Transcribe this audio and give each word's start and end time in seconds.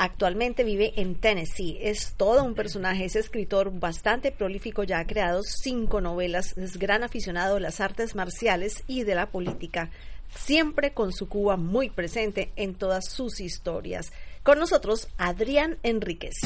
Actualmente 0.00 0.62
vive 0.62 0.92
en 0.94 1.16
Tennessee. 1.16 1.76
Es 1.80 2.14
todo 2.16 2.44
un 2.44 2.54
personaje, 2.54 3.04
es 3.04 3.16
escritor 3.16 3.72
bastante 3.80 4.30
prolífico, 4.30 4.84
ya 4.84 5.00
ha 5.00 5.06
creado 5.08 5.42
cinco 5.42 6.00
novelas, 6.00 6.56
es 6.56 6.78
gran 6.78 7.02
aficionado 7.02 7.56
de 7.56 7.62
las 7.62 7.80
artes 7.80 8.14
marciales 8.14 8.84
y 8.86 9.02
de 9.02 9.16
la 9.16 9.26
política, 9.26 9.90
siempre 10.32 10.92
con 10.92 11.12
su 11.12 11.28
Cuba 11.28 11.56
muy 11.56 11.90
presente 11.90 12.52
en 12.54 12.76
todas 12.76 13.10
sus 13.10 13.40
historias. 13.40 14.12
Con 14.48 14.60
nosotros, 14.60 15.08
Adrián 15.18 15.76
Enríquez. 15.82 16.36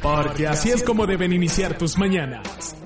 Porque 0.00 0.46
así 0.46 0.70
es 0.70 0.84
como 0.84 1.04
deben 1.04 1.32
iniciar 1.32 1.76
tus 1.76 1.98
mañanas. 1.98 2.76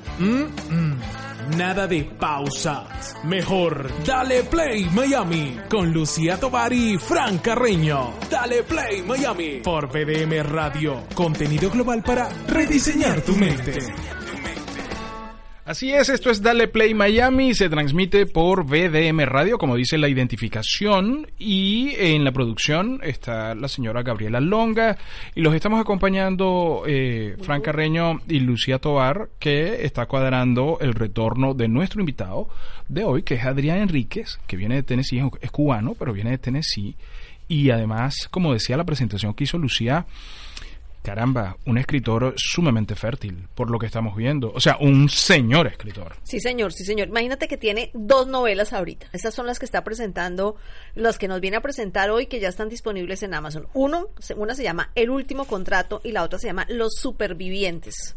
Nada 1.58 1.86
de 1.86 2.04
pausas. 2.04 3.14
Mejor, 3.24 3.90
dale 4.06 4.42
play 4.44 4.86
Miami 4.86 5.60
con 5.68 5.92
Lucía 5.92 6.40
Tovar 6.40 6.72
y 6.72 6.96
Fran 6.96 7.36
Carreño. 7.40 8.14
Dale 8.30 8.62
play 8.62 9.02
Miami 9.02 9.60
por 9.62 9.88
BDM 9.88 10.42
Radio. 10.50 11.02
Contenido 11.14 11.68
global 11.68 12.02
para 12.02 12.30
rediseñar 12.46 13.20
tu 13.20 13.36
mente. 13.36 13.80
Así 15.66 15.94
es, 15.94 16.10
esto 16.10 16.30
es 16.30 16.42
Dale 16.42 16.68
Play 16.68 16.92
Miami, 16.92 17.54
se 17.54 17.70
transmite 17.70 18.26
por 18.26 18.66
BDM 18.66 19.20
Radio, 19.24 19.56
como 19.56 19.76
dice 19.76 19.96
la 19.96 20.10
identificación, 20.10 21.26
y 21.38 21.94
en 21.96 22.22
la 22.22 22.32
producción 22.32 23.00
está 23.02 23.54
la 23.54 23.68
señora 23.68 24.02
Gabriela 24.02 24.40
Longa, 24.40 24.98
y 25.34 25.40
los 25.40 25.54
estamos 25.54 25.80
acompañando 25.80 26.82
eh, 26.86 27.38
Fran 27.40 27.62
Carreño 27.62 28.20
y 28.28 28.40
Lucía 28.40 28.78
Tobar, 28.78 29.30
que 29.38 29.86
está 29.86 30.04
cuadrando 30.04 30.76
el 30.82 30.92
retorno 30.92 31.54
de 31.54 31.66
nuestro 31.66 32.00
invitado 32.00 32.50
de 32.88 33.04
hoy, 33.04 33.22
que 33.22 33.36
es 33.36 33.44
Adrián 33.46 33.78
Enríquez, 33.78 34.38
que 34.46 34.58
viene 34.58 34.74
de 34.74 34.82
Tennessee, 34.82 35.22
es 35.40 35.50
cubano, 35.50 35.94
pero 35.98 36.12
viene 36.12 36.32
de 36.32 36.38
Tennessee, 36.38 36.94
y 37.48 37.70
además, 37.70 38.28
como 38.30 38.52
decía 38.52 38.76
la 38.76 38.84
presentación 38.84 39.32
que 39.32 39.44
hizo 39.44 39.56
Lucía, 39.56 40.04
caramba, 41.04 41.58
un 41.66 41.76
escritor 41.76 42.32
sumamente 42.36 42.96
fértil, 42.96 43.46
por 43.54 43.70
lo 43.70 43.78
que 43.78 43.84
estamos 43.84 44.16
viendo. 44.16 44.50
O 44.54 44.60
sea, 44.60 44.78
un 44.80 45.10
señor 45.10 45.66
escritor. 45.66 46.16
Sí, 46.22 46.40
señor, 46.40 46.72
sí, 46.72 46.82
señor. 46.82 47.08
Imagínate 47.08 47.46
que 47.46 47.58
tiene 47.58 47.90
dos 47.92 48.26
novelas 48.26 48.72
ahorita. 48.72 49.08
Esas 49.12 49.34
son 49.34 49.46
las 49.46 49.58
que 49.58 49.66
está 49.66 49.84
presentando, 49.84 50.56
las 50.94 51.18
que 51.18 51.28
nos 51.28 51.42
viene 51.42 51.58
a 51.58 51.60
presentar 51.60 52.10
hoy, 52.10 52.26
que 52.26 52.40
ya 52.40 52.48
están 52.48 52.70
disponibles 52.70 53.22
en 53.22 53.34
Amazon. 53.34 53.68
Uno, 53.74 54.08
una 54.36 54.54
se 54.54 54.62
llama 54.62 54.90
El 54.94 55.10
último 55.10 55.44
contrato 55.44 56.00
y 56.02 56.12
la 56.12 56.22
otra 56.22 56.38
se 56.38 56.46
llama 56.46 56.64
Los 56.70 56.94
supervivientes. 56.94 58.16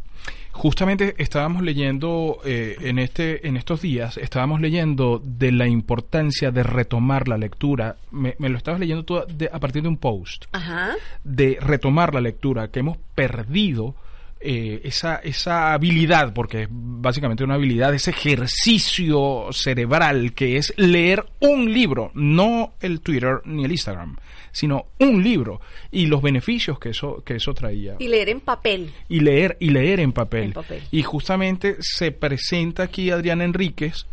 Justamente 0.52 1.14
estábamos 1.20 1.62
leyendo 1.62 2.40
eh, 2.44 2.78
en 2.82 2.98
este 2.98 3.48
en 3.48 3.58
estos 3.58 3.82
días 3.82 4.18
estábamos 4.18 4.60
leyendo 4.60 5.22
de 5.24 5.52
la 5.52 5.68
importancia 5.68 6.50
de 6.50 6.64
retomar 6.64 7.28
la 7.28 7.38
lectura. 7.38 7.98
Me, 8.10 8.36
lo 8.40 8.58
estabas 8.58 8.80
leyendo 8.80 9.06
tú 9.06 9.18
a 9.18 9.60
partir 9.60 9.84
de 9.84 9.88
un 9.88 9.98
post 9.98 10.46
Ajá. 10.52 10.96
de 11.24 11.60
retomar 11.62 12.14
la 12.14 12.22
lectura 12.22 12.70
que 12.70 12.80
hemos 12.80 12.98
perdido. 13.14 13.96
Eh, 14.40 14.82
esa, 14.84 15.16
esa 15.16 15.74
habilidad, 15.74 16.32
porque 16.32 16.64
es 16.64 16.68
básicamente 16.70 17.44
una 17.44 17.56
habilidad, 17.56 17.96
ese 17.96 18.12
ejercicio 18.12 19.48
cerebral 19.52 20.34
que 20.34 20.58
es 20.58 20.76
leer 20.78 21.26
un 21.40 21.74
libro, 21.74 22.12
no 22.14 22.74
el 22.80 23.02
Twitter 23.02 23.42
ni 23.46 23.66
el 23.66 23.72
Instagram, 23.72 24.16
sino 24.52 24.86
un 25.00 25.24
libro 25.24 25.62
y 25.92 26.08
los 26.08 26.22
beneficios 26.22 26.80
que 26.80 26.90
eso 26.90 27.24
que 27.24 27.36
eso 27.36 27.54
traía. 27.54 27.96
Y 28.00 28.08
leer 28.08 28.30
en 28.30 28.40
papel. 28.40 28.92
Y 29.10 29.20
leer 29.20 29.58
y 29.60 29.70
leer 29.70 30.00
en 30.00 30.12
papel. 30.12 30.46
En 30.46 30.54
papel. 30.54 30.84
Y 30.92 31.04
justamente 31.04 31.78
se 31.80 32.12
presenta 32.12 32.84
aquí 32.84 33.12
Adrián 33.12 33.42
Enríquez 33.42 34.06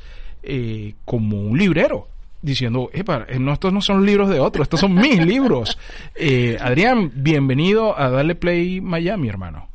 eh, 0.42 0.94
como 1.04 1.41
un 1.41 1.59
librero 1.59 2.09
diciendo, 2.44 2.91
Epa, 2.92 3.26
no, 3.41 3.54
estos 3.54 3.72
no 3.72 3.81
son 3.81 4.04
libros 4.04 4.28
de 4.28 4.38
otros, 4.38 4.66
estos 4.66 4.81
son 4.81 4.94
mis 4.94 5.25
libros. 5.25 5.78
Eh, 6.16 6.56
Adrián, 6.60 7.10
bienvenido 7.14 7.98
a 7.98 8.09
Darle 8.09 8.34
Play 8.36 8.80
Miami, 8.80 9.28
hermano. 9.28 9.69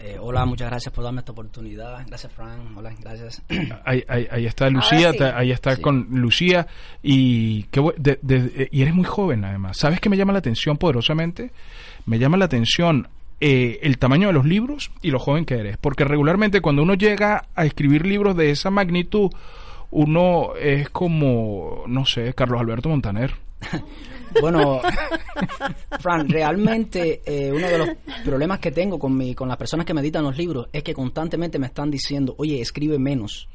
Eh, 0.00 0.16
hola, 0.20 0.44
muchas 0.46 0.70
gracias 0.70 0.94
por 0.94 1.02
darme 1.02 1.18
esta 1.20 1.32
oportunidad. 1.32 2.06
Gracias, 2.06 2.32
Fran. 2.32 2.76
Hola, 2.76 2.92
gracias. 3.00 3.42
Ahí, 3.84 4.04
ahí, 4.08 4.28
ahí 4.30 4.46
está 4.46 4.70
Lucía, 4.70 5.10
sí. 5.12 5.18
ahí 5.24 5.50
está 5.50 5.74
Sí. 5.74 5.82
con 5.82 6.06
Lucía. 6.10 6.68
Y, 7.02 7.64
qué 7.64 7.80
de- 7.96 8.18
de- 8.22 8.68
y 8.70 8.82
eres 8.82 8.94
muy 8.94 9.04
joven, 9.04 9.44
además. 9.44 9.76
¿Sabes 9.76 10.00
qué 10.00 10.08
me 10.08 10.16
llama 10.16 10.32
la 10.32 10.38
atención 10.38 10.76
poderosamente? 10.76 11.50
Me 12.06 12.18
llama 12.20 12.36
la 12.36 12.44
atención 12.44 13.08
eh, 13.40 13.80
el 13.82 13.98
tamaño 13.98 14.28
de 14.28 14.34
los 14.34 14.44
libros 14.44 14.90
y 15.02 15.10
lo 15.10 15.18
joven 15.18 15.44
que 15.44 15.54
eres. 15.56 15.76
Porque 15.78 16.04
regularmente 16.04 16.60
cuando 16.60 16.82
uno 16.82 16.94
llega 16.94 17.46
a 17.56 17.64
escribir 17.66 18.06
libros 18.06 18.36
de 18.36 18.50
esa 18.52 18.70
magnitud, 18.70 19.30
uno 19.90 20.54
es 20.60 20.90
como, 20.90 21.82
no 21.88 22.04
sé, 22.06 22.34
Carlos 22.34 22.60
Alberto 22.60 22.88
Montaner. 22.88 23.34
Bueno, 24.40 24.80
Fran, 26.00 26.28
realmente 26.28 27.22
eh, 27.24 27.52
uno 27.52 27.66
de 27.66 27.78
los 27.78 27.88
problemas 28.24 28.58
que 28.58 28.70
tengo 28.70 28.98
con, 28.98 29.16
mi, 29.16 29.34
con 29.34 29.48
las 29.48 29.56
personas 29.56 29.86
que 29.86 29.94
me 29.94 30.00
editan 30.00 30.24
los 30.24 30.36
libros 30.36 30.68
es 30.72 30.82
que 30.82 30.94
constantemente 30.94 31.58
me 31.58 31.66
están 31.66 31.90
diciendo, 31.90 32.34
oye, 32.38 32.60
escribe 32.60 32.98
menos, 32.98 33.48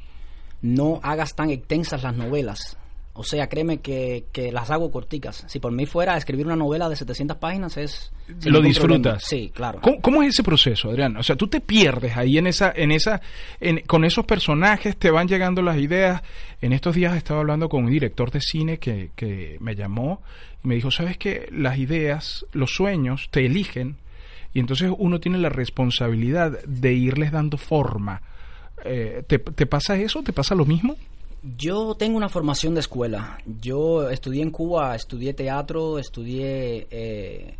no 0.62 1.00
hagas 1.02 1.34
tan 1.34 1.50
extensas 1.50 2.02
las 2.02 2.14
novelas. 2.14 2.76
O 3.16 3.22
sea, 3.22 3.48
créeme 3.48 3.78
que, 3.78 4.24
que 4.32 4.50
las 4.50 4.70
hago 4.72 4.90
corticas. 4.90 5.44
Si 5.46 5.60
por 5.60 5.70
mí 5.70 5.86
fuera 5.86 6.16
escribir 6.16 6.46
una 6.46 6.56
novela 6.56 6.88
de 6.88 6.96
700 6.96 7.36
páginas 7.36 7.76
es... 7.76 8.12
lo 8.44 8.60
disfrutas. 8.60 9.00
problema. 9.00 9.20
Sí, 9.20 9.52
claro. 9.54 9.80
¿Cómo, 9.80 10.00
cómo 10.00 10.22
es 10.24 10.30
ese 10.30 10.42
proceso, 10.42 10.90
Adrián? 10.90 11.16
O 11.16 11.22
sea, 11.22 11.36
tú 11.36 11.46
te 11.46 11.60
pierdes 11.60 12.16
ahí 12.16 12.38
en 12.38 12.48
esa, 12.48 12.72
en 12.74 12.90
esa, 12.90 13.22
en- 13.60 13.80
con 13.86 14.04
esos 14.04 14.24
personajes 14.26 14.96
te 14.96 15.12
van 15.12 15.28
llegando 15.28 15.62
las 15.62 15.78
ideas. 15.78 16.22
En 16.60 16.72
estos 16.72 16.96
días 16.96 17.16
estaba 17.16 17.38
hablando 17.38 17.68
con 17.68 17.84
un 17.84 17.90
director 17.90 18.32
de 18.32 18.40
cine 18.40 18.78
que, 18.78 19.10
que 19.14 19.58
me 19.60 19.76
llamó 19.76 20.20
y 20.64 20.68
me 20.68 20.74
dijo, 20.74 20.90
sabes 20.90 21.16
que 21.16 21.48
las 21.52 21.78
ideas, 21.78 22.44
los 22.52 22.74
sueños 22.74 23.28
te 23.30 23.46
eligen 23.46 23.96
y 24.52 24.58
entonces 24.58 24.90
uno 24.98 25.20
tiene 25.20 25.38
la 25.38 25.50
responsabilidad 25.50 26.64
de 26.64 26.92
irles 26.92 27.30
dando 27.30 27.58
forma. 27.58 28.22
Eh, 28.84 29.22
¿te, 29.28 29.38
¿Te 29.38 29.66
pasa 29.66 29.96
eso? 29.96 30.22
¿Te 30.24 30.32
pasa 30.32 30.54
lo 30.56 30.64
mismo? 30.64 30.96
Yo 31.44 31.94
tengo 31.94 32.16
una 32.16 32.30
formación 32.30 32.72
de 32.72 32.80
escuela. 32.80 33.38
Yo 33.60 34.08
estudié 34.08 34.42
en 34.42 34.50
Cuba, 34.50 34.94
estudié 34.94 35.34
teatro, 35.34 35.98
estudié 35.98 36.86
eh, 36.90 37.54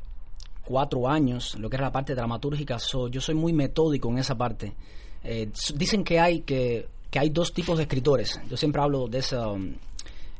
cuatro 0.65 1.06
años, 1.06 1.55
lo 1.59 1.69
que 1.69 1.77
era 1.77 1.84
la 1.84 1.93
parte 1.93 2.15
dramatúrgica. 2.15 2.78
So, 2.78 3.09
yo 3.09 3.21
soy 3.21 3.34
muy 3.34 3.53
metódico 3.53 4.09
en 4.09 4.19
esa 4.19 4.37
parte. 4.37 4.72
Eh, 5.22 5.50
dicen 5.75 6.03
que 6.03 6.19
hay 6.19 6.41
que, 6.41 6.89
que 7.11 7.19
hay 7.19 7.28
dos 7.28 7.53
tipos 7.53 7.77
de 7.77 7.83
escritores. 7.83 8.41
Yo 8.49 8.56
siempre 8.56 8.81
hablo 8.81 9.06
de 9.06 9.19
esa. 9.19 9.49
um, 9.49 9.75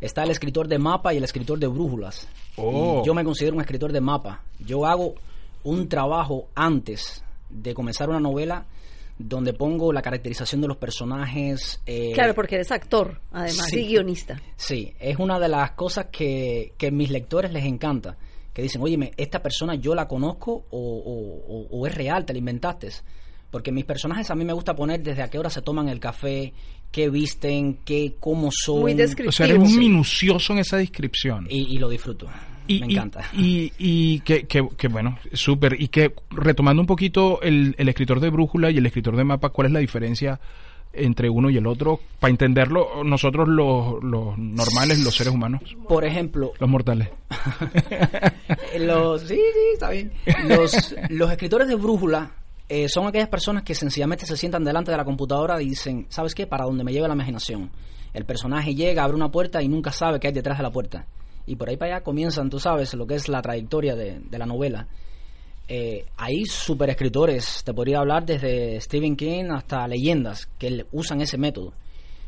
está 0.00 0.22
el 0.22 0.31
escritor 0.31 0.66
de 0.66 0.78
mapa 0.78 1.12
y 1.12 1.19
el 1.19 1.25
escritor 1.25 1.59
de 1.59 1.66
brújulas. 1.66 2.26
Oh. 2.56 3.03
Y 3.03 3.06
yo 3.06 3.12
me 3.12 3.25
considero 3.25 3.56
un 3.56 3.62
escritor 3.62 3.93
de 3.93 4.00
mapa. 4.00 4.43
Yo 4.59 4.87
hago 4.87 5.15
un 5.65 5.87
trabajo 5.88 6.49
antes 6.55 7.22
de 7.50 7.75
comenzar 7.75 8.09
una 8.09 8.21
novela 8.21 8.65
donde 9.19 9.52
pongo 9.52 9.92
la 9.92 10.02
caracterización 10.02 10.60
de 10.60 10.69
los 10.69 10.76
personajes. 10.76 11.80
eh, 11.86 12.12
Claro, 12.14 12.34
porque 12.34 12.56
eres 12.56 12.70
actor, 12.72 13.20
además, 13.30 13.66
Sí. 13.70 13.80
y 13.80 13.88
guionista. 13.88 14.41
Sí, 14.56 14.92
es 14.98 15.19
una 15.19 15.38
de 15.38 15.48
las 15.48 15.72
cosas 15.72 16.06
que, 16.10 16.72
que 16.76 16.88
a 16.88 16.91
mis 16.91 17.10
lectores 17.10 17.52
les 17.52 17.64
encanta. 17.64 18.16
Que 18.52 18.62
dicen, 18.62 18.82
oye, 18.82 19.12
esta 19.16 19.42
persona 19.42 19.75
yo 19.75 19.94
la 19.94 20.06
conozco 20.06 20.64
o, 20.70 20.78
o- 20.78 21.54
o- 21.56 21.69
o 21.80 21.86
es 21.86 21.94
real, 21.94 22.25
te 22.25 22.32
la 22.32 22.38
inventaste. 22.38 22.88
Porque 23.50 23.70
mis 23.72 23.84
personajes 23.84 24.30
a 24.30 24.34
mí 24.34 24.44
me 24.44 24.52
gusta 24.52 24.75
poner 24.75 25.00
desde 25.02 25.22
a 25.22 25.28
qué 25.31 25.38
hora 25.38 25.50
se 25.50 25.62
toman 25.62 25.88
el 25.88 26.00
café, 26.00 26.52
qué 26.91 27.08
visten, 27.08 27.78
qué, 27.84 28.14
cómo 28.20 28.50
son. 28.52 28.81
Muy 28.81 28.94
descriptivo. 28.94 29.28
O 29.28 29.32
sea, 29.32 29.46
eres 29.46 29.70
Sí. 29.70 29.78
minucioso 29.78 30.52
en 30.52 30.58
esa 30.60 30.76
descripción. 30.76 31.46
Y, 31.48 31.75
y 31.75 31.78
lo 31.78 31.88
disfruto. 31.88 32.28
Y, 32.66 32.81
me 32.81 32.87
y- 32.88 32.94
encanta. 32.94 33.25
Y, 33.34 33.72
y 33.78 34.20
que, 34.20 34.44
que, 34.44 34.66
que, 34.76 34.88
bueno, 34.88 35.19
súper. 35.32 35.81
Y 35.81 35.88
que 35.88 36.14
retomando 36.31 36.81
un 36.81 36.87
poquito 36.87 37.40
el, 37.43 37.75
el 37.78 37.88
escritor 37.88 38.20
de 38.20 38.31
brújula 38.31 38.70
y 38.70 38.78
el 38.78 38.87
escritor 38.87 39.16
de 39.16 39.25
mapa, 39.25 39.50
¿cuál 39.50 39.66
es 39.66 39.72
la 39.72 39.81
diferencia 39.81 40.40
entre 40.93 41.28
uno 41.28 41.50
y 41.50 41.56
el 41.56 41.66
otro? 41.66 41.99
Para 42.20 42.31
entenderlo, 42.31 43.02
nosotros 43.05 43.49
los, 43.49 44.02
los 44.02 44.38
normales, 44.38 45.00
los 45.05 45.14
seres 45.16 45.32
humanos, 45.34 45.61
Por 45.88 46.05
ejemplo, 46.05 46.52
los 46.58 46.70
mortales. 46.70 47.08
los, 48.78 49.22
sí, 49.22 49.34
sí, 49.37 49.61
está 49.75 49.90
bien. 49.90 50.12
Los, 50.46 50.94
los 51.11 51.31
escritores 51.31 51.69
de 51.69 51.75
brújula 51.75 52.31
eh, 52.69 52.88
son 52.88 53.06
aquellas 53.06 53.28
personas 53.28 53.62
que 53.62 53.75
sencillamente 53.75 54.26
se 54.26 54.37
sientan 54.37 54.64
delante 54.64 54.90
de 54.90 54.96
la 54.96 55.05
computadora 55.05 55.61
y 55.62 55.70
dicen, 55.70 56.06
¿sabes 56.08 56.34
qué? 56.34 56.46
Para 56.46 56.64
donde 56.64 56.84
me 56.84 56.93
lleve 56.93 57.08
la 57.08 57.14
imaginación. 57.14 57.70
El 58.12 58.25
personaje 58.25 58.75
llega, 58.75 59.02
abre 59.05 59.16
una 59.16 59.31
puerta 59.31 59.62
y 59.62 59.69
nunca 59.69 59.90
sabe 59.93 60.20
qué 60.20 60.28
hay 60.28 60.32
detrás 60.32 60.58
de 60.58 60.62
la 60.62 60.70
puerta. 60.70 61.06
Y 61.46 61.56
por 61.56 61.69
ahí 61.69 61.76
para 61.76 61.96
allá 61.96 62.05
comienzan, 62.05 62.49
tú 62.50 62.58
sabes, 62.58 62.94
lo 62.94 63.06
que 63.06 63.14
es 63.17 63.29
la 63.29 63.43
trayectoria 63.43 63.94
de, 63.94 64.19
de 64.20 64.38
la 64.38 64.46
novela. 64.46 64.87
Eh, 65.67 66.05
hay 66.17 66.44
super 66.44 66.91
escritores, 66.91 67.62
te 67.64 67.73
podría 67.73 67.99
hablar 68.00 68.25
desde 68.26 68.81
Stephen 68.81 69.17
King 69.17 69.46
hasta 69.50 69.87
leyendas 69.88 70.46
que 70.58 70.85
usan 70.93 71.20
ese 71.23 71.38
método. 71.38 71.73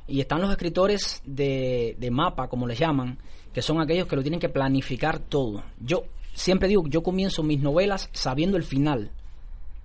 Y 0.09 0.21
están 0.21 0.41
los 0.41 0.51
escritores 0.51 1.21
de, 1.25 1.97
de 1.99 2.11
mapa, 2.11 2.49
como 2.49 2.67
les 2.67 2.79
llaman, 2.79 3.19
que 3.53 3.61
son 3.63 3.81
aquellos 3.81 4.07
que 4.07 4.17
lo 4.17 4.23
tienen 4.23 4.41
que 4.41 4.49
planificar 4.49 5.19
todo. 5.19 5.63
Yo 5.81 6.05
siempre 6.35 6.69
digo, 6.69 6.85
yo 6.89 7.03
comienzo 7.03 7.43
mis 7.43 7.61
novelas 7.61 8.09
sabiendo 8.13 8.57
el 8.57 8.63
final. 8.63 9.11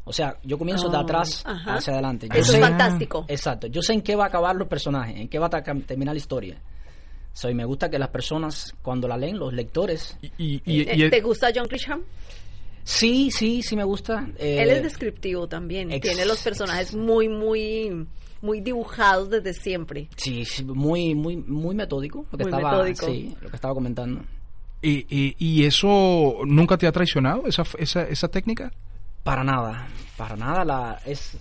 O 0.04 0.13
sea, 0.13 0.38
yo 0.44 0.57
comienzo 0.57 0.89
de 0.89 0.98
Oh, 0.98 1.01
atrás 1.01 1.44
ajá. 1.45 1.75
hacia 1.75 1.94
adelante. 1.94 2.27
Yo 2.34 2.39
Eso 2.39 2.51
sé- 2.54 2.60
es 2.60 2.63
fantástico. 2.66 3.25
Exacto. 3.27 3.68
Yo 3.68 3.81
sé 3.81 3.94
en 3.94 4.01
qué 4.01 4.16
va 4.16 4.25
a 4.25 4.27
acabar 4.27 4.56
los 4.56 4.68
personajes, 4.68 5.16
en 5.18 5.27
qué 5.27 5.39
va 5.39 5.48
a 5.48 5.50
terminar 5.51 6.13
la 6.16 6.19
historia. 6.19 6.57
So, 7.33 7.50
y 7.50 7.54
me 7.56 7.66
gusta 7.66 7.89
que 7.89 7.98
las 7.98 8.10
personas, 8.10 8.74
cuando 8.81 9.07
la 9.07 9.18
leen, 9.18 9.39
los 9.39 9.54
lectores, 9.54 10.18
Y, 10.22 10.28
y- 10.38 10.62
y- 10.66 10.81
Eh, 10.81 10.95
y- 11.07 11.10
¿Te 11.10 11.22
gusta 11.22 11.50
John 11.56 11.68
Grisham? 11.68 12.01
sí, 12.83 13.31
sí, 13.31 13.62
sí 13.62 13.75
me 13.75 13.83
gusta. 13.83 14.28
Eh, 14.38 14.62
Él 14.62 14.69
es 14.69 14.83
descriptivo 14.83 15.48
también. 15.48 15.92
ex- 15.92 16.01
Tiene 16.06 16.25
los 16.25 16.42
personajes 16.42 16.94
muy, 16.95 17.30
muy, 17.30 18.06
muy 18.42 18.60
dibujados 18.62 19.30
desde 19.30 19.54
siempre. 19.54 20.10
Sí, 20.18 20.44
sí, 20.45 20.63
muy, 20.66 21.16
muy, 21.16 21.38
muy 21.38 21.75
metódico. 21.75 22.25
Lo 22.31 22.38
que 22.38 22.44
Muy 22.45 22.54
estaba, 22.54 22.72
metódico. 22.83 23.06
Sí, 23.06 23.36
lo 23.42 23.50
que 23.50 23.56
estaba 23.56 23.74
comentando. 23.74 24.22
y- 24.84 25.06
y- 25.10 25.36
y 25.38 25.66
eso 25.66 26.39
nunca 26.45 26.75
te 26.77 26.88
ha 26.88 26.92
traicionado, 26.92 27.45
esa, 27.45 27.63
esa, 27.77 28.01
esa 28.04 28.27
técnica? 28.27 28.72
Para 29.24 29.44
nada, 29.44 29.88
para 30.18 30.36
nada 30.36 30.66
la 30.66 31.00
es 31.06 31.38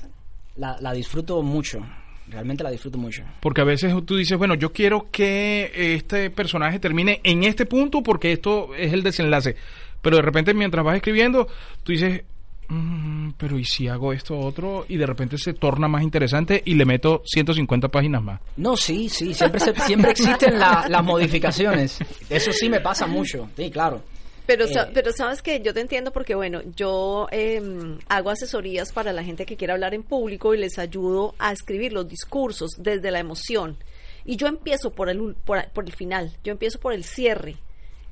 la, 0.57 0.77
la 0.81 0.93
disfruto 0.93 1.41
mucho. 1.43 1.81
Realmente 2.31 2.62
la 2.65 2.71
disfruto 2.71 2.97
mucho. 2.99 3.23
Porque 3.41 3.61
a 3.61 3.65
veces 3.65 3.93
tú 4.06 4.17
dices, 4.17 4.38
bueno, 4.38 4.55
yo 4.55 4.73
quiero 4.73 5.09
que 5.11 5.71
este 5.97 6.31
personaje 6.31 6.79
termine 6.79 7.21
en 7.25 7.44
este 7.44 7.67
punto 7.67 8.03
porque 8.03 8.32
esto 8.32 8.75
es 8.77 8.93
el 8.93 9.03
desenlace. 9.03 9.56
Pero 10.00 10.17
de 10.17 10.23
repente 10.23 10.55
mientras 10.55 10.85
vas 10.85 10.97
escribiendo, 10.97 11.47
tú 11.82 11.93
dices, 11.93 12.23
"Mm, 12.69 13.31
pero 13.37 13.59
¿y 13.59 13.65
si 13.65 13.88
hago 13.88 14.12
esto 14.12 14.38
otro? 14.38 14.87
Y 14.88 14.97
de 14.97 15.05
repente 15.06 15.37
se 15.38 15.53
torna 15.55 15.88
más 15.88 16.03
interesante 16.03 16.62
y 16.65 16.75
le 16.75 16.85
meto 16.85 17.23
150 17.27 17.88
páginas 17.88 18.23
más. 18.23 18.41
No, 18.56 18.76
sí, 18.76 19.09
sí, 19.09 19.35
siempre 19.35 19.61
se- 19.61 19.75
siempre 19.75 20.12
existen 20.12 20.59
la- 20.59 20.87
las 20.88 21.05
modificaciones. 21.05 21.99
Eso 22.31 22.53
sí 22.53 22.69
me 22.71 22.81
pasa 22.81 23.06
mucho. 23.06 23.49
Sí, 23.56 23.71
claro. 23.71 24.03
Pero, 24.50 24.64
Eh, 24.64 24.91
pero 24.93 25.12
sabes 25.12 25.43
que 25.43 25.61
yo 25.61 25.73
te 25.73 25.81
entiendo 25.81 26.12
porque, 26.12 26.35
bueno, 26.35 26.61
yo 26.75 27.29
eh, 27.31 27.62
hago 28.08 28.31
asesorías 28.31 28.91
para 28.91 29.12
la 29.12 29.23
gente 29.23 29.47
que 29.47 29.56
quiere 29.56 29.73
hablar 29.73 29.94
en 29.94 30.02
público 30.02 30.52
y 30.55 30.58
les 30.58 30.76
ayudo 30.81 31.37
a 31.38 31.52
escribir 31.52 31.93
los 31.93 32.08
discursos 32.08 32.73
desde 32.76 33.12
la 33.12 33.20
emoción. 33.20 33.76
Y 34.25 34.35
yo 34.35 34.49
empiezo 34.49 34.91
por 34.91 35.08
el, 35.08 35.37
por, 35.44 35.64
por 35.70 35.85
el 35.85 35.93
final, 35.93 36.37
yo 36.43 36.50
empiezo 36.50 36.81
por 36.81 36.93
el 36.93 37.05
cierre. 37.05 37.58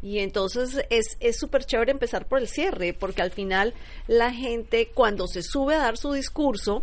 Y 0.01 0.21
entonces 0.21 0.87
es 0.91 1.17
es 1.19 1.37
súper 1.37 1.65
chévere 1.65 1.91
empezar 1.91 2.27
por 2.27 2.39
el 2.39 2.47
cierre, 2.47 2.95
porque 2.95 3.21
al 3.21 3.33
final 3.33 3.75
la 4.07 4.33
gente 4.33 4.93
cuando 4.95 5.27
se 5.27 5.43
sube 5.43 5.75
a 5.75 5.79
dar 5.79 5.97
su 5.97 6.13
discurso, 6.13 6.83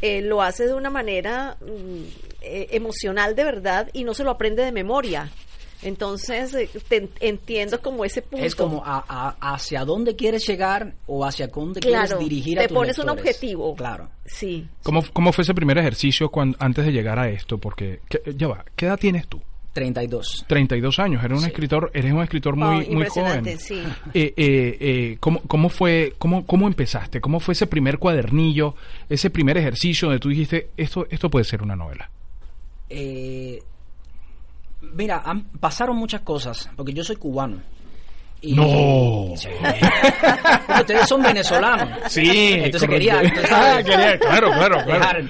eh, 0.00 0.22
lo 0.22 0.42
hace 0.42 0.68
de 0.68 0.74
una 0.74 0.90
manera 0.90 1.56
mm, 1.60 2.04
eh, 2.40 2.68
emocional 2.70 3.34
de 3.34 3.42
verdad 3.42 3.90
y 3.92 4.04
no 4.04 4.14
se 4.14 4.22
lo 4.22 4.30
aprende 4.30 4.64
de 4.64 4.70
memoria. 4.70 5.28
Entonces, 5.82 6.54
eh, 6.54 6.68
te 6.88 7.08
entiendo 7.20 7.80
como 7.80 8.04
ese 8.04 8.22
punto. 8.22 8.44
Es 8.44 8.54
como 8.54 8.82
a- 8.84 9.04
a- 9.08 9.54
hacia 9.54 9.84
dónde 9.84 10.14
quieres 10.16 10.46
llegar 10.46 10.94
o 11.06 11.24
hacia 11.24 11.48
dónde 11.48 11.80
Claro, 11.80 12.18
quieres 12.18 12.18
dirigir 12.28 12.58
a 12.58 12.62
te 12.62 12.68
tus 12.68 12.76
pones 12.76 12.98
un 12.98 13.08
objetivo. 13.08 13.74
Claro. 13.74 14.08
Sí. 14.24 14.66
¿Cómo, 14.82 15.02
cómo 15.12 15.32
fue 15.32 15.42
ese 15.42 15.54
primer 15.54 15.78
ejercicio 15.78 16.28
cuando, 16.30 16.56
antes 16.60 16.84
de 16.84 16.92
llegar 16.92 17.18
a 17.18 17.28
esto? 17.28 17.58
Porque, 17.58 18.00
¿qué- 18.08 18.22
ya 18.36 18.48
va, 18.48 18.64
¿qué 18.76 18.86
edad 18.86 18.98
tienes 18.98 19.26
tú? 19.26 19.40
32. 19.72 20.44
32 20.46 20.98
años, 20.98 21.24
eres 21.24 21.38
un 21.38 21.44
Sí. 21.44 21.50
escritor, 21.50 21.90
eres 21.94 22.12
un 22.12 22.22
escritor 22.22 22.56
muy, 22.56 22.66
Oh, 22.66 22.72
muy 22.74 22.84
impresionante, 22.92 23.56
joven. 23.56 23.58
sí. 23.58 23.82
Eh, 24.14 24.34
eh, 24.36 24.76
eh, 24.80 25.16
¿cómo, 25.18 25.40
¿Cómo 25.48 25.70
fue, 25.70 26.12
cómo, 26.18 26.44
cómo 26.46 26.66
empezaste? 26.66 27.22
¿Cómo 27.22 27.40
fue 27.40 27.52
ese 27.52 27.66
primer 27.66 27.98
cuadernillo, 27.98 28.74
ese 29.08 29.30
primer 29.30 29.56
ejercicio 29.56 30.08
donde 30.08 30.20
tú 30.20 30.28
dijiste, 30.28 30.68
esto, 30.76 31.06
esto 31.10 31.30
puede 31.30 31.46
ser 31.46 31.62
una 31.62 31.74
novela? 31.74 32.10
Eh, 32.90 33.62
mira, 34.94 35.22
han- 35.24 35.44
pasaron 35.60 35.96
muchas 35.96 36.20
cosas, 36.22 36.68
porque 36.76 36.92
yo 36.92 37.02
soy 37.04 37.16
cubano. 37.16 37.60
Y- 38.44 38.54
No. 38.54 39.36
Sí. 39.36 39.48
Ustedes 40.80 41.08
son 41.08 41.22
venezolanos. 41.22 42.16
Entonces 42.16 42.88
quería, 42.88 43.20
Ah, 43.50 43.80
quería- 43.84 44.18
claro, 44.18 44.50
claro, 44.50 44.84
claro. 44.84 45.28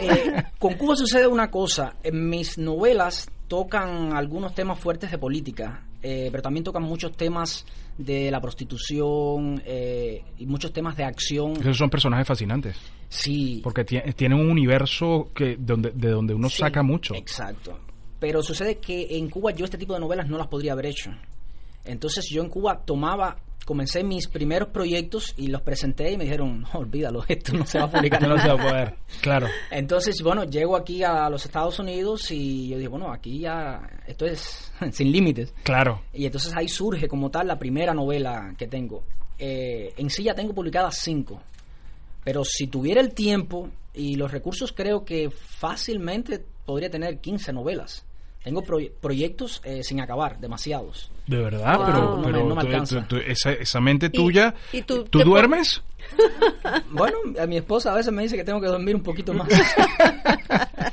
Eh, 0.00 0.42
con 0.58 0.74
Cuba 0.74 0.96
sucede 0.96 1.26
una 1.28 1.50
cosa. 1.50 1.94
En 2.02 2.28
mis 2.28 2.58
novelas 2.58 3.28
tocan 3.46 4.12
algunos 4.12 4.54
temas 4.56 4.78
fuertes 4.80 5.10
de 5.12 5.18
política, 5.18 5.84
eh, 6.02 6.28
pero 6.32 6.42
también 6.42 6.64
tocan 6.64 6.82
muchos 6.82 7.12
temas 7.16 7.64
de 7.96 8.28
la 8.30 8.40
prostitución 8.40 9.62
eh, 9.64 10.22
y 10.38 10.46
muchos 10.46 10.72
temas 10.72 10.96
de 10.96 11.04
acción. 11.04 11.52
Esos 11.60 11.76
son 11.78 11.88
personajes 11.88 12.26
fascinantes, 12.26 12.76
Sí. 13.08 13.60
porque 13.62 13.86
tie- 13.86 14.14
tienen 14.16 14.40
un 14.40 14.50
universo 14.50 15.30
que 15.32 15.56
donde, 15.58 15.92
de 15.92 16.10
donde 16.10 16.34
uno 16.34 16.48
Sí, 16.50 16.58
saca 16.58 16.82
mucho. 16.82 17.14
Exacto. 17.14 17.78
Pero 18.18 18.42
sucede 18.42 18.78
que 18.78 19.16
en 19.18 19.28
Cuba 19.28 19.52
yo 19.52 19.64
este 19.64 19.78
tipo 19.78 19.94
de 19.94 20.00
novelas 20.00 20.28
no 20.28 20.38
las 20.38 20.48
podría 20.48 20.72
haber 20.72 20.86
hecho. 20.86 21.10
Entonces 21.84 22.28
yo 22.30 22.42
en 22.42 22.48
Cuba 22.48 22.82
tomaba, 22.84 23.36
comencé 23.64 24.02
mis 24.02 24.26
primeros 24.26 24.68
proyectos 24.70 25.34
y 25.36 25.48
los 25.48 25.60
presenté 25.62 26.10
y 26.12 26.16
me 26.16 26.24
dijeron, 26.24 26.62
no, 26.62 26.80
olvídalo, 26.80 27.24
esto 27.28 27.52
no 27.52 27.66
se 27.66 27.78
va 27.78 27.84
a 27.84 27.90
publicar. 27.90 28.22
No 28.22 28.38
se 28.38 28.48
va 28.48 28.54
a 28.54 28.56
nunca". 28.56 28.70
poder. 28.70 28.94
Claro. 29.20 29.46
Entonces, 29.70 30.20
bueno, 30.22 30.44
llego 30.44 30.76
aquí 30.76 31.02
a 31.04 31.28
los 31.30 31.44
Estados 31.44 31.78
Unidos 31.78 32.30
y 32.30 32.68
yo 32.68 32.76
dije, 32.78 32.88
bueno, 32.88 33.12
aquí 33.12 33.40
ya 33.40 33.82
esto 34.06 34.24
es 34.26 34.72
sin 34.92 35.12
límites. 35.12 35.52
Claro. 35.62 36.02
Y 36.12 36.24
entonces 36.26 36.52
ahí 36.56 36.68
surge 36.68 37.06
como 37.06 37.30
tal 37.30 37.46
la 37.46 37.58
primera 37.58 37.92
novela 37.94 38.54
que 38.56 38.66
tengo. 38.66 39.04
Eh, 39.38 39.92
en 39.98 40.08
sí 40.10 40.22
ya 40.24 40.34
tengo 40.34 40.54
publicadas 40.54 40.98
cinco. 40.98 41.40
Pero 42.24 42.44
si 42.44 42.66
tuviera 42.66 43.00
el 43.00 43.12
tiempo 43.14 43.68
y 43.94 44.16
los 44.16 44.32
recursos, 44.32 44.72
creo 44.72 45.04
que 45.04 45.30
fácilmente 45.30 46.44
podría 46.66 46.90
tener 46.90 47.18
15 47.20 47.52
novelas. 47.52 48.04
Tengo 48.44 48.62
proy- 48.62 48.92
proyectos 49.00 49.60
eh, 49.64 49.82
sin 49.82 50.00
acabar, 50.00 50.38
demasiados. 50.38 51.10
De 51.26 51.36
verdad, 51.38 51.76
Wow. 51.78 51.86
pero, 51.86 51.98
No 52.00 52.16
me- 52.18 52.24
pero 52.26 52.44
no 52.44 52.54
me 52.54 52.60
tú- 52.60 52.66
alcanza. 52.68 53.00
tú- 53.08 53.16
tú- 53.16 53.22
esa, 53.26 53.52
esa 53.52 53.80
mente 53.80 54.08
tuya, 54.10 54.54
y 54.72 54.82
tú 54.82 55.04
¿tú 55.04 55.18
te 55.18 55.24
pon- 55.24 55.28
duermes? 55.30 55.82
Bueno, 56.90 57.18
a 57.38 57.46
mi 57.46 57.58
esposa 57.58 57.92
a 57.92 57.96
veces 57.96 58.12
me 58.12 58.22
dice 58.22 58.36
que 58.36 58.44
tengo 58.44 58.60
que 58.60 58.66
dormir 58.66 58.94
un 58.94 59.02
poquito 59.02 59.34
más. 59.34 59.48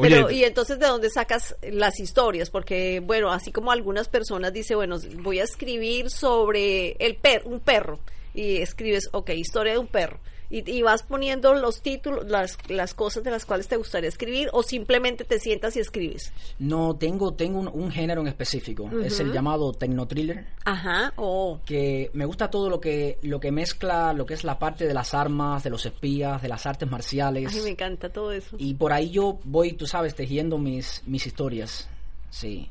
Pero, 0.00 0.26
Oye, 0.26 0.36
y 0.36 0.44
entonces, 0.44 0.78
¿de 0.78 0.86
dónde 0.86 1.10
sacas 1.10 1.56
las 1.62 2.00
historias? 2.00 2.50
Porque, 2.50 3.00
bueno, 3.00 3.30
así 3.30 3.52
como 3.52 3.70
algunas 3.70 4.08
personas 4.08 4.52
dicen, 4.52 4.76
bueno, 4.76 4.98
voy 5.22 5.40
a 5.40 5.44
escribir 5.44 6.10
sobre 6.10 6.92
el 6.98 7.16
perro, 7.16 7.50
un 7.50 7.60
perro, 7.60 7.98
y 8.34 8.56
escribes, 8.56 9.08
ok, 9.12 9.30
historia 9.30 9.74
de 9.74 9.78
un 9.78 9.86
perro. 9.86 10.18
Y, 10.50 10.70
y 10.70 10.82
vas 10.82 11.02
poniendo 11.02 11.54
los 11.54 11.80
títulos, 11.80 12.28
las, 12.28 12.58
las 12.68 12.94
cosas 12.94 13.24
de 13.24 13.30
las 13.30 13.46
cuales 13.46 13.66
te 13.66 13.76
gustaría 13.76 14.08
escribir, 14.08 14.50
o 14.52 14.62
simplemente 14.62 15.24
te 15.24 15.38
sientas 15.38 15.76
y 15.76 15.80
escribes. 15.80 16.32
No, 16.58 16.96
tengo, 16.96 17.32
tengo 17.32 17.58
un, 17.58 17.68
un 17.68 17.90
género 17.90 18.20
en 18.20 18.28
específico. 18.28 18.90
Es 19.02 19.18
el 19.20 19.32
llamado 19.32 19.72
tecnotriller. 19.72 20.46
Ajá, 20.64 21.12
oh. 21.16 21.60
que 21.64 22.10
me 22.12 22.24
gusta 22.24 22.50
todo 22.50 22.68
lo 22.68 22.80
que 22.80 23.18
lo 23.22 23.40
que 23.40 23.52
mezcla 23.52 24.12
lo 24.12 24.26
que 24.26 24.34
es 24.34 24.43
la 24.44 24.58
parte 24.58 24.86
de 24.86 24.94
las 24.94 25.14
armas, 25.14 25.62
de 25.62 25.70
los 25.70 25.84
espías, 25.86 26.40
de 26.42 26.48
las 26.48 26.66
artes 26.66 26.88
marciales. 26.90 27.54
Ay, 27.54 27.62
me 27.62 27.70
encanta 27.70 28.10
todo 28.10 28.32
eso. 28.32 28.56
Y 28.58 28.74
por 28.74 28.92
ahí 28.92 29.10
yo 29.10 29.38
voy, 29.44 29.72
tú 29.72 29.86
sabes, 29.86 30.14
tejiendo 30.14 30.58
mis, 30.58 31.02
mis 31.06 31.26
historias. 31.26 31.88
Sí. 32.30 32.70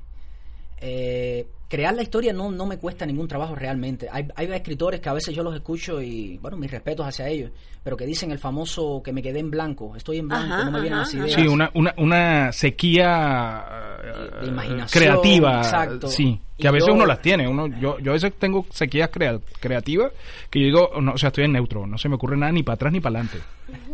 Eh, 0.86 1.48
crear 1.70 1.94
la 1.96 2.04
historia 2.04 2.34
no, 2.34 2.52
no 2.52 2.66
me 2.66 2.78
cuesta 2.78 3.06
ningún 3.06 3.28
trabajo 3.28 3.56
realmente. 3.56 4.08
Hay, 4.12 4.28
hay 4.36 4.52
escritores 4.52 5.00
que 5.00 5.08
a 5.10 5.14
veces 5.14 5.34
yo 5.34 5.42
los 5.42 5.56
escucho 5.56 6.02
y, 6.02 6.38
bueno, 6.40 6.58
mis 6.58 6.70
respetos 6.70 7.06
hacia 7.08 7.28
ellos, 7.30 7.52
pero 7.84 7.96
que 7.98 8.06
dicen 8.06 8.32
el 8.32 8.38
famoso 8.38 9.02
que 9.04 9.14
me 9.14 9.22
quedé 9.24 9.40
en 9.40 9.50
blanco, 9.50 9.96
estoy 9.96 10.20
en 10.20 10.28
blanco, 10.28 10.54
Ajá, 10.54 10.66
no 10.66 10.72
me 10.72 10.82
vienen 10.82 11.00
ajá, 11.00 11.06
las 11.06 11.14
ideas. 11.16 11.42
sí, 11.42 11.48
una, 11.48 11.72
una, 11.74 11.94
una 11.98 12.52
sequía 12.52 13.66
eh, 14.04 14.30
De 14.42 14.48
imaginación, 14.48 15.04
creativa, 15.04 15.58
exacto. 15.60 16.08
sí, 16.08 16.40
que 16.58 16.64
Y 16.66 16.68
a 16.68 16.72
veces 16.72 16.88
yo- 16.88 16.94
uno 16.94 17.06
las 17.06 17.22
tiene. 17.22 17.48
Uno, 17.48 17.68
yo, 17.80 17.98
yo 18.00 18.12
a 18.12 18.14
veces 18.14 18.34
tengo 18.38 18.66
sequías 18.72 19.10
crea- 19.10 19.40
creativas 19.60 20.12
que 20.50 20.60
yo 20.60 20.66
digo, 20.66 20.92
no, 21.02 21.14
o 21.14 21.18
sea, 21.18 21.28
estoy 21.30 21.46
en 21.46 21.54
neutro, 21.54 21.88
no 21.88 21.98
se 21.98 22.10
me 22.10 22.16
ocurre 22.16 22.38
nada 22.38 22.52
ni 22.52 22.62
para 22.64 22.76
atrás 22.76 22.94
ni 22.94 23.00
para 23.00 23.20
adelante. 23.22 23.40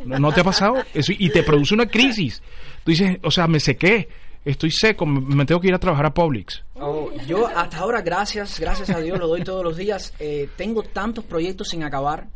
¿No, 0.06 0.18
no 0.20 0.32
te 0.34 0.42
ha 0.42 0.44
pasado? 0.44 0.76
Eso, 0.94 1.14
y 1.18 1.30
te 1.30 1.44
produce 1.44 1.74
una 1.76 1.86
crisis. 1.86 2.42
Tú 2.84 2.92
dices, 2.92 3.20
o 3.24 3.32
sea, 3.32 3.48
me 3.48 3.60
sequé, 3.60 4.10
estoy 4.46 4.72
seco, 4.72 5.06
me, 5.06 5.46
tengo 5.46 5.62
que 5.62 5.68
ir 5.68 5.74
a 5.74 5.80
trabajar 5.80 6.06
a 6.06 6.14
Publix. 6.14 6.64
Oh, 6.76 7.12
yo 7.28 7.48
hasta 7.48 7.78
ahora, 7.78 8.02
gracias, 8.02 8.60
gracias 8.60 8.90
a 8.90 9.00
Dios, 9.00 9.20
lo 9.20 9.28
doy 9.28 9.44
todos 9.44 9.64
los 9.64 9.78
días. 9.78 10.14
Eh, 10.20 10.50
tengo 10.56 10.84
tantos 10.84 11.24
proyectos 11.26 11.70
sin 11.70 11.84
acabar 11.84 12.28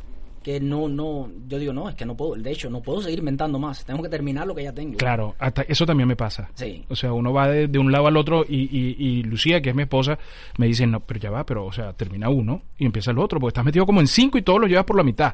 que 0.43 0.59
no, 0.59 0.87
no, 0.87 1.29
yo 1.47 1.57
digo, 1.57 1.73
no, 1.73 1.89
es 1.89 1.95
que 1.95 2.05
no 2.05 2.15
puedo, 2.15 2.35
de 2.35 2.51
hecho, 2.51 2.69
no 2.69 2.81
puedo 2.81 3.01
seguir 3.01 3.19
inventando 3.19 3.57
más, 3.57 3.83
tengo 3.85 4.03
que 4.03 4.09
terminar 4.09 4.45
lo 4.45 4.53
que 4.53 4.63
ya 4.63 4.73
tengo. 4.73 4.97
Claro, 4.97 5.35
hasta 5.39 5.63
eso 5.63 5.85
también 5.85 6.07
me 6.07 6.15
pasa. 6.15 6.49
Sí. 6.53 6.83
O 6.89 6.95
sea, 6.95 7.13
uno 7.13 7.31
va 7.33 7.47
de, 7.47 7.67
de 7.67 7.79
un 7.79 7.91
lado 7.91 8.07
al 8.07 8.17
otro 8.17 8.45
y, 8.47 8.63
y, 8.71 8.95
y 8.99 9.23
Lucía, 9.23 9.61
que 9.61 9.69
es 9.69 9.75
mi 9.75 9.83
esposa, 9.83 10.19
me 10.57 10.67
dice, 10.67 10.85
no, 10.85 10.99
pero 10.99 11.19
ya 11.19 11.29
va, 11.31 11.45
pero, 11.45 11.65
o 11.65 11.71
sea, 11.71 11.93
termina 11.93 12.29
uno 12.29 12.61
y 12.77 12.85
empieza 12.85 13.11
el 13.11 13.17
otro, 13.19 13.39
porque 13.39 13.51
estás 13.53 13.65
metido 13.65 13.85
como 13.85 14.01
en 14.01 14.07
cinco 14.07 14.37
y 14.37 14.41
todos 14.41 14.59
los 14.59 14.69
llevas 14.69 14.85
por 14.85 14.97
la 14.97 15.03
mitad. 15.03 15.33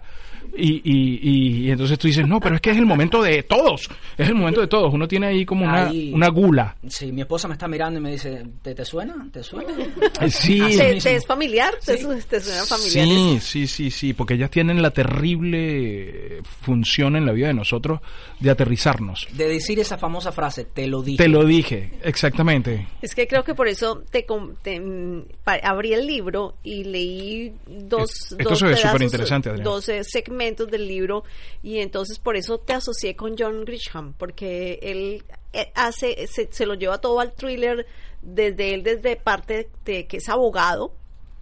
Y, 0.55 0.81
y, 0.83 1.19
y, 1.21 1.67
y 1.67 1.71
entonces 1.71 1.97
tú 1.99 2.07
dices, 2.07 2.27
no, 2.27 2.39
pero 2.39 2.55
es 2.55 2.61
que 2.61 2.71
es 2.71 2.77
el 2.77 2.85
momento 2.85 3.21
de 3.21 3.43
todos, 3.43 3.87
es 4.17 4.27
el 4.29 4.35
momento 4.35 4.61
de 4.61 4.67
todos. 4.67 4.93
Uno 4.93 5.07
tiene 5.07 5.27
ahí 5.27 5.45
como 5.45 5.63
una, 5.65 5.87
Ahí- 5.87 6.11
una 6.13 6.29
gula. 6.29 6.75
Sí, 6.87 7.11
mi 7.11 7.21
esposa 7.21 7.47
me 7.47 7.53
está 7.53 7.67
mirando 7.67 7.99
y 7.99 8.03
me 8.03 8.11
dice, 8.11 8.45
¿te, 8.61 8.73
te 8.73 8.83
suena? 8.85 9.27
¿Te 9.31 9.43
suena? 9.43 9.73
Sí, 10.29 10.59
¿Te, 10.59 11.15
es 11.15 11.25
familiar? 11.25 11.73
¿Te, 11.83 11.97
Sí. 11.97 12.05
te 12.29 12.39
suena 12.39 12.63
familiar? 12.65 13.07
sí, 13.07 13.39
sí, 13.41 13.67
sí, 13.67 13.91
sí, 13.91 14.13
porque 14.13 14.33
ellas 14.35 14.49
tienen 14.49 14.81
la 14.81 14.91
terrible 15.03 16.41
función 16.61 17.15
en 17.15 17.25
la 17.25 17.31
vida 17.31 17.47
de 17.47 17.53
nosotros 17.53 17.99
de 18.39 18.49
aterrizarnos. 18.49 19.27
De 19.33 19.47
decir 19.47 19.79
esa 19.79 19.97
famosa 19.97 20.31
frase, 20.31 20.65
te 20.65 20.87
lo 20.87 21.01
dije. 21.01 21.17
Te 21.23 21.27
lo 21.29 21.45
dije, 21.45 21.91
exactamente. 22.03 22.87
Es 23.01 23.15
que 23.15 23.27
creo 23.27 23.43
que 23.43 23.55
por 23.55 23.67
eso 23.67 24.03
te, 24.09 24.25
te, 24.61 24.79
mm, 24.79 25.23
abrí 25.63 25.93
el 25.93 26.05
libro 26.07 26.55
y 26.63 26.83
leí 26.83 27.53
dos, 27.67 28.09
Es- 28.11 28.31
esto 28.37 28.49
dos 28.49 28.59
pedazos, 28.61 29.63
dos 29.63 29.89
segmentos 30.03 30.69
del 30.69 30.87
libro 30.87 31.23
y 31.63 31.79
entonces 31.79 32.19
por 32.19 32.35
eso 32.35 32.57
te 32.59 32.73
asocié 32.73 33.15
con 33.15 33.35
John 33.37 33.65
Grisham 33.65 34.13
porque 34.13 34.79
él 34.81 35.23
eh, 35.53 35.71
hace 35.75 36.27
se, 36.27 36.47
se 36.51 36.65
lo 36.65 36.75
lleva 36.75 36.99
todo 36.99 37.19
al 37.19 37.33
thriller 37.33 37.85
desde 38.21 38.73
él 38.73 38.83
desde 38.83 39.15
parte 39.15 39.69
de 39.85 40.05
que 40.07 40.17
es 40.17 40.29
abogado 40.29 40.93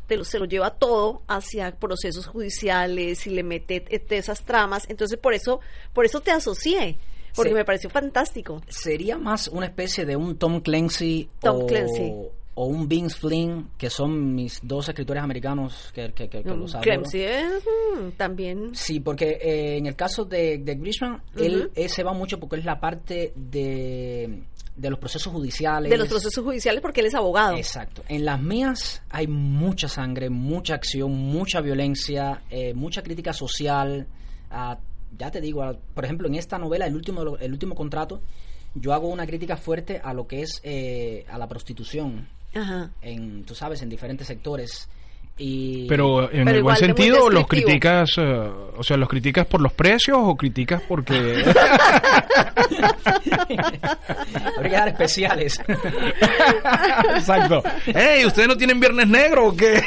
te 0.07 0.17
lo- 0.17 0.23
se 0.23 0.39
lo 0.39 0.45
lleva 0.45 0.71
todo 0.71 1.21
hacia 1.27 1.71
procesos 1.75 2.25
judiciales 2.27 3.27
y 3.27 3.31
le 3.31 3.43
mete 3.43 3.83
eh, 3.89 4.03
esas 4.09 4.43
tramas. 4.43 4.85
Entonces 4.89 5.17
por 5.19 5.33
eso 5.33 5.59
por 5.93 6.05
eso 6.05 6.21
te 6.21 6.31
asocié 6.31 6.97
porque 7.35 7.53
me 7.53 7.63
pareció 7.65 7.89
fantástico. 7.91 8.61
Sería 8.67 9.17
más 9.17 9.47
una 9.49 9.67
especie 9.67 10.05
de 10.05 10.15
un 10.15 10.37
Tom 10.37 10.61
Clancy, 10.61 11.29
Tom 11.39 11.61
o, 11.61 11.65
Clancy. 11.67 12.11
o 12.55 12.65
un 12.65 12.87
Vince 12.87 13.15
Flynn, 13.15 13.69
que 13.77 13.91
son 13.91 14.33
mis 14.33 14.59
dos 14.63 14.89
escritores 14.89 15.21
americanos 15.21 15.91
que, 15.93 16.11
que, 16.13 16.27
que- 16.29 16.41
que 16.41 16.49
los 16.49 16.73
adoro. 16.73 16.81
Clemson, 16.89 17.19
eh, 17.21 17.43
mm, 18.01 18.09
también. 18.17 18.73
Sí, 18.73 18.99
porque 19.01 19.37
eh, 19.39 19.77
en 19.77 19.85
el 19.85 19.95
caso 19.95 20.25
de, 20.25 20.57
de 20.57 20.75
Grisham, 20.75 21.21
él, 21.37 21.69
él 21.75 21.89
se 21.89 22.01
va 22.01 22.13
mucho 22.13 22.39
porque 22.39 22.55
es 22.55 22.65
la 22.65 22.79
parte 22.79 23.33
de, 23.35 24.41
de 24.77 24.89
los 24.91 24.99
procesos 24.99 25.33
judiciales. 25.33 25.89
de 25.89 25.97
los 25.97 26.07
procesos 26.07 26.43
judiciales 26.43 26.81
porque 26.81 27.01
él 27.01 27.07
es 27.07 27.15
abogado. 27.15 27.57
Exacto. 27.57 28.03
En 28.07 28.23
las 28.23 28.39
mías 28.41 29.01
hay 29.09 29.27
mucha 29.27 29.87
sangre, 29.89 30.29
mucha 30.29 30.75
acción, 30.75 31.11
mucha 31.11 31.59
violencia, 31.61 32.43
eh, 32.49 32.73
mucha 32.73 33.01
crítica 33.01 33.33
social. 33.33 34.07
ah, 34.51 34.77
ya 35.17 35.31
te 35.31 35.41
digo, 35.41 35.63
ah, 35.63 35.75
por 35.93 36.05
ejemplo, 36.05 36.27
en 36.27 36.35
esta 36.35 36.57
novela, 36.59 36.85
el 36.85 36.95
último, 36.95 37.37
el 37.37 37.51
último 37.51 37.73
contrato, 37.75 38.21
yo 38.75 38.93
hago 38.93 39.07
una 39.07 39.25
crítica 39.25 39.57
fuerte 39.57 39.99
a 40.03 40.13
lo 40.13 40.27
que 40.27 40.41
es 40.43 40.59
eh, 40.63 41.25
a 41.29 41.37
la 41.37 41.47
prostitución, 41.47 42.27
Ajá. 42.53 42.91
en, 43.01 43.43
tú 43.43 43.55
sabes, 43.55 43.81
en 43.81 43.89
diferentes 43.89 44.27
sectores. 44.27 44.87
Y 45.39 45.85
Pero 45.87 46.31
en 46.31 46.45
Pero 46.45 46.57
el 46.57 46.63
buen 46.63 46.75
sentido, 46.77 47.29
¿los 47.29 47.47
criticas, 47.47 48.09
eh, 48.17 48.49
o 48.75 48.83
sea, 48.83 48.97
los 48.97 49.07
criticas 49.07 49.45
por 49.45 49.61
los 49.61 49.71
precios 49.73 50.17
o 50.19 50.35
criticas 50.35 50.81
porque... 50.87 51.43
Habría 54.57 54.69
que 54.69 54.75
dar 54.75 54.87
especiales. 54.89 55.61
Exacto. 57.15 57.63
¡Ey, 57.87 58.25
ustedes 58.25 58.47
no 58.47 58.57
tienen 58.57 58.79
Viernes 58.79 59.07
Negro 59.07 59.49
o 59.49 59.55
qué? 59.55 59.81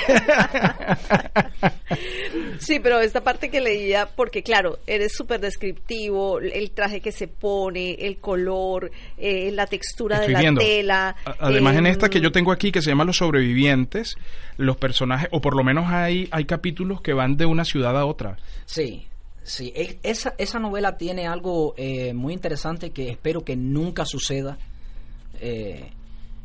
Sí, 2.59 2.79
pero 2.81 3.01
esta 3.01 3.23
parte 3.23 3.51
que 3.51 3.61
leía, 3.61 4.07
porque 4.15 4.43
claro, 4.43 4.79
eres 4.87 5.15
súper 5.15 5.41
descriptivo, 5.41 6.39
el 6.39 6.71
traje 6.73 7.01
que 7.01 7.11
se 7.13 7.27
pone, 7.27 7.95
el 8.01 8.19
color, 8.19 8.91
eh, 9.19 9.51
la 9.53 9.67
textura 9.67 10.17
Estoy 10.17 10.29
de 10.29 10.33
la 10.35 10.41
viendo. 10.41 10.61
tela. 10.61 11.17
A- 11.25 11.37
Además, 11.41 11.75
en 11.77 11.87
em, 11.87 11.93
esta 11.93 12.09
que 12.09 12.21
yo 12.21 12.31
tengo 12.33 12.53
aquí, 12.53 12.71
que 12.71 12.83
se 12.83 12.91
llama 12.91 13.05
Los 13.05 13.17
Sobrevivientes, 13.17 14.17
los 14.57 14.77
personajes, 14.77 15.29
o 15.41 15.43
por 15.43 15.57
lo 15.57 15.65
menos 15.65 15.87
hay, 15.89 16.29
hay 16.31 16.45
capítulos 16.45 17.01
que 17.01 17.13
van 17.15 17.37
de 17.37 17.47
una 17.47 17.65
ciudad 17.65 17.99
a 17.99 18.05
otra. 18.07 18.37
Sí, 18.67 19.07
sí. 19.43 19.73
E- 19.75 19.99
Esa, 20.03 20.35
esa 20.39 20.59
novela 20.59 20.97
tiene 20.97 21.27
algo 21.27 21.75
eh, 21.77 22.13
muy 22.15 22.33
interesante 22.35 22.91
que 22.91 23.09
espero 23.11 23.43
que 23.45 23.57
nunca 23.57 24.05
suceda. 24.05 24.59
Eh, 25.41 25.91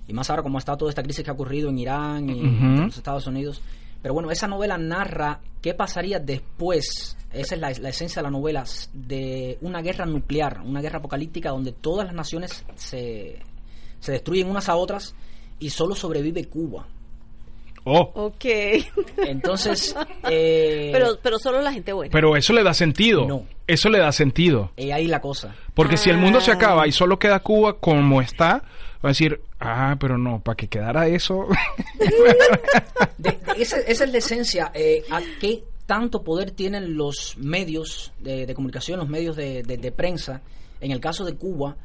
y 0.08 0.14
más 0.14 0.30
ahora 0.30 0.44
como 0.44 0.58
está 0.60 0.78
toda 0.78 0.90
esta 0.90 1.04
crisis 1.04 1.24
que 1.24 1.32
ha 1.32 1.34
ocurrido 1.34 1.70
en 1.70 1.80
Irán 1.80 2.30
y 2.30 2.40
en 2.40 2.82
los 2.86 2.98
Estados 2.98 3.28
Unidos. 3.28 3.62
Pero 4.02 4.14
bueno, 4.14 4.30
esa 4.30 4.48
novela 4.48 4.78
narra 4.78 5.40
qué 5.62 5.74
pasaría 5.74 6.20
después, 6.20 7.18
esa 7.34 7.56
es 7.56 7.60
la, 7.62 7.72
la 7.72 7.90
esencia 7.90 8.22
de 8.22 8.24
la 8.24 8.30
novela, 8.30 8.64
de 8.94 9.58
una 9.62 9.82
guerra 9.82 10.06
nuclear, 10.06 10.62
una 10.64 10.80
guerra 10.80 11.00
apocalíptica 11.00 11.50
donde 11.50 11.72
todas 11.72 12.06
las 12.06 12.14
naciones 12.14 12.64
se, 12.75 13.40
se 14.00 14.12
destruyen 14.12 14.48
unas 14.48 14.70
a 14.70 14.75
otras 14.75 15.16
y 15.60 15.72
solo 15.72 15.96
sobrevive 15.96 16.46
Cuba. 16.46 16.88
Oh, 17.86 18.12
Ok. 18.15 18.46
Entonces, 19.18 19.96
eh, 20.30 20.89
pero, 20.92 21.18
pero 21.22 21.38
solo 21.39 21.62
la 21.62 21.72
gente 21.72 21.94
buena. 21.94 22.12
pero 22.12 22.36
eso 22.36 22.51
le 22.54 22.63
da 22.63 22.74
sentido. 22.74 23.25
No. 23.27 23.46
Eso 23.68 23.89
le 23.89 24.00
da 24.00 24.12
sentido. 24.12 24.72
eh, 24.77 24.92
ahí 24.92 25.08
la 25.08 25.22
cosa. 25.22 25.56
Porque 25.74 25.96
si 25.98 26.10
el 26.10 26.18
mundo 26.18 26.42
se 26.42 26.51
Ah. 26.51 26.56
acaba 26.56 26.88
y 26.88 26.92
solo 26.92 27.18
queda 27.20 27.39
Cuba 27.39 27.77
como 27.80 28.22
está, 28.22 28.63
va 29.04 29.04
a 29.04 29.08
decir, 29.10 29.39
ah, 29.60 29.96
pero 30.00 30.18
no, 30.18 30.39
para 30.42 30.56
que 30.56 30.68
quedara 30.68 31.08
eso. 31.08 31.48
De- 33.18 33.30
de- 33.32 33.38
esa, 33.62 33.77
esa 33.80 34.04
es 34.04 34.12
la 34.12 34.18
esencia. 34.18 34.72
eh, 34.74 35.04
¿A 35.12 35.22
qué 35.39 35.63
tanto 35.86 36.24
poder 36.24 36.51
tienen 36.51 36.96
los 36.98 37.36
medios 37.38 38.12
de, 38.20 38.46
de 38.46 38.54
comunicación, 38.54 39.00
los 39.00 39.10
medios 39.10 39.36
de, 39.36 39.63
de- 39.63 39.77
de 39.77 39.92
prensa? 39.92 40.42
En 40.82 40.92
el 40.92 41.00
caso 41.00 41.24
de 41.25 41.36
Cuba, 41.36 41.75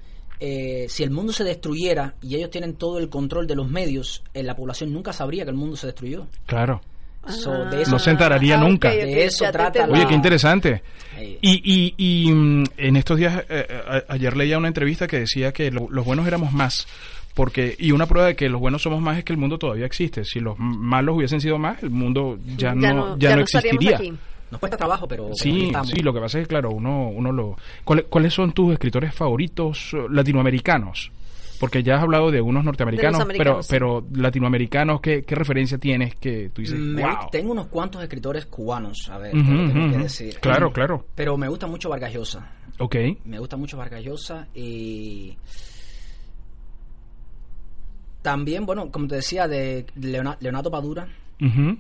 eh, 0.40 0.86
si 0.88 1.02
el 1.02 1.10
mundo 1.10 1.32
se 1.32 1.44
destruyera 1.44 2.14
y 2.22 2.34
ellos 2.36 2.50
tienen 2.50 2.74
todo 2.74 2.98
el 2.98 3.08
control 3.08 3.46
de 3.46 3.54
los 3.54 3.68
medios, 3.70 4.22
eh, 4.34 4.42
la 4.42 4.56
población 4.56 4.92
nunca 4.92 5.12
sabría 5.12 5.44
que 5.44 5.50
el 5.50 5.56
mundo 5.56 5.76
se 5.76 5.86
destruyó. 5.86 6.26
claro. 6.46 6.80
So, 7.28 7.52
Ah, 7.52 7.68
de 7.68 7.82
eso- 7.82 7.90
No 7.90 7.98
se 7.98 8.10
enteraría 8.12 8.56
nunca. 8.56 8.88
De 8.88 9.24
eso 9.26 9.44
trata. 9.52 9.84
Oye, 9.90 10.06
qué 10.06 10.14
interesante. 10.14 10.82
Eh, 11.18 11.38
Y, 11.42 11.60
y, 11.62 11.94
y 11.98 12.32
mm, 12.32 12.64
en 12.78 12.96
estos 12.96 13.18
días, 13.18 13.44
eh, 13.50 13.66
a- 13.86 14.14
ayer 14.14 14.34
leía 14.34 14.56
una 14.56 14.68
entrevista 14.68 15.06
que 15.06 15.18
decía 15.20 15.52
que 15.52 15.70
lo- 15.70 15.86
los 15.90 16.02
buenos 16.06 16.26
éramos 16.26 16.50
más. 16.54 16.86
Porque, 17.34 17.76
y 17.78 17.92
una 17.92 18.06
prueba 18.06 18.26
de 18.28 18.36
que 18.36 18.48
los 18.48 18.58
buenos 18.58 18.80
somos 18.80 19.02
más 19.02 19.18
es 19.18 19.24
que 19.24 19.34
el 19.34 19.38
mundo 19.38 19.58
todavía 19.58 19.84
existe. 19.84 20.24
Si 20.24 20.40
los 20.40 20.58
malos 20.58 21.14
hubiesen 21.16 21.42
sido 21.42 21.58
más, 21.58 21.82
el 21.82 21.90
mundo 21.90 22.38
ya, 22.56 22.74
no, 22.74 23.18
ya 23.18 23.36
no 23.36 23.42
existiría. 23.42 23.96
aquí. 23.96 24.14
Nos 24.50 24.58
cuesta 24.60 24.76
trabajo, 24.76 25.06
pero, 25.08 25.28
Sí, 25.34 25.72
sí, 25.84 26.00
lo 26.02 26.12
que 26.12 26.20
pasa 26.20 26.38
es 26.38 26.44
que, 26.44 26.48
claro, 26.48 26.70
uno, 26.70 27.08
uno 27.08 27.30
lo... 27.32 27.56
¿Cuáles, 27.84 28.06
¿Cuáles 28.08 28.34
son 28.34 28.52
tus 28.52 28.72
escritores 28.72 29.14
favoritos 29.14 29.94
latinoamericanos? 30.10 31.12
Porque 31.60 31.82
ya 31.82 31.96
has 31.96 32.02
hablado 32.02 32.30
de 32.30 32.40
unos 32.40 32.64
norteamericanos, 32.64 33.28
De 33.28 33.34
pero, 33.36 33.60
pero 33.68 34.06
latinoamericanos, 34.14 35.02
¿qué, 35.02 35.24
¿qué 35.24 35.34
referencia 35.34 35.76
tienes 35.76 36.14
que 36.14 36.48
tú 36.54 36.62
dices, 36.62 36.78
Me- 36.78 37.02
wow? 37.02 37.28
Tengo 37.30 37.52
unos 37.52 37.66
cuantos 37.66 38.02
escritores 38.02 38.46
cubanos, 38.46 39.10
a 39.10 39.18
ver, 39.18 39.34
lo 39.34 39.42
tengo 39.72 39.90
que 39.90 39.98
decir. 39.98 40.38
Claro, 40.40 40.72
claro. 40.72 41.04
Pero 41.14 41.36
me 41.36 41.48
gusta 41.48 41.66
mucho 41.66 41.90
Vargas 41.90 42.14
Llosa. 42.14 42.50
Ok. 42.78 42.96
Me 43.24 43.38
gusta 43.38 43.58
mucho 43.58 43.76
Vargas 43.76 44.02
Llosa 44.02 44.48
y 44.54 45.36
también, 48.22 48.66
bueno, 48.66 48.90
como 48.90 49.06
te 49.06 49.16
decía, 49.16 49.48
de 49.48 49.86
Leona- 49.96 50.36
Leonardo 50.40 50.70
Padura. 50.70 51.08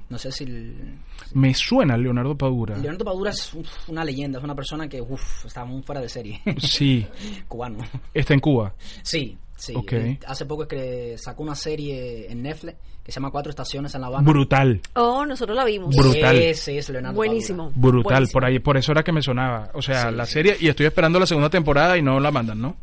No 0.08 0.18
sé 0.18 0.32
si... 0.32 0.44
el- 0.44 0.98
Me 1.34 1.52
suena 1.54 1.96
Leonardo 1.96 2.36
Padura. 2.36 2.76
Leonardo 2.78 3.04
Padura 3.04 3.30
es 3.30 3.52
uf, 3.54 3.88
una 3.88 4.04
leyenda, 4.04 4.38
es 4.38 4.44
una 4.44 4.54
persona 4.54 4.88
que 4.88 5.00
uf, 5.00 5.44
está 5.46 5.64
muy 5.64 5.82
fuera 5.82 6.00
de 6.00 6.08
serie. 6.08 6.40
Sí, 6.58 7.06
Cubano. 7.48 7.78
está 8.14 8.34
en 8.34 8.40
Cuba. 8.40 8.72
Sí, 9.02 9.36
sí. 9.56 9.74
Y 9.74 10.18
Hace 10.26 10.46
poco 10.46 10.62
es 10.62 10.68
que 10.68 11.18
sacó 11.18 11.42
una 11.42 11.54
serie 11.54 12.30
en 12.30 12.42
Netflix 12.42 12.76
que 13.04 13.12
se 13.12 13.16
llama 13.20 13.30
Cuatro 13.30 13.50
Estaciones 13.50 13.94
en 13.94 14.02
La 14.02 14.08
Habana. 14.08 14.28
Brutal, 14.28 14.80
Oh, 14.94 15.24
nosotros 15.24 15.56
la 15.56 15.64
vimos. 15.64 15.94
Brutal. 15.96 16.36
Ese 16.38 16.76
es 16.78 16.88
Leonardo 16.90 17.16
Buenísimo. 17.16 17.70
Padura. 17.70 17.80
brutal. 17.80 18.12
Buenísimo. 18.12 18.32
Por 18.32 18.44
ahí, 18.44 18.58
por 18.58 18.76
eso 18.76 18.92
era 18.92 19.02
que 19.02 19.12
me 19.12 19.22
sonaba. 19.22 19.70
O 19.74 19.80
sea, 19.82 20.10
Sí, 20.10 20.16
la 20.16 20.26
sí. 20.26 20.32
serie, 20.34 20.56
y 20.60 20.68
estoy 20.68 20.86
esperando 20.86 21.18
la 21.18 21.26
segunda 21.26 21.48
temporada 21.50 21.96
y 21.96 22.02
no 22.02 22.20
la 22.20 22.30
mandan, 22.30 22.60
¿no? 22.60 22.76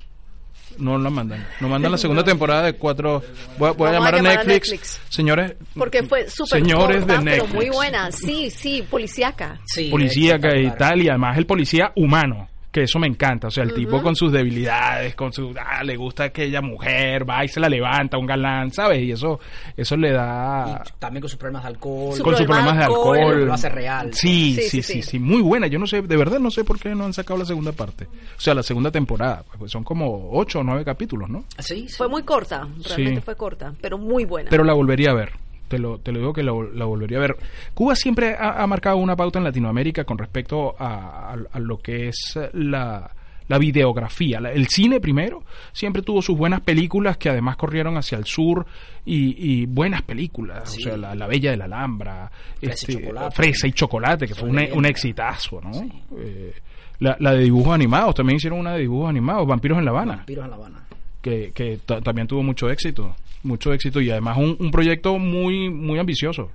No 0.78 0.98
la 0.98 1.10
mandan. 1.10 1.46
No 1.60 1.70
mandan 1.70 1.92
la 1.92 1.98
segunda 1.98 2.24
temporada 2.26 2.64
de 2.64 2.74
cuatro. 2.74 3.24
Voy, 3.58 3.70
a- 3.70 3.72
voy 3.74 3.90
a 3.90 3.92
Vamos 3.94 4.08
a 4.08 4.12
llamar 4.12 4.14
a 4.14 4.18
llamar 4.18 4.32
a 4.40 4.44
Netflix. 4.44 4.72
Netflix. 4.72 5.02
Señores. 5.10 5.56
Porque 5.76 6.04
fue 6.04 6.30
súper 6.30 6.62
Señores 6.62 6.98
corta, 7.00 7.18
de 7.18 7.24
Netflix. 7.24 7.44
pero 7.44 7.56
muy 7.56 7.70
buena. 7.70 8.12
Sí, 8.12 8.50
sí, 8.50 8.84
policíaca. 8.90 9.60
Sí, 9.66 9.90
policíaca 9.90 10.56
y 10.58 10.70
tal, 10.72 11.02
y 11.02 11.10
además 11.10 11.38
el 11.38 11.46
policía 11.46 11.92
humano, 11.96 12.48
que 12.78 12.84
eso 12.84 13.00
me 13.00 13.08
encanta, 13.08 13.48
o 13.48 13.52
sea, 13.52 13.64
el 13.64 13.74
tipo 13.74 14.04
con 14.04 14.16
sus 14.16 14.32
debilidades, 14.32 15.16
con 15.16 15.34
su, 15.34 15.52
ah, 15.60 15.84
le 15.84 15.96
gusta 15.96 16.26
aquella 16.26 16.62
mujer, 16.62 17.28
va 17.28 17.44
y 17.44 17.48
se 17.48 17.60
la 17.60 17.68
levanta, 17.70 18.20
un 18.20 18.28
galán, 18.28 18.70
¿sabes? 18.72 19.02
Y 19.02 19.12
eso, 19.14 19.40
eso 19.76 19.98
le 19.98 20.12
da... 20.12 20.84
Y 20.86 21.00
también 21.00 21.22
con 21.22 21.30
sus 21.30 21.40
problemas 21.40 21.64
de 21.64 21.70
alcohol. 21.70 22.14
Su 22.16 22.22
con 22.24 22.36
sus 22.36 22.46
problema 22.46 22.68
problemas 22.72 22.76
de 22.76 22.80
de 22.80 22.86
alcohol, 22.86 23.18
alcohol. 23.18 23.46
lo 23.48 23.54
hace 23.54 23.70
real. 23.70 24.14
Sí, 24.14 24.54
sí, 24.56 24.62
Sí, 24.62 24.70
sí, 24.70 24.82
sí, 24.84 24.94
sí, 24.94 25.02
sí. 25.02 25.20
muy 25.20 25.42
buena. 25.42 25.66
Yo 25.66 25.80
no 25.80 25.88
sé, 25.88 26.04
de 26.04 26.18
verdad 26.18 26.40
no 26.40 26.52
sé 26.52 26.64
por 26.64 26.80
qué 26.80 26.94
no 26.94 27.06
han 27.06 27.14
sacado 27.14 27.40
la 27.40 27.46
segunda 27.46 27.72
parte. 27.72 28.06
O 28.06 28.40
sea, 28.40 28.54
la 28.54 28.62
segunda 28.62 28.92
temporada, 28.92 29.44
pues 29.58 29.72
son 29.72 29.84
como 29.84 30.30
ocho 30.34 30.60
o 30.60 30.64
nueve 30.64 30.86
capítulos, 30.86 31.30
¿no? 31.30 31.46
Sí, 31.58 31.88
sí. 31.90 31.96
Fue 31.98 32.08
muy 32.08 32.22
corta, 32.22 32.68
realmente 32.88 33.22
Sí. 33.22 33.22
fue 33.26 33.36
corta, 33.36 33.74
pero 33.82 33.98
muy 33.98 34.26
buena. 34.26 34.52
Pero 34.52 34.64
la 34.64 34.74
volvería 34.74 35.10
a 35.10 35.14
ver. 35.16 35.32
Te 35.68 35.80
lo, 35.80 35.98
te 36.00 36.12
lo 36.12 36.20
digo 36.20 36.34
que 36.34 36.44
la, 36.44 36.54
la 36.74 36.86
volvería 36.86 37.18
a 37.18 37.22
ver. 37.22 37.38
Cuba 37.74 37.96
siempre 37.96 38.36
ha, 38.40 38.62
ha 38.64 38.68
marcado 38.68 38.98
una 38.98 39.16
pauta 39.16 39.40
en 39.40 39.46
Latinoamérica 39.46 40.04
con 40.06 40.18
respecto 40.18 40.76
a, 40.80 41.34
a- 41.34 41.38
a 41.52 41.60
lo 41.60 41.78
que 41.80 42.08
es 42.08 42.40
la, 42.54 43.12
la 43.50 43.58
videografía. 43.58 44.40
La- 44.40 44.52
el 44.54 44.68
cine 44.68 45.00
primero 45.02 45.44
siempre 45.74 46.02
tuvo 46.02 46.22
sus 46.22 46.38
buenas 46.38 46.62
películas 46.62 47.18
que 47.18 47.30
además 47.30 47.58
corrieron 47.58 47.98
hacia 47.98 48.18
el 48.18 48.26
sur 48.26 48.66
y, 49.06 49.62
y 49.62 49.66
buenas 49.66 50.04
películas. 50.04 50.72
Sí. 50.72 50.82
O 50.82 50.84
sea, 50.90 50.98
la, 50.98 51.16
La 51.16 51.28
Bella 51.28 51.52
de 51.52 51.58
la 51.58 51.66
Alhambra, 51.66 52.32
Fresa 52.62 52.92
y 52.92 52.96
Chocolate. 52.96 53.36
Fresa 53.36 53.68
y 53.68 53.72
Chocolate, 53.74 54.28
que 54.28 54.36
fue 54.36 54.50
un, 54.50 54.60
un 54.74 54.86
exitazo, 54.86 55.60
¿no? 55.62 55.72
Eh, 56.18 56.54
la, 57.00 57.16
la 57.20 57.34
de 57.34 57.44
dibujos 57.44 57.74
animados, 57.76 58.16
también 58.16 58.38
hicieron 58.38 58.60
una 58.60 58.74
de 58.74 58.80
dibujos 58.80 59.10
animados, 59.10 59.46
Vampiros 59.48 59.78
en 59.78 59.86
La 59.86 59.92
Habana 59.92 60.16
Vampiros 60.16 60.46
en 60.46 60.50
La 60.50 60.56
Habana. 60.56 60.80
que, 61.22 61.52
que 61.54 61.80
ta- 61.86 62.02
también 62.02 62.26
tuvo 62.28 62.42
mucho 62.42 62.70
éxito, 62.70 63.16
mucho 63.44 63.74
éxito 63.74 64.02
y 64.02 64.10
además 64.12 64.38
un, 64.38 64.56
un 64.60 64.72
proyecto 64.72 65.18
muy 65.18 65.70
muy 65.70 66.00
ambicioso. 66.00 66.52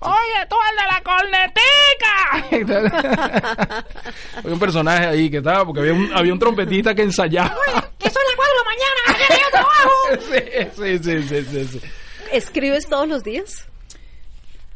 Oye, 0.00 0.46
tú 0.50 0.56
el 0.70 0.76
de 0.76 0.86
la 0.90 1.00
cornetica. 2.50 3.84
había 4.38 4.52
un 4.52 4.58
personaje 4.58 5.06
ahí 5.06 5.30
que 5.30 5.36
estaba, 5.36 5.64
porque 5.64 5.80
había 5.80 5.92
un, 5.94 6.10
había 6.12 6.32
un 6.32 6.38
trompetista 6.40 6.92
que 6.94 7.02
ensayaba. 7.02 7.54
que 7.98 8.10
son 8.10 8.22
las 8.26 8.34
4 8.36 8.52
de 8.52 8.58
la 8.58 8.64
mañana, 8.64 9.28
que 9.28 9.34
yo 9.34 9.48
trabajo. 9.52 9.94
sí, 10.74 10.98
sí, 10.98 11.22
sí, 11.22 11.42
sí, 11.44 11.64
sí. 11.78 11.80
¿Escribes 12.32 12.88
todos 12.88 13.06
los 13.06 13.22
días? 13.22 13.68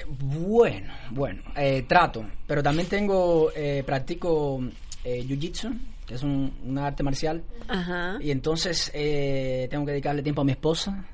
Bueno, 0.08 0.92
bueno, 1.10 1.42
eh, 1.56 1.84
trato, 1.88 2.24
pero 2.46 2.62
también 2.62 2.88
tengo, 2.88 3.50
eh, 3.56 3.82
practico 3.84 4.60
eh, 5.02 5.24
jiu-jitsu, 5.26 5.76
que 6.06 6.14
es 6.14 6.22
un, 6.22 6.56
una 6.64 6.86
arte 6.86 7.02
marcial, 7.02 7.42
Ajá. 7.66 8.16
y 8.20 8.30
entonces 8.30 8.92
eh, 8.94 9.66
tengo 9.70 9.84
que 9.84 9.90
dedicarle 9.92 10.22
tiempo 10.22 10.42
a 10.42 10.44
mi 10.44 10.52
esposa, 10.52 11.04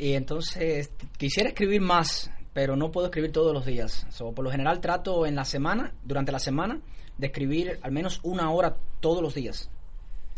y 0.00 0.14
entonces 0.14 0.90
quisiera 1.18 1.50
escribir 1.50 1.80
más, 1.80 2.30
pero 2.52 2.74
no 2.76 2.90
puedo 2.90 3.06
escribir 3.08 3.32
todos 3.32 3.52
los 3.52 3.64
días. 3.66 4.06
So, 4.10 4.32
por 4.32 4.44
lo 4.44 4.50
general 4.50 4.80
trato 4.80 5.26
en 5.26 5.34
la 5.36 5.44
semana, 5.44 5.92
durante 6.02 6.32
la 6.32 6.38
semana, 6.38 6.80
de 7.18 7.26
escribir 7.26 7.78
al 7.82 7.92
menos 7.92 8.20
una 8.22 8.50
hora 8.50 8.76
todos 9.00 9.22
los 9.22 9.34
días. 9.34 9.70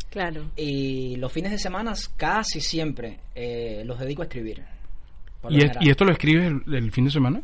Claro. 0.09 0.51
Y 0.55 1.15
los 1.15 1.31
fines 1.31 1.51
de 1.51 1.57
semana 1.57 1.93
casi 2.17 2.61
siempre 2.61 3.19
eh, 3.33 3.81
los 3.85 3.97
dedico 3.99 4.21
a 4.21 4.25
escribir. 4.25 4.63
¿Y, 5.49 5.57
es- 5.57 5.63
general. 5.63 5.87
¿Y 5.87 5.89
esto 5.89 6.05
lo 6.05 6.11
escribes 6.11 6.45
el, 6.67 6.73
el 6.75 6.91
fin 6.91 7.05
de 7.05 7.11
semana? 7.11 7.41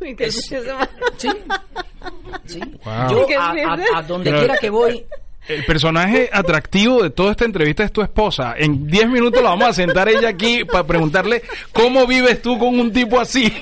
Es- 0.18 0.46
semana. 0.46 0.88
Sí. 1.16 1.28
Sí. 2.44 2.60
Wow. 2.84 3.10
Yo 3.10 3.26
Qué 3.26 3.36
a, 3.36 3.50
a- 3.52 3.98
a 3.98 4.02
donde 4.02 4.30
Pero- 4.30 4.38
quiera 4.40 4.56
que 4.58 4.70
voy, 4.70 5.04
El 5.48 5.64
personaje 5.64 6.28
atractivo 6.32 7.02
de 7.02 7.10
toda 7.10 7.30
esta 7.30 7.44
entrevista 7.44 7.84
es 7.84 7.92
tu 7.92 8.02
esposa. 8.02 8.54
En 8.58 8.86
10 8.86 9.08
minutos 9.10 9.42
la 9.42 9.50
vamos 9.50 9.68
a 9.68 9.72
sentar 9.72 10.08
ella 10.08 10.28
aquí 10.28 10.64
para 10.64 10.84
preguntarle 10.84 11.42
cómo 11.72 12.06
vives 12.06 12.42
tú 12.42 12.58
con 12.58 12.78
un 12.80 12.92
tipo 12.92 13.20
así. 13.20 13.52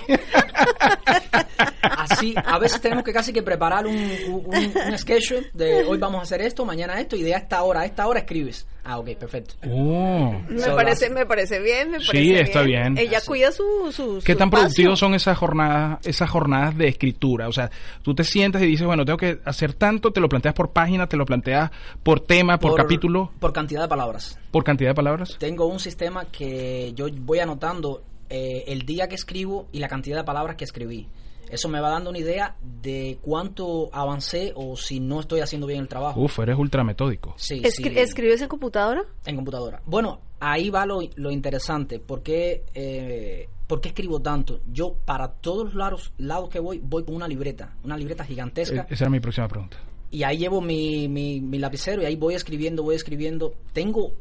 Así, 1.83 2.35
a 2.45 2.59
veces 2.59 2.81
tenemos 2.81 3.05
que 3.05 3.13
casi 3.13 3.33
que 3.33 3.43
preparar 3.43 3.87
un, 3.87 3.97
un, 4.29 4.73
un 4.89 4.99
schedule 4.99 5.51
de 5.53 5.85
hoy 5.85 5.99
vamos 5.99 6.21
a 6.21 6.23
hacer 6.23 6.41
esto, 6.43 6.65
mañana 6.65 7.01
esto, 7.01 7.17
y 7.17 7.23
de 7.23 7.33
esta 7.33 7.63
hora 7.63 7.81
a 7.81 7.85
esta 7.85 8.07
hora 8.07 8.21
escribes. 8.21 8.67
Ah, 8.87 8.99
ok, 8.99 9.15
perfecto. 9.17 9.55
Oh. 9.71 10.35
Me 10.47 10.61
So, 10.61 10.77
parece, 10.77 11.09
me 11.09 11.25
parece 11.25 11.59
bien, 11.59 11.91
me 11.93 12.01
Sí, 12.01 12.07
parece 12.09 12.41
está 12.43 12.61
bien. 12.63 12.99
Ella 12.99 13.17
Así. 13.19 13.29
cuida 13.29 13.51
su, 13.51 13.63
su 13.93 14.21
¿Qué 14.23 14.33
su 14.33 14.39
tan 14.39 14.51
productivos 14.51 14.99
son 14.99 15.15
esas 15.15 15.39
jornadas, 15.39 16.07
esas 16.07 16.29
jornadas 16.29 16.77
de 16.77 16.89
escritura? 16.89 17.49
O 17.49 17.53
sea, 17.53 17.71
tú 18.03 18.15
te 18.15 18.25
sientas 18.25 18.61
y 18.63 18.67
dices, 18.67 18.87
bueno, 18.87 19.07
tengo 19.07 19.17
que 19.17 19.39
hacer 19.47 19.73
tanto, 19.73 20.11
te 20.13 20.21
lo 20.21 20.29
planteas 20.29 20.55
por 20.55 20.71
página, 20.73 21.07
te 21.07 21.17
lo 21.17 21.25
planteas 21.25 21.71
por 22.03 22.21
tema, 22.21 22.59
por, 22.59 22.75
capítulo, 22.77 23.33
Por 23.41 23.55
cantidad 23.55 23.81
de 23.83 23.89
palabras. 23.89 24.39
por 24.51 24.65
cantidad 24.65 24.91
de 24.91 24.95
palabras. 24.95 25.37
Tengo 25.39 25.65
un 25.67 25.81
sistema 25.81 26.27
que 26.27 26.93
yo 26.95 27.07
voy 27.11 27.39
anotando 27.39 28.03
eh, 28.31 28.65
el 28.69 28.83
día 28.87 29.09
que 29.09 29.15
escribo 29.15 29.67
y 29.73 29.79
la 29.79 29.89
cantidad 29.89 30.17
de 30.17 30.25
palabras 30.25 30.57
que 30.57 30.65
escribí. 30.65 31.09
Eso 31.51 31.69
me 31.69 31.79
va 31.79 31.91
dando 31.91 32.09
una 32.11 32.19
idea 32.19 32.57
de 32.83 33.19
cuánto 33.21 33.91
avancé 33.93 34.53
o 34.57 34.77
si 34.77 34.99
no 34.99 35.21
estoy 35.21 35.41
haciendo 35.41 35.67
bien 35.67 35.81
el 35.81 35.89
trabajo. 35.89 36.21
Uf, 36.21 36.39
eres 36.41 36.57
ultra 36.59 36.83
metódico. 36.83 37.35
Sí, 37.37 37.61
Escri- 37.63 37.93
sí. 37.93 37.99
¿Escribes 37.99 38.41
en 38.41 38.49
computadora? 38.49 39.03
En 39.27 39.37
computadora. 39.37 39.83
Bueno, 39.85 40.21
ahí 40.41 40.71
va 40.71 40.87
lo, 40.87 41.01
lo 41.17 41.31
interesante. 41.31 42.01
¿Por 42.01 42.23
qué, 42.23 42.65
eh, 42.75 43.49
por 43.67 43.81
qué 43.83 43.91
escribo 43.91 44.21
tanto? 44.21 44.61
Yo, 44.73 44.95
para 45.05 45.29
todos 45.29 45.67
los 45.67 45.75
lados, 45.75 46.13
lados 46.17 46.49
que 46.49 46.59
voy, 46.61 46.79
voy 46.83 47.05
con 47.05 47.15
una 47.15 47.29
libreta. 47.29 47.77
Una 47.85 47.99
libreta 47.99 48.25
gigantesca. 48.25 48.81
Eh, 48.83 48.87
Esa 48.91 49.05
era 49.05 49.11
mi 49.11 49.21
próxima 49.21 49.47
pregunta. 49.47 49.77
Y 50.11 50.23
ahí 50.23 50.39
llevo 50.39 50.61
mi, 50.63 51.09
mi, 51.09 51.41
mi 51.41 51.59
lapicero 51.59 52.01
y 52.03 52.07
ahí 52.07 52.17
voy 52.17 52.35
escribiendo, 52.35 52.83
voy 52.83 52.97
escribiendo. 52.97 53.55
Tengo, 53.75 54.13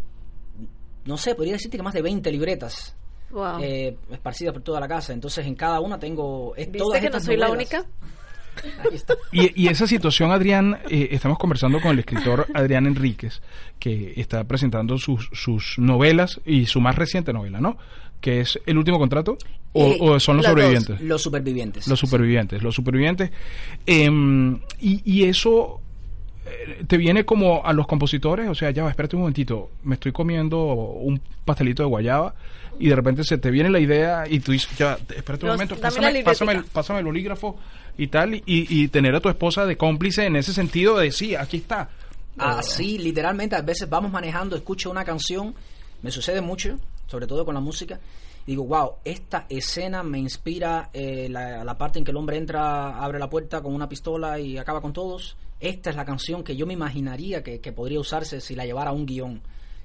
no 1.05 1.17
sé, 1.17 1.35
podría 1.35 1.53
decirte 1.53 1.77
que 1.77 1.83
más 1.83 1.93
de 1.93 2.01
20 2.01 2.31
libretas 2.31 2.95
Wow. 3.33 3.59
eh, 3.61 3.97
esparcidas 4.11 4.53
por 4.53 4.61
toda 4.63 4.79
la 4.79 4.87
casa. 4.87 5.11
Entonces, 5.11 5.45
en 5.45 5.55
cada 5.55 5.79
una 5.79 5.99
tengo... 5.99 6.53
es- 6.55 6.67
¿Viste 6.67 6.77
todas 6.79 6.99
que 6.99 7.09
no 7.09 7.17
estas 7.17 7.25
soy 7.25 7.35
la 7.37 7.49
única? 7.49 7.83
Y, 9.31 9.63
y 9.63 9.67
esa 9.67 9.87
situación, 9.87 10.31
Adrián, 10.31 10.77
eh, 10.89 11.07
estamos 11.11 11.39
conversando 11.39 11.81
con 11.81 11.91
el 11.91 11.99
escritor 11.99 12.45
Adrián 12.53 12.85
Enríquez, 12.85 13.41
que 13.79 14.13
está 14.15 14.43
presentando 14.43 14.99
sus, 14.99 15.27
sus 15.33 15.79
novelas 15.79 16.39
y 16.45 16.67
su 16.67 16.79
más 16.79 16.95
reciente 16.95 17.33
novela, 17.33 17.59
¿no? 17.59 17.77
Que 18.21 18.41
es 18.41 18.59
El 18.67 18.77
último 18.77 18.99
contrato 18.99 19.37
o, 19.73 19.87
Eh, 19.87 19.97
o 19.99 20.19
son 20.19 20.37
los 20.37 20.45
las 20.45 20.53
dos. 20.53 20.61
sobrevivientes. 20.61 21.01
Los 21.01 21.21
supervivientes. 21.23 21.87
Los 21.87 21.99
supervivientes, 21.99 22.61
los 22.61 22.75
supervivientes. 22.75 23.31
Em, 23.87 24.59
y, 24.79 25.01
y 25.03 25.23
eso 25.23 25.81
te 26.87 26.97
viene 26.97 27.25
como 27.25 27.65
a 27.65 27.73
los 27.73 27.87
compositores, 27.87 28.49
o 28.49 28.55
sea, 28.55 28.71
ya 28.71 28.83
va, 28.83 28.89
espérate 28.89 29.15
un 29.15 29.21
momentito, 29.21 29.71
me 29.83 29.95
estoy 29.95 30.11
comiendo 30.11 30.63
un 30.63 31.21
pastelito 31.45 31.83
de 31.83 31.89
guayaba 31.89 32.35
y 32.79 32.89
de 32.89 32.95
repente 32.95 33.23
se 33.23 33.37
te 33.37 33.51
viene 33.51 33.69
la 33.69 33.79
idea 33.79 34.23
y 34.27 34.39
tú 34.39 34.51
dices, 34.51 34.77
ya, 34.77 34.97
espérate 35.15 35.45
un 35.45 35.51
momento, 35.51 35.75
pásame, 35.77 36.19
el, 36.19 36.65
pásame 36.65 36.99
el 36.99 37.05
bolígrafo 37.05 37.57
y 37.97 38.07
tal, 38.07 38.35
y, 38.35 38.43
y 38.45 38.87
tener 38.87 39.15
a 39.15 39.19
tu 39.19 39.29
esposa 39.29 39.65
de 39.65 39.77
cómplice 39.77 40.25
en 40.25 40.35
ese 40.35 40.53
sentido 40.53 40.97
de, 40.97 41.11
sí, 41.11 41.35
aquí 41.35 41.57
está. 41.57 41.89
Así, 42.37 42.97
literalmente, 42.97 43.55
a 43.55 43.61
veces 43.61 43.87
vamos 43.89 44.11
manejando, 44.11 44.55
escucho 44.55 44.89
una 44.89 45.05
canción, 45.05 45.53
me 46.01 46.11
sucede 46.11 46.41
mucho, 46.41 46.79
sobre 47.07 47.27
todo 47.27 47.45
con 47.45 47.53
la 47.53 47.61
música, 47.61 47.99
digo, 48.45 48.63
wow, 48.65 48.93
esta 49.03 49.45
escena 49.49 50.03
me 50.03 50.19
inspira 50.19 50.89
eh, 50.93 51.27
la, 51.29 51.63
la 51.63 51.77
parte 51.77 51.99
en 51.99 52.05
que 52.05 52.11
el 52.11 52.17
hombre 52.17 52.37
entra, 52.37 52.97
abre 53.03 53.19
la 53.19 53.29
puerta 53.29 53.61
con 53.61 53.73
una 53.73 53.87
pistola 53.89 54.39
y 54.39 54.57
acaba 54.57 54.81
con 54.81 54.93
todos. 54.93 55.37
Esta 55.59 55.89
es 55.89 55.95
la 55.95 56.03
canción 56.05 56.43
que 56.43 56.55
yo 56.55 56.65
me 56.65 56.73
imaginaría 56.73 57.41
que, 57.43 57.59
que 57.61 57.71
podría 57.71 57.99
usarse 57.99 58.41
si 58.41 58.55
la 58.55 58.65
llevara 58.65 58.89
a 58.89 58.93
un 58.93 59.05
guion. 59.05 59.41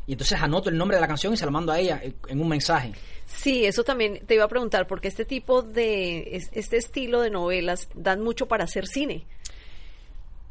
Y 0.08 0.12
entonces 0.12 0.40
anoto 0.40 0.70
el 0.70 0.78
nombre 0.78 0.96
de 0.96 1.02
la 1.02 1.06
canción 1.06 1.34
y 1.34 1.36
se 1.36 1.44
la 1.44 1.50
mando 1.50 1.70
a 1.70 1.78
ella 1.78 2.00
eh, 2.02 2.14
en 2.28 2.40
un 2.40 2.48
mensaje. 2.48 2.92
Sí, 3.26 3.66
eso 3.66 3.84
también 3.84 4.24
te 4.26 4.34
iba 4.36 4.44
a 4.44 4.48
preguntar, 4.48 4.86
porque 4.86 5.06
este 5.08 5.26
tipo 5.26 5.60
de, 5.60 6.34
es- 6.36 6.48
este 6.52 6.78
estilo 6.78 7.20
de 7.20 7.28
novelas 7.30 7.88
dan 7.94 8.22
mucho 8.22 8.46
para 8.48 8.64
hacer 8.64 8.86
cine. 8.86 9.26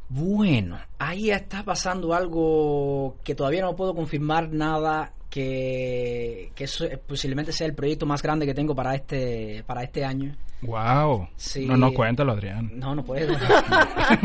Bueno, 0.10 0.80
ahí 1.00 1.32
está 1.32 1.64
pasando 1.64 2.14
algo 2.14 3.18
que 3.24 3.36
todavía 3.36 3.62
no 3.62 3.76
puedo 3.76 3.94
confirmar 3.94 4.50
nada 4.52 5.12
que, 5.30 6.52
que 6.56 6.64
eso 6.64 6.86
posiblemente 7.06 7.52
sea 7.52 7.68
el 7.68 7.74
proyecto 7.76 8.06
más 8.06 8.22
grande 8.22 8.46
que 8.46 8.54
tengo 8.54 8.74
para 8.74 8.96
este 8.96 9.64
para 9.68 9.84
este 9.84 10.06
año. 10.06 10.36
Wow. 10.62 11.28
Sí. 11.36 11.66
No, 11.68 11.78
no, 11.78 11.94
cuéntalo, 11.94 12.32
Adrián. 12.32 12.72
No, 12.80 12.96
no 12.96 13.04
puedo. 13.04 13.36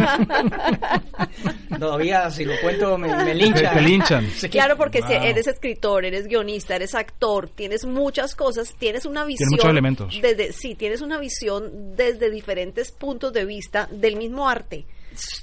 todavía 1.78 2.30
si 2.30 2.44
lo 2.44 2.54
cuento 2.62 2.96
me, 2.98 3.14
me 3.24 3.34
linchan. 3.34 3.74
Te- 3.74 3.80
te 3.80 3.82
linchan. 3.82 4.26
Sí. 4.30 4.48
Claro, 4.48 4.76
porque 4.76 5.02
si 5.02 5.12
eres 5.12 5.46
escritor, 5.46 6.04
eres 6.04 6.26
guionista, 6.26 6.76
eres 6.76 6.94
actor, 6.94 7.48
tienes 7.48 7.84
muchas 7.84 8.34
cosas, 8.34 8.74
tienes 8.78 9.04
una 9.04 9.24
visión. 9.24 9.50
muchos 9.50 9.70
elementos. 9.70 10.14
Desde, 10.20 10.52
sí, 10.52 10.74
tienes 10.74 11.00
una 11.02 11.18
visión 11.18 11.96
desde 11.96 12.30
diferentes 12.30 12.92
puntos 12.92 13.32
de 13.32 13.44
vista 13.44 13.88
del 13.90 14.16
mismo 14.16 14.48
arte. 14.48 14.86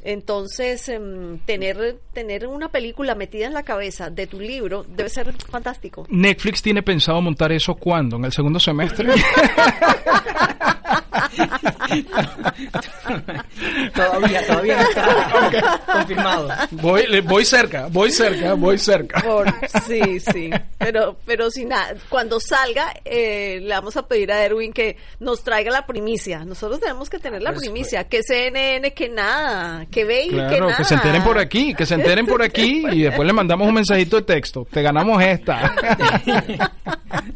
Entonces, 0.04 0.88
em, 0.90 1.40
tener, 1.40 2.00
tener 2.14 2.48
una 2.48 2.70
película 2.70 3.16
metida 3.16 3.48
en 3.48 3.54
la 3.54 3.64
cabeza 3.64 4.10
de 4.10 4.28
tu 4.28 4.40
libro 4.40 4.86
debe 4.88 5.10
ser 5.10 5.34
fantástico. 5.50 6.06
Netflix 6.10 6.62
tiene 6.62 6.84
pensado 6.84 7.22
montar 7.22 7.52
eso 7.52 7.76
cuándo? 7.76 8.18
¿En 8.18 8.26
el 8.26 8.32
segundo 8.32 8.60
semestre? 8.60 9.10
todavía, 13.94 14.46
todavía 14.48 14.76
no 14.78 14.82
está 14.90 15.82
confirmado. 15.94 16.50
voy, 16.72 17.08
le- 17.08 17.22
voy 17.22 17.46
cerca, 17.46 17.88
voy 17.90 18.12
cerca, 18.12 18.54
voy 18.54 18.78
cerca. 18.78 19.22
Por- 19.22 19.54
sí, 19.88 20.20
sí. 20.20 20.50
Pero, 20.78 21.18
pero 21.26 21.50
si 21.52 21.66
nada, 21.66 21.94
cuando 22.10 22.40
salga, 22.40 22.94
eh, 23.06 23.60
le 23.62 23.74
vamos 23.74 23.98
a 23.98 24.08
pedir 24.08 24.32
a 24.32 24.44
Erwin 24.44 24.74
que 24.74 24.98
nos 25.20 25.44
traiga 25.44 25.72
la 25.72 25.86
primicia. 25.86 26.46
Nosotros 26.46 26.80
tenemos 26.80 27.10
que 27.10 27.20
tener 27.20 27.42
la 27.42 27.52
Pues, 27.52 27.62
primicia. 27.64 28.06
Que 28.06 28.24
CNN, 28.24 28.94
que 28.94 29.10
nada, 29.10 29.86
que 29.92 30.06
ve 30.06 30.26
y 30.26 30.30
que 30.30 30.36
Claro, 30.36 30.66
nada. 30.68 30.78
que 30.78 30.84
se 30.86 30.94
enteren 30.96 31.24
por 31.24 31.38
aquí, 31.38 31.74
que 31.74 31.86
se 31.86 31.96
enteren 31.96 32.26
por 32.26 32.42
aquí 32.42 32.86
y 32.92 33.02
después 33.04 33.26
le 33.28 33.34
mandamos 33.34 33.68
un 33.68 33.74
mensajito 33.76 34.18
de 34.18 34.22
texto. 34.24 34.66
Te 34.72 34.82
ganamos 34.82 35.22
esta. 35.22 35.74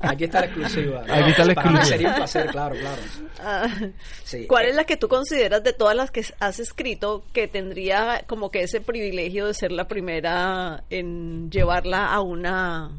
Aquí 0.01 0.25
está 0.25 0.41
la 0.41 0.45
exclusiva. 0.47 1.01
Aquí 1.09 1.29
está 1.31 1.45
la 1.45 1.53
Para 1.55 1.69
mí 1.71 1.77
exclusiva. 1.77 1.85
sería 1.85 2.09
un 2.09 2.15
placer, 2.15 2.47
claro, 2.47 2.75
claro. 2.75 2.97
Sí. 4.23 4.47
¿Cuál 4.47 4.65
es 4.65 4.75
la 4.75 4.83
que 4.85 4.97
tú 4.97 5.07
consideras 5.07 5.63
de 5.63 5.73
todas 5.73 5.95
las 5.95 6.11
que 6.11 6.23
has 6.39 6.59
escrito 6.59 7.23
que 7.33 7.47
tendría 7.47 8.23
como 8.27 8.49
que 8.51 8.63
ese 8.63 8.81
privilegio 8.81 9.45
de 9.47 9.53
ser 9.53 9.71
la 9.71 9.87
primera 9.87 10.83
en 10.89 11.49
llevarla 11.51 12.07
a 12.07 12.21
una 12.21 12.91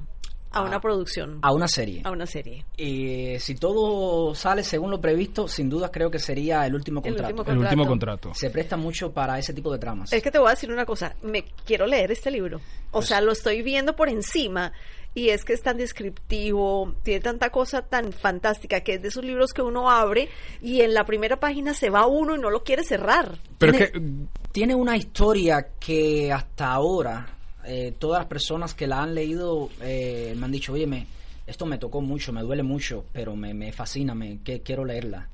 a 0.56 0.62
una 0.62 0.78
producción, 0.80 1.40
A 1.42 1.52
una 1.52 1.66
serie. 1.66 2.00
a 2.04 2.12
una 2.12 2.26
serie? 2.26 2.64
Y 2.76 3.36
si 3.40 3.56
todo 3.56 4.36
sale 4.36 4.62
según 4.62 4.92
lo 4.92 5.00
previsto, 5.00 5.48
sin 5.48 5.68
duda 5.68 5.90
creo 5.90 6.12
que 6.12 6.20
sería 6.20 6.64
el 6.64 6.76
último 6.76 7.00
El 7.04 7.16
contrato. 7.16 7.50
El 7.50 7.58
último 7.58 7.84
contrato. 7.86 8.34
Se 8.34 8.50
presta 8.50 8.76
mucho 8.76 9.12
para 9.12 9.36
ese 9.36 9.52
tipo 9.52 9.72
de 9.72 9.78
tramas. 9.80 10.12
Es 10.12 10.22
que 10.22 10.30
te 10.30 10.38
voy 10.38 10.46
a 10.46 10.50
decir 10.50 10.70
una 10.70 10.86
cosa, 10.86 11.16
me 11.22 11.44
quiero 11.66 11.86
leer 11.88 12.12
este 12.12 12.30
libro. 12.30 12.58
O 12.58 12.98
Pues 12.98 13.08
sea, 13.08 13.20
lo 13.20 13.32
estoy 13.32 13.62
viendo 13.62 13.96
por 13.96 14.08
encima 14.08 14.72
y 15.14 15.28
es 15.28 15.44
que 15.44 15.52
es 15.52 15.62
tan 15.62 15.76
descriptivo, 15.76 16.94
tiene 17.02 17.20
tanta 17.20 17.50
cosa 17.50 17.82
tan 17.82 18.12
fantástica 18.12 18.80
que 18.80 18.94
es 18.94 19.02
de 19.02 19.08
esos 19.08 19.24
libros 19.24 19.52
que 19.52 19.62
uno 19.62 19.90
abre 19.90 20.28
y 20.60 20.80
en 20.80 20.92
la 20.92 21.04
primera 21.04 21.38
página 21.38 21.72
se 21.72 21.90
va 21.90 22.06
uno 22.06 22.34
y 22.34 22.38
no 22.38 22.50
lo 22.50 22.64
quiere 22.64 22.82
cerrar. 22.82 23.38
Pero 23.58 23.72
es 23.72 23.92
tiene, 23.92 23.92
que 23.92 24.26
tiene 24.52 24.74
una 24.74 24.96
historia 24.96 25.68
que 25.78 26.32
hasta 26.32 26.72
ahora 26.72 27.26
eh, 27.64 27.94
todas 27.98 28.20
las 28.20 28.28
personas 28.28 28.74
que 28.74 28.86
la 28.86 29.02
han 29.02 29.14
leído 29.14 29.70
eh, 29.80 30.34
me 30.36 30.46
han 30.46 30.52
dicho, 30.52 30.72
oye, 30.72 30.86
me, 30.86 31.06
esto 31.46 31.64
me 31.64 31.78
tocó 31.78 32.00
mucho, 32.00 32.32
me 32.32 32.42
duele 32.42 32.62
mucho, 32.62 33.04
pero 33.12 33.36
me, 33.36 33.54
me 33.54 33.72
fascina, 33.72 34.14
me 34.14 34.40
que, 34.42 34.62
quiero 34.62 34.84
leerla. 34.84 35.28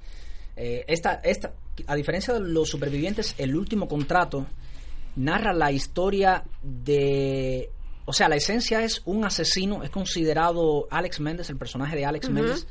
Eh, 0.56 0.84
esta, 0.86 1.14
esta, 1.24 1.52
a 1.86 1.94
diferencia 1.94 2.34
de 2.34 2.40
los 2.40 2.68
supervivientes, 2.68 3.34
el 3.38 3.56
último 3.56 3.88
contrato 3.88 4.46
narra 5.16 5.52
la 5.52 5.72
historia 5.72 6.44
de... 6.62 7.70
O 8.10 8.12
sea, 8.12 8.28
la 8.28 8.34
esencia 8.34 8.82
es 8.82 9.02
un 9.04 9.24
asesino, 9.24 9.84
es 9.84 9.90
considerado 9.90 10.88
Alex 10.90 11.20
Méndez, 11.20 11.48
el 11.48 11.56
personaje 11.56 11.94
de 11.94 12.04
Alex 12.04 12.28
Méndez, 12.28 12.66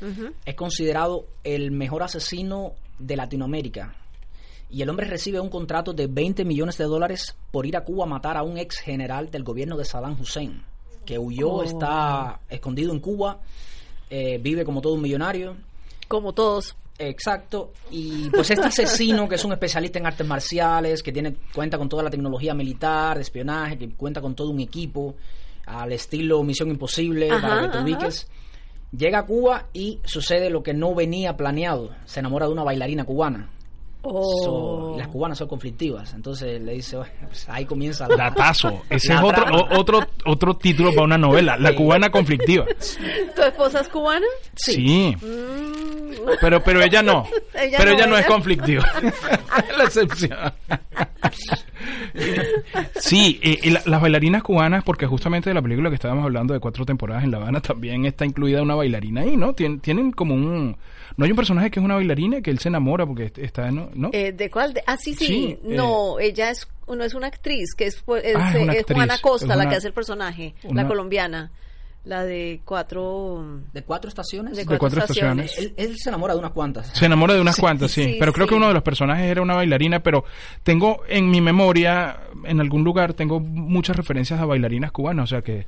es 0.46 0.56
considerado 0.56 1.28
el 1.46 1.72
mejor 1.72 2.04
asesino 2.04 2.74
de 2.98 3.16
Latinoamérica. 3.16 3.96
Y 4.70 4.82
el 4.82 4.90
hombre 4.90 5.08
recibe 5.08 5.40
un 5.40 5.50
contrato 5.50 5.94
de 5.94 6.08
20 6.08 6.44
millones 6.44 6.78
de 6.78 6.84
dólares 6.84 7.38
por 7.52 7.66
ir 7.66 7.78
a 7.78 7.86
Cuba 7.86 8.04
a 8.04 8.08
matar 8.08 8.36
a 8.36 8.44
un 8.44 8.58
ex 8.58 8.80
general 8.80 9.32
del 9.32 9.44
gobierno 9.46 9.78
de 9.78 9.86
Saddam 9.86 10.20
Hussein, 10.20 10.62
que 11.06 11.18
huyó, 11.18 11.50
Oh. 11.52 11.64
está 11.64 12.42
escondido 12.50 12.92
en 12.92 13.00
Cuba, 13.00 13.40
eh, 14.10 14.40
vive 14.40 14.66
como 14.66 14.82
todo 14.82 14.96
un 14.96 15.02
millonario. 15.02 15.56
Como 16.10 16.34
todos. 16.34 16.76
Exacto, 17.02 17.72
y 17.92 18.30
pues 18.30 18.52
este 18.52 18.68
asesino 18.68 19.28
que 19.30 19.36
es 19.36 19.46
un 19.46 19.54
especialista 19.54 20.00
en 20.00 20.06
artes 20.06 20.28
marciales, 20.28 21.02
que 21.02 21.14
tiene 21.14 21.34
cuenta 21.56 21.78
con 21.78 21.88
toda 21.88 22.04
la 22.04 22.10
tecnología 22.10 22.54
militar, 22.54 23.16
de 23.16 23.22
espionaje, 23.24 23.78
que 23.78 23.90
cuenta 23.96 24.20
con 24.20 24.36
todo 24.36 24.50
un 24.50 24.60
equipo 24.60 25.16
al 25.66 25.94
estilo 25.94 26.44
Misión 26.44 26.70
Imposible 26.70 27.32
Ajá, 27.32 27.42
para 27.48 27.62
que 27.62 27.68
te 27.70 27.84
ubiques, 27.84 28.28
llega 28.92 29.20
a 29.20 29.26
Cuba 29.26 29.68
y 29.72 30.00
sucede 30.04 30.50
lo 30.50 30.62
que 30.62 30.74
no 30.74 30.94
venía 30.94 31.38
planeado, 31.38 31.92
se 32.06 32.20
enamora 32.20 32.48
de 32.48 32.52
una 32.52 32.64
bailarina 32.64 33.06
cubana. 33.06 33.50
Oh. 34.02 34.44
So, 34.46 34.96
y 34.96 34.98
las 35.00 35.10
cubanas 35.10 35.38
son 35.38 35.48
conflictivas, 35.50 36.14
entonces 36.14 36.62
le 36.62 36.74
dice, 36.74 36.98
pues 37.28 37.48
ahí 37.50 37.66
comienza 37.66 38.08
la 38.08 38.16
Datazo. 38.16 38.82
Ese 38.90 39.14
La 39.14 39.20
es 39.20 39.26
otro, 39.26 39.46
o- 39.56 39.80
otro, 39.80 40.00
otro 40.26 40.54
título 40.56 40.92
para 40.92 41.04
una 41.04 41.18
novela. 41.18 41.58
La 41.58 41.70
Sí. 41.72 41.76
cubana 41.76 42.10
conflictiva. 42.10 42.66
¿Tu 43.36 43.42
esposa 43.42 43.82
es 43.82 43.90
cubana? 43.90 44.26
Sí. 44.56 45.16
Mm. 45.22 45.79
Pero, 46.42 46.64
pero 46.64 46.82
ella 46.82 47.02
no. 47.02 47.26
Ella 47.54 47.78
pero 47.78 47.92
no, 47.92 47.98
ella 47.98 48.08
no 48.08 48.18
es 48.18 48.26
conflictiva. 48.26 48.86
la 49.78 49.84
excepción. 49.84 50.38
sí, 53.00 53.40
eh, 53.44 53.60
y 53.64 53.70
la- 53.72 53.82
las 53.86 54.02
bailarinas 54.02 54.44
cubanas, 54.44 54.84
porque 54.84 55.06
justamente 55.06 55.50
de 55.50 55.54
la 55.54 55.62
película 55.62 55.90
que 55.90 55.96
estábamos 55.96 56.24
hablando 56.26 56.54
de 56.54 56.60
cuatro 56.60 56.86
temporadas 56.86 57.24
en 57.24 57.32
La 57.32 57.38
Habana, 57.38 57.62
también 57.62 58.06
está 58.06 58.26
incluida 58.26 58.62
una 58.62 58.76
bailarina 58.76 59.22
ahí, 59.22 59.38
¿no? 59.38 59.54
Tien- 59.54 59.82
tienen 59.82 60.12
como 60.12 60.34
un... 60.36 60.78
No 61.18 61.26
hay 61.26 61.32
un 61.32 61.38
personaje 61.38 61.70
que 61.72 61.80
es 61.80 61.86
una 61.86 61.96
bailarina 61.96 62.42
que 62.42 62.50
él 62.52 62.60
se 62.60 62.70
enamora 62.70 63.06
porque 63.06 63.26
est- 63.26 63.40
está, 63.40 63.72
¿no? 63.72 63.90
¿No? 63.94 64.10
Eh, 64.14 64.32
¿De 64.32 64.50
cuál? 64.50 64.74
De- 64.74 64.84
ah, 64.88 64.96
sí, 64.98 65.14
sí. 65.14 65.26
Sí, 65.26 65.46
eh. 65.52 65.60
no, 65.64 66.20
ella 66.20 66.50
es, 66.52 66.68
no 66.88 67.04
es 67.04 67.14
una 67.14 67.28
actriz, 67.28 67.74
que 67.76 67.88
es, 67.88 67.96
es, 68.24 68.36
Ah, 68.36 68.54
es 68.58 68.76
es 68.80 68.86
Juana 68.86 69.18
Costa 69.20 69.54
es 69.54 69.58
la 69.58 69.68
que 69.70 69.76
hace 69.76 69.88
el 69.88 69.94
personaje, 69.94 70.54
una- 70.64 70.84
la 70.84 70.88
colombiana, 70.88 71.52
la 72.06 72.24
de 72.24 72.62
cuatro... 72.66 73.62
de 73.74 73.84
cuatro 73.84 74.10
estaciones. 74.10 74.56
De 74.56 74.66
De 74.66 74.78
cuatro 74.78 75.02
estaciones. 75.02 75.58
Él, 75.58 75.74
él 75.78 75.98
se 75.98 76.10
enamora 76.10 76.34
de 76.34 76.40
unas 76.40 76.52
cuantas. 76.52 76.88
Se 76.94 77.06
enamora 77.06 77.34
de 77.34 77.42
unas 77.42 77.58
cuantas, 77.58 77.92
sí. 77.92 78.04
sí, 78.04 78.16
pero 78.20 78.34
creo 78.34 78.46
sí. 78.46 78.50
que 78.50 78.56
uno 78.56 78.68
de 78.68 78.74
los 78.74 78.84
personajes 78.84 79.26
era 79.26 79.42
una 79.42 79.56
bailarina, 79.56 80.02
pero 80.02 80.24
tengo 80.64 81.02
en 81.08 81.30
mi 81.30 81.42
memoria, 81.42 82.22
en 82.46 82.60
algún 82.60 82.84
lugar, 82.84 83.14
tengo 83.14 83.40
muchas 83.40 83.96
referencias 83.96 84.40
a 84.40 84.46
bailarinas 84.46 84.92
cubanas, 84.92 85.26
o 85.26 85.28
sea 85.28 85.42
que... 85.42 85.66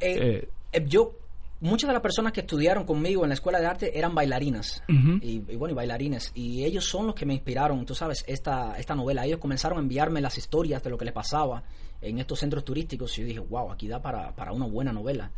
Eh, 0.00 0.48
eh, 0.72 0.84
yo, 0.88 1.14
muchas 1.62 1.88
de 1.88 1.94
las 1.94 2.02
personas 2.02 2.32
que 2.32 2.40
estudiaron 2.40 2.84
conmigo 2.84 3.22
en 3.22 3.28
la 3.28 3.34
escuela 3.34 3.60
de 3.60 3.66
arte 3.66 3.98
eran 3.98 4.14
bailarinas. 4.14 4.82
Y 4.88 5.38
bueno, 5.56 5.72
y 5.72 5.76
bailarines. 5.76 6.32
Y 6.34 6.64
ellos 6.64 6.84
son 6.84 7.06
los 7.06 7.14
que 7.14 7.24
me 7.24 7.34
inspiraron, 7.34 7.86
tú 7.86 7.94
sabes, 7.94 8.24
esta, 8.26 8.74
esta 8.78 8.94
novela. 8.94 9.24
Ellos 9.24 9.38
comenzaron 9.38 9.78
a 9.78 9.80
enviarme 9.80 10.20
las 10.20 10.36
historias 10.36 10.82
de 10.82 10.90
lo 10.90 10.98
que 10.98 11.04
les 11.04 11.14
pasaba 11.14 11.62
en 12.00 12.18
estos 12.18 12.40
centros 12.40 12.64
turísticos. 12.64 13.16
Y 13.16 13.22
yo 13.22 13.26
dije, 13.28 13.40
wow, 13.40 13.70
aquí 13.70 13.86
da 13.86 14.02
para, 14.02 14.34
para 14.34 14.52
una 14.52 14.66
buena 14.66 14.92
novela. 14.92 15.30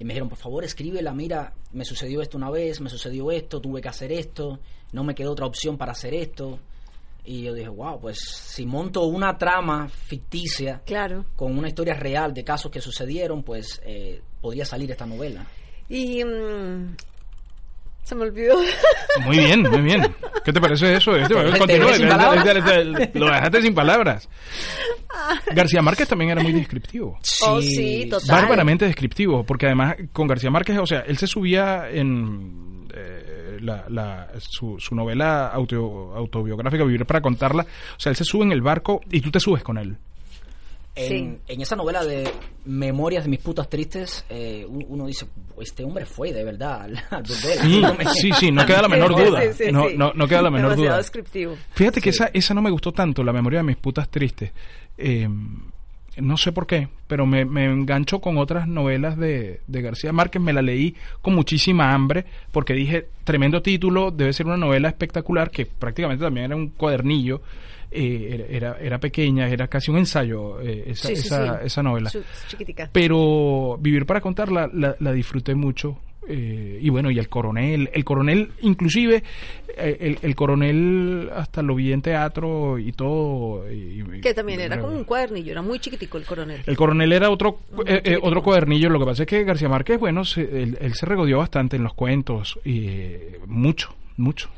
Y 0.00 0.04
me 0.04 0.14
dijeron, 0.14 0.30
por 0.30 0.38
favor, 0.38 0.64
escríbela, 0.64 1.12
mira, 1.12 1.52
me 1.72 1.84
sucedió 1.84 2.22
esto 2.22 2.36
una 2.38 2.50
vez, 2.50 2.80
me 2.80 2.88
sucedió 2.90 3.30
esto, 3.30 3.60
tuve 3.60 3.80
que 3.82 3.88
hacer 3.88 4.10
esto, 4.10 4.58
no 4.92 5.04
me 5.04 5.14
quedó 5.14 5.30
otra 5.32 5.46
opción 5.46 5.76
para 5.76 5.92
hacer 5.92 6.14
esto. 6.14 6.58
Y 7.22 7.42
yo 7.42 7.52
dije, 7.52 7.68
wow, 7.68 8.00
pues 8.00 8.18
si 8.18 8.64
monto 8.64 9.04
una 9.04 9.36
trama 9.36 9.88
ficticia 9.90 10.80
Claro. 10.86 11.26
con 11.36 11.56
una 11.56 11.68
historia 11.68 11.92
real 11.94 12.32
de 12.32 12.42
casos 12.42 12.72
que 12.72 12.80
sucedieron, 12.80 13.42
pues 13.42 13.80
eh, 13.84 14.22
podría 14.40 14.64
salir 14.64 14.90
esta 14.90 15.04
novela. 15.06 15.46
Y... 15.88 16.24
mm, 16.24 16.96
se 18.02 18.14
me 18.14 18.22
olvidó. 18.22 18.56
Muy 19.24 19.38
bien, 19.38 19.62
muy 19.62 19.80
bien. 19.82 20.14
¿Qué 20.44 20.52
te 20.52 20.60
parece 20.60 20.94
eso? 20.94 21.14
Este, 21.16 21.34
lo 23.18 23.26
dejaste 23.26 23.62
sin 23.62 23.74
palabras. 23.74 24.28
García 25.52 25.82
Márquez 25.82 26.08
también 26.08 26.30
era 26.30 26.42
muy 26.42 26.52
descriptivo. 26.52 27.18
Oh, 27.46 27.60
sí, 27.60 28.06
total. 28.08 28.42
Bárbaramente 28.42 28.84
descriptivo, 28.86 29.44
porque 29.44 29.66
además 29.66 29.96
con 30.12 30.26
García 30.26 30.50
Márquez, 30.50 30.78
o 30.78 30.86
sea, 30.86 31.00
él 31.00 31.18
se 31.18 31.26
subía 31.26 31.88
en 31.90 32.86
eh, 32.94 33.58
la, 33.60 33.84
la- 33.88 34.28
su, 34.38 34.76
su 34.78 34.94
novela 34.94 35.48
auto- 35.48 36.12
autobiográfica 36.14 36.84
Vivir 36.84 37.04
para 37.06 37.20
contarla, 37.20 37.62
o 37.64 38.00
sea, 38.00 38.10
él 38.10 38.16
se 38.16 38.24
sube 38.24 38.44
en 38.44 38.52
el 38.52 38.62
barco 38.62 39.00
y 39.10 39.20
tú 39.20 39.30
te 39.30 39.40
subes 39.40 39.62
con 39.62 39.76
él. 39.78 39.96
En, 41.00 41.08
Sí. 41.08 41.38
en 41.54 41.60
esa 41.60 41.76
novela 41.76 42.04
de 42.04 42.30
Memorias 42.64 43.24
de 43.24 43.30
mis 43.30 43.38
putas 43.40 43.68
tristes, 43.70 44.24
eh, 44.28 44.66
un- 44.68 44.84
uno 44.88 45.06
dice, 45.06 45.26
este 45.60 45.82
hombre 45.84 46.04
fue 46.04 46.32
de 46.32 46.44
verdad 46.44 46.82
al. 46.82 47.24
Sí, 47.26 47.82
sí, 48.20 48.30
sí, 48.38 48.50
no 48.52 48.66
queda 48.66 48.82
la 48.82 48.88
menor 48.88 49.14
duda. 49.16 49.40
sí, 49.52 49.64
sí, 49.66 49.72
no, 49.72 49.88
no, 49.90 50.12
no 50.14 50.28
queda 50.28 50.42
la 50.42 50.50
menor 50.50 50.70
Demasiado 50.70 50.90
duda. 50.90 50.96
descriptivo. 50.98 51.56
Fíjate 51.72 52.00
que 52.00 52.10
esa, 52.10 52.26
esa 52.32 52.52
no 52.54 52.60
me 52.62 52.70
gustó 52.70 52.92
tanto, 52.92 53.22
la 53.24 53.32
memoria 53.32 53.60
de 53.60 53.64
mis 53.64 53.76
putas 53.76 54.08
tristes. 54.10 54.52
Eh, 54.98 55.28
no 56.20 56.36
sé 56.36 56.52
por 56.52 56.66
qué, 56.66 56.88
pero 57.06 57.26
me, 57.26 57.44
me 57.44 57.64
engancho 57.64 58.20
con 58.20 58.38
otras 58.38 58.66
novelas 58.68 59.16
de, 59.16 59.60
de 59.66 59.82
García 59.82 60.12
Márquez. 60.12 60.40
Me 60.42 60.52
la 60.52 60.62
leí 60.62 60.94
con 61.22 61.34
muchísima 61.34 61.92
hambre 61.92 62.24
porque 62.52 62.74
dije, 62.74 63.08
tremendo 63.24 63.62
título, 63.62 64.10
debe 64.10 64.32
ser 64.32 64.46
una 64.46 64.56
novela 64.56 64.88
espectacular 64.88 65.50
que 65.50 65.66
prácticamente 65.66 66.24
también 66.24 66.46
era 66.46 66.56
un 66.56 66.68
cuadernillo. 66.68 67.42
eh, 67.90 68.46
era, 68.50 68.76
era, 68.80 68.98
pequeña, 68.98 69.48
era 69.48 69.66
casi 69.66 69.90
un 69.90 69.98
ensayo 69.98 70.60
eh, 70.60 70.84
esa, 70.86 71.08
Sí, 71.08 71.16
sí, 71.16 71.26
esa, 71.26 71.58
sí. 71.60 71.66
esa 71.66 71.82
novela. 71.82 72.10
Chiquitica. 72.48 72.88
Pero 72.92 73.76
Vivir 73.80 74.06
para 74.06 74.20
contarla 74.20 74.70
la, 74.72 74.94
la 75.00 75.12
disfruté 75.12 75.54
mucho. 75.54 75.98
Eh, 76.28 76.78
y 76.80 76.88
bueno, 76.90 77.10
y 77.10 77.18
el 77.18 77.28
coronel, 77.28 77.90
el 77.92 78.04
coronel, 78.04 78.52
inclusive, 78.62 79.22
eh, 79.76 79.96
el, 80.00 80.18
el 80.22 80.34
coronel 80.34 81.30
hasta 81.34 81.62
lo 81.62 81.74
vi 81.74 81.92
en 81.92 82.02
teatro 82.02 82.78
y 82.78 82.92
todo. 82.92 83.70
y- 83.70 84.02
y- 84.16 84.20
Que 84.20 84.34
también 84.34 84.60
era 84.60 84.80
como 84.80 84.94
un 84.96 85.04
cuadernillo, 85.04 85.52
era 85.52 85.62
muy 85.62 85.78
chiquitico 85.78 86.18
el 86.18 86.24
coronel. 86.24 86.60
el 86.66 86.76
coronel 86.76 87.12
era 87.12 87.30
otro 87.30 87.60
eh, 87.86 88.00
eh, 88.04 88.18
otro 88.22 88.42
cuadernillo. 88.42 88.90
Lo 88.90 88.98
que 88.98 89.06
pasa 89.06 89.22
es 89.22 89.28
que 89.28 89.44
García 89.44 89.68
Márquez, 89.68 89.98
bueno, 89.98 90.24
se- 90.24 90.62
él, 90.62 90.78
él 90.80 90.94
se 90.94 91.06
regodeó 91.06 91.38
bastante 91.38 91.76
en 91.76 91.82
los 91.84 91.94
cuentos. 91.94 92.58
Y, 92.64 92.86
eh, 92.86 93.40
mucho, 93.46 93.94
mucho. 94.16 94.50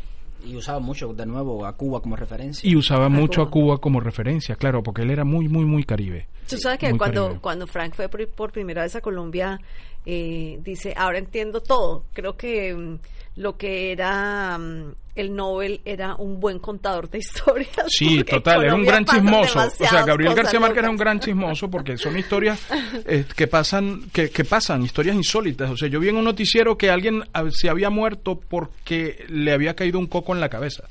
Y 0.45 0.57
usaba 0.57 0.81
mucho, 0.81 1.15
de 1.15 1.25
nuevo, 1.25 1.65
a 1.65 1.77
Cuba 1.77 2.01
como 2.01 2.17
referencia. 2.17 2.69
Y 2.69 2.75
usaba 2.75 3.09
mucho 3.09 3.43
Cuba. 3.43 3.47
a 3.47 3.51
Cuba 3.51 3.79
como 3.79 4.01
referencia, 4.01 4.57
claro, 4.57 4.83
porque 4.83 5.03
él 5.03 5.11
era 5.11 5.25
muy, 5.25 5.49
muy, 5.49 5.65
muy 5.65 5.85
caribe. 5.85 6.27
Tú 6.57 6.63
sabes 6.63 6.79
que 6.79 6.97
cuando, 6.97 7.39
cuando 7.41 7.67
Frank 7.67 7.95
fue 7.95 8.09
por, 8.09 8.27
por 8.29 8.53
primera 8.53 8.83
vez 8.83 8.95
a 8.97 9.01
Colombia, 9.01 9.61
eh, 10.05 10.59
dice, 10.63 10.95
ahora 10.97 11.19
entiendo 11.19 11.61
todo. 11.61 12.05
Creo 12.13 12.37
que 12.37 12.75
mm, 12.75 12.99
lo 13.37 13.57
que 13.57 13.93
era 13.93 14.59
mm, 14.59 14.95
el 15.15 15.35
Nobel 15.35 15.81
era 15.85 16.17
un 16.17 16.41
buen 16.41 16.59
contador 16.59 17.09
de 17.09 17.19
historias. 17.21 17.87
Sí, 17.89 18.25
total, 18.25 18.65
era 18.65 18.75
un 18.75 18.85
gran 18.85 19.05
chismoso. 19.05 19.61
O 19.61 19.71
sea, 19.71 20.05
Gabriel 20.05 20.35
García 20.35 20.61
Márquez 20.61 20.79
era 20.79 20.91
un 20.91 20.97
gran 20.97 21.21
chismoso 21.21 21.71
porque 21.71 21.97
son 21.97 22.19
historias 22.19 22.61
eh, 23.07 23.25
que 23.35 23.47
pasan, 23.47 24.11
que, 24.13 24.31
que 24.31 24.45
pasan, 24.45 24.83
historias 24.83 25.17
insólitas. 25.17 25.71
O 25.71 25.77
sea, 25.77 25.89
yo 25.89 26.01
vi 26.01 26.09
en 26.09 26.17
un 26.17 26.25
noticiero 26.25 26.77
que 26.77 26.91
alguien 26.91 27.23
ah, 27.33 27.45
se 27.51 27.69
había 27.69 27.91
muerto 27.91 28.39
porque 28.41 29.25
le 29.29 29.53
había 29.53 29.75
caído 29.75 29.99
un 29.99 30.07
coco 30.07 30.35
en 30.35 30.41
la 30.41 30.49
cabeza. 30.49 30.85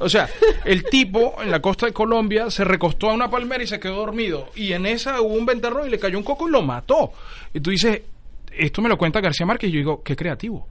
O 0.00 0.08
sea, 0.08 0.28
el 0.64 0.84
tipo 0.84 1.36
en 1.42 1.50
la 1.50 1.60
costa 1.60 1.86
de 1.86 1.92
Colombia 1.92 2.50
se 2.50 2.64
recostó 2.64 3.10
a 3.10 3.14
una 3.14 3.30
palmera 3.30 3.62
y 3.62 3.66
se 3.66 3.80
quedó 3.80 3.96
dormido. 3.96 4.50
Y 4.54 4.72
en 4.72 4.86
esa 4.86 5.20
hubo 5.20 5.34
un 5.34 5.46
ventarrón 5.46 5.86
y 5.86 5.90
le 5.90 5.98
cayó 5.98 6.18
un 6.18 6.24
coco 6.24 6.48
y 6.48 6.52
lo 6.52 6.62
mató. 6.62 7.12
Y 7.52 7.60
tú 7.60 7.70
dices, 7.70 8.02
esto 8.58 8.82
me 8.82 8.88
lo 8.88 8.96
cuenta 8.98 9.20
García 9.20 9.46
Márquez. 9.46 9.70
Y 9.70 9.72
yo 9.72 9.78
digo, 9.78 10.02
qué 10.02 10.16
creativo. 10.16 10.68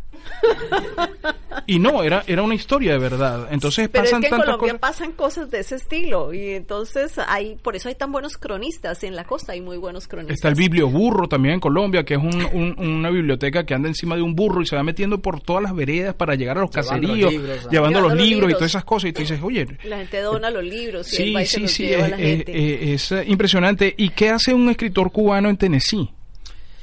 Y 1.67 1.79
no, 1.79 2.01
era, 2.03 2.23
era 2.27 2.41
una 2.41 2.55
historia 2.55 2.93
de 2.93 2.97
verdad. 2.97 3.47
Entonces 3.51 3.87
Pero 3.89 4.03
es 4.05 4.09
pasan 4.11 4.21
que 4.21 4.27
en 4.27 4.31
Colombia 4.41 4.57
cosas. 4.57 4.79
pasan 4.79 5.11
cosas 5.13 5.51
de 5.51 5.59
ese 5.59 5.75
estilo 5.75 6.33
y 6.33 6.49
entonces 6.51 7.13
hay, 7.27 7.55
por 7.55 7.75
eso 7.75 7.89
hay 7.89 7.95
tan 7.95 8.11
buenos 8.11 8.37
cronistas 8.37 9.03
en 9.03 9.15
la 9.15 9.23
costa, 9.25 9.53
hay 9.53 9.61
muy 9.61 9.77
buenos 9.77 10.07
cronistas. 10.07 10.35
Está 10.35 10.49
el 10.49 10.55
biblioburro 10.55 11.27
también 11.27 11.55
en 11.55 11.59
Colombia, 11.59 12.03
que 12.03 12.15
es 12.15 12.19
un- 12.19 12.47
un- 12.53 12.75
una 12.79 13.09
biblioteca 13.11 13.65
que 13.65 13.73
anda 13.73 13.87
encima 13.87 14.15
de 14.15 14.23
un 14.23 14.33
burro 14.35 14.61
y 14.61 14.65
se 14.65 14.75
va 14.75 14.83
metiendo 14.83 15.21
por 15.21 15.41
todas 15.41 15.61
las 15.63 15.75
veredas 15.75 16.15
para 16.15 16.35
llegar 16.35 16.57
a 16.57 16.61
los 16.61 16.71
Llevando 16.71 16.91
los 17.07 17.09
caseríos, 17.11 17.31
libros, 17.33 17.67
llevando 17.69 18.01
los 18.01 18.13
libros 18.15 18.49
y 18.49 18.53
todas 18.53 18.71
esas 18.71 18.83
cosas. 18.85 19.09
Y 19.09 19.13
tú 19.13 19.21
dices, 19.21 19.39
oye, 19.43 19.67
La 19.83 19.97
gente 19.97 20.19
dona 20.21 20.49
los 20.49 20.63
libros 20.63 21.13
y 21.13 21.15
sí, 21.17 21.23
y 21.37 21.45
se 21.45 21.45
sí, 21.45 21.61
los 21.61 21.71
sí, 21.71 21.83
lleva 21.85 22.05
a 22.05 22.07
es, 22.09 22.43
es- 22.47 23.11
es, 23.11 23.27
impresionante. 23.27 23.93
¿Y 23.97 24.09
qué 24.09 24.29
hace 24.31 24.53
un 24.53 24.69
escritor 24.69 25.11
cubano 25.11 25.49
en 25.49 25.57
Tennessee? 25.57 26.09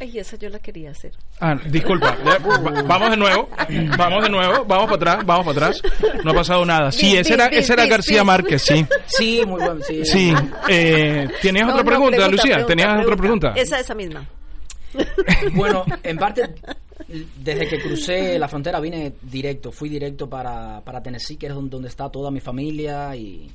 Ay, 0.00 0.18
esa 0.18 0.36
yo 0.36 0.48
la 0.48 0.58
quería 0.58 0.92
hacer. 0.92 1.12
Ah, 1.40 1.54
disculpa, 1.66 2.16
vamos 2.86 3.10
de 3.10 3.16
nuevo, 3.18 3.50
vamos 3.98 4.22
de 4.24 4.30
nuevo, 4.30 4.64
vamos 4.64 4.84
para 4.86 4.94
atrás, 5.12 5.26
vamos 5.26 5.46
para 5.46 5.66
atrás. 5.66 5.82
No 6.24 6.30
ha 6.30 6.34
pasado 6.34 6.64
nada. 6.64 6.90
Sí, 6.90 7.10
Bis, 7.10 7.20
ese 7.20 7.34
era, 7.34 7.48
bis, 7.48 7.58
ese 7.58 7.72
era 7.74 7.86
García 7.86 8.22
bis. 8.22 8.26
Márquez, 8.26 8.62
sí. 8.62 8.86
Sí, 9.06 9.42
muy 9.46 9.60
bueno. 9.60 9.82
Sí, 9.86 10.04
Sí. 10.06 10.32
Eh, 10.68 11.28
¿Tenías 11.42 11.66
No, 11.66 11.72
otra 11.74 11.82
no, 11.84 11.88
pregunta, 11.90 12.28
Lucía? 12.28 12.64
¿Tenías 12.64 13.02
otra 13.02 13.16
pregunta? 13.16 13.52
Esa, 13.54 13.78
esa 13.80 13.94
misma. 13.94 14.26
Bueno, 15.52 15.84
en 16.02 16.16
parte 16.16 16.42
Desde 17.36 17.68
que 17.68 17.78
crucé 17.78 18.38
la 18.38 18.48
frontera 18.48 18.80
vine 18.80 19.12
directo, 19.22 19.70
fui 19.70 19.88
directo 19.88 20.28
para, 20.28 20.80
para 20.80 21.02
Tennessee, 21.02 21.36
que 21.36 21.46
es 21.46 21.54
donde, 21.54 21.70
donde 21.70 21.88
está 21.88 22.08
toda 22.08 22.30
mi 22.30 22.40
familia 22.40 23.14
y, 23.14 23.50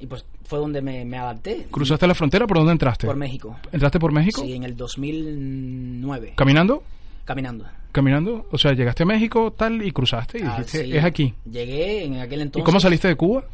y 0.00 0.06
pues 0.06 0.24
fue 0.44 0.58
donde 0.58 0.82
me, 0.82 1.04
me 1.04 1.16
adapté. 1.18 1.66
¿Cruzaste 1.70 2.06
la 2.06 2.14
frontera? 2.14 2.46
¿Por 2.46 2.58
dónde 2.58 2.72
entraste? 2.72 3.06
Por 3.06 3.16
México. 3.16 3.56
¿Entraste 3.72 3.98
por 3.98 4.12
México? 4.12 4.42
Sí, 4.42 4.52
en 4.52 4.64
el 4.64 4.76
2009. 4.76 6.32
¿Caminando? 6.36 6.82
Caminando. 7.24 7.64
¿Caminando? 7.92 8.46
O 8.50 8.58
sea, 8.58 8.72
llegaste 8.72 9.04
a 9.04 9.06
México 9.06 9.52
tal 9.52 9.82
y 9.82 9.92
cruzaste 9.92 10.38
y 10.38 10.42
Ah, 10.42 10.56
dijiste, 10.58 10.84
sí. 10.84 10.96
es 10.96 11.04
aquí. 11.04 11.34
Llegué 11.50 12.04
en 12.04 12.18
aquel 12.18 12.40
¿Y 12.40 12.42
entonces. 12.42 12.64
cómo 12.66 12.80
saliste 12.80 13.08
de 13.08 13.16
Cuba? 13.16 13.44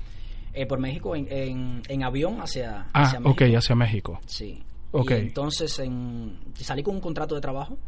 Eh, 0.52 0.66
por 0.66 0.80
México 0.80 1.14
en, 1.14 1.28
en, 1.30 1.82
en 1.86 2.02
avión 2.02 2.40
hacia, 2.40 2.86
Ah, 2.92 3.02
hacia 3.02 3.20
México. 3.20 3.44
ok, 3.44 3.54
hacia 3.56 3.74
México. 3.76 4.20
Sí. 4.26 4.62
Ok. 4.92 5.10
Y 5.12 5.14
entonces 5.14 5.78
en- 5.78 6.36
salí 6.56 6.82
con 6.82 6.96
un 6.96 7.00
contrato 7.00 7.34
de 7.36 7.40
trabajo 7.40 7.78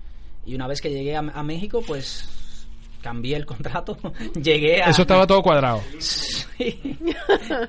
y 0.46 0.54
una 0.54 0.68
vez 0.68 0.80
que 0.80 0.90
llegué 0.90 1.16
a, 1.16 1.20
a 1.20 1.42
México, 1.42 1.82
pues 1.86 2.28
cambié 3.02 3.36
el 3.36 3.44
contrato. 3.44 3.98
llegué 4.42 4.82
a... 4.82 4.86
Eso 4.90 5.02
estaba 5.02 5.26
todo 5.26 5.42
cuadrado. 5.42 5.80
Sí. 5.98 6.80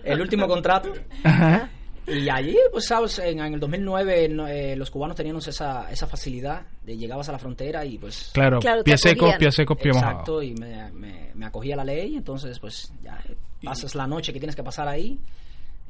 el 0.03 0.21
último 0.21 0.47
contrato. 0.47 0.93
Ajá. 1.23 1.69
Y 2.05 2.29
allí, 2.29 2.55
pues, 2.71 2.85
sabes, 2.85 3.17
en, 3.19 3.39
en 3.39 3.53
el 3.55 3.59
2009 3.59 4.29
no, 4.29 4.47
eh, 4.47 4.75
los 4.75 4.91
cubanos 4.91 5.15
teníamos 5.15 5.47
esa, 5.47 5.89
esa 5.89 6.05
facilidad 6.05 6.61
de 6.83 6.97
llegabas 6.97 7.29
a 7.29 7.31
la 7.31 7.39
frontera 7.39 7.83
y 7.85 7.97
pues... 7.97 8.29
Claro, 8.33 8.59
Claro, 8.59 8.83
pie 8.83 8.97
seco, 8.97 9.31
pie 9.39 9.51
seco, 9.51 9.75
pie 9.75 9.93
mojado. 9.93 10.11
Exacto, 10.11 10.43
y 10.43 10.53
me, 10.53 10.91
me, 10.91 11.31
me 11.33 11.45
acogí 11.45 11.71
a 11.71 11.77
la 11.77 11.85
ley, 11.85 12.15
entonces 12.17 12.59
pues 12.59 12.91
ya 13.01 13.19
eh, 13.27 13.35
pasas 13.63 13.95
la 13.95 14.05
noche 14.05 14.31
que 14.33 14.39
tienes 14.39 14.55
que 14.55 14.63
pasar 14.63 14.87
ahí 14.87 15.17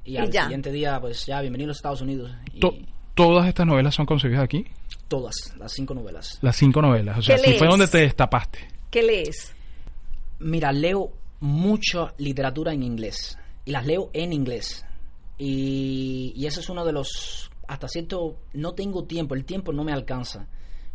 y 0.06 0.18
al 0.18 0.32
siguiente 0.32 0.72
día 0.72 1.02
pues 1.02 1.26
ya 1.26 1.42
bienvenido 1.42 1.68
a 1.68 1.72
los 1.72 1.78
Estados 1.78 2.02
Unidos. 2.02 2.32
Y 2.54 2.62
¿Todas 3.16 3.48
estas 3.48 3.66
novelas 3.68 3.94
son 3.96 4.06
concebidas 4.06 4.44
aquí? 4.44 4.66
todas, 5.08 5.54
las 5.60 5.72
cinco 5.72 5.94
novelas. 5.94 6.40
Las 6.42 6.56
cinco 6.56 6.82
novelas. 6.82 7.20
O 7.20 7.22
sea, 7.22 7.36
¿Qué 7.36 7.50
aquí 7.50 7.58
fue 7.60 7.68
donde 7.68 7.88
te 7.88 8.00
destapaste. 8.00 8.68
¿Qué 8.94 9.02
lees? 9.02 9.52
Mira, 10.40 10.72
leo 10.72 11.12
mucha 11.40 12.14
literatura 12.20 12.74
en 12.74 12.84
inglés 12.84 13.38
y 13.66 13.72
las 13.72 13.86
leo 13.88 14.12
en 14.14 14.32
inglés. 14.34 14.86
Y, 15.40 16.32
y 16.36 16.46
eso 16.46 16.60
es 16.60 16.70
uno 16.70 16.86
de 16.86 16.94
los, 16.94 17.50
hasta 17.68 17.88
cierto, 17.88 18.38
no 18.54 18.74
tengo 18.74 19.06
tiempo, 19.06 19.34
el 19.36 19.46
tiempo 19.46 19.74
no 19.74 19.84
me 19.84 19.92
alcanza 19.94 20.46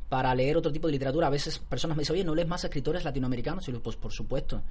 para 0.08 0.32
leer 0.34 0.56
otro 0.56 0.70
tipo 0.72 0.86
de 0.86 0.92
literatura. 0.92 1.26
A 1.26 1.30
veces 1.30 1.58
personas 1.58 1.96
me 1.96 2.02
dicen, 2.02 2.14
oye, 2.14 2.24
¿no 2.24 2.34
lees 2.34 2.46
más 2.48 2.62
escritores 2.64 3.04
latinoamericanos? 3.04 3.68
Y 3.68 3.72
yo, 3.72 3.82
pues 3.82 3.96
por 3.96 4.12
supuesto, 4.12 4.62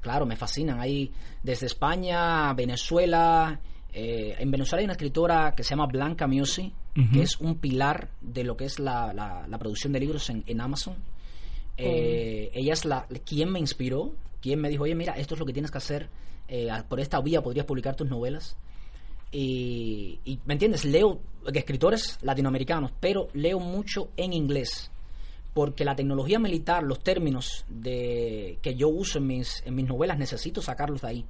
claro, 0.00 0.24
me 0.24 0.36
fascinan. 0.36 0.80
Hay 0.80 1.12
desde 1.42 1.66
España, 1.66 2.52
Venezuela. 2.54 3.60
eh, 3.92 4.34
en 4.38 4.50
Venezuela 4.50 4.80
hay 4.80 4.84
una 4.86 4.94
escritora 4.94 5.52
que 5.54 5.62
se 5.62 5.70
llama 5.70 5.86
Blanca 5.86 6.26
Musi, 6.26 6.72
que 7.12 7.22
es 7.22 7.38
un 7.38 7.56
pilar 7.58 8.08
de 8.22 8.44
lo 8.44 8.56
que 8.56 8.64
es 8.64 8.78
la, 8.78 9.12
la- 9.12 9.46
la 9.46 9.58
producción 9.58 9.92
de 9.92 10.00
libros 10.00 10.28
en, 10.30 10.42
en 10.46 10.60
Amazon. 10.60 10.94
Eh, 11.76 12.50
ella 12.54 12.72
es 12.72 12.84
la 12.84 13.06
quien 13.24 13.50
me 13.50 13.58
inspiró, 13.58 14.12
quien 14.40 14.60
me 14.60 14.68
dijo, 14.68 14.84
oye, 14.84 14.94
mira, 14.94 15.14
esto 15.14 15.34
es 15.34 15.40
lo 15.40 15.46
que 15.46 15.52
tienes 15.52 15.70
que 15.70 15.78
hacer, 15.78 16.08
eh, 16.48 16.68
por 16.88 17.00
esta 17.00 17.20
vía 17.20 17.42
podrías 17.42 17.66
publicar 17.66 17.96
tus 17.96 18.08
novelas. 18.08 18.56
Y, 19.30 20.18
y, 20.24 20.38
¿me 20.44 20.54
entiendes? 20.54 20.84
Leo 20.84 21.20
escritores 21.54 22.18
latinoamericanos, 22.22 22.92
pero 23.00 23.28
leo 23.32 23.58
mucho 23.58 24.10
en 24.16 24.32
inglés, 24.32 24.90
porque 25.54 25.84
la 25.84 25.96
tecnología 25.96 26.38
militar, 26.38 26.82
los 26.82 27.00
términos 27.00 27.64
de 27.68 28.58
que 28.60 28.74
yo 28.74 28.88
uso 28.88 29.18
en 29.18 29.26
mis, 29.26 29.62
en 29.64 29.74
mis 29.74 29.88
novelas, 29.88 30.18
necesito 30.18 30.60
sacarlos 30.60 31.02
de 31.02 31.08
ahí. 31.08 31.26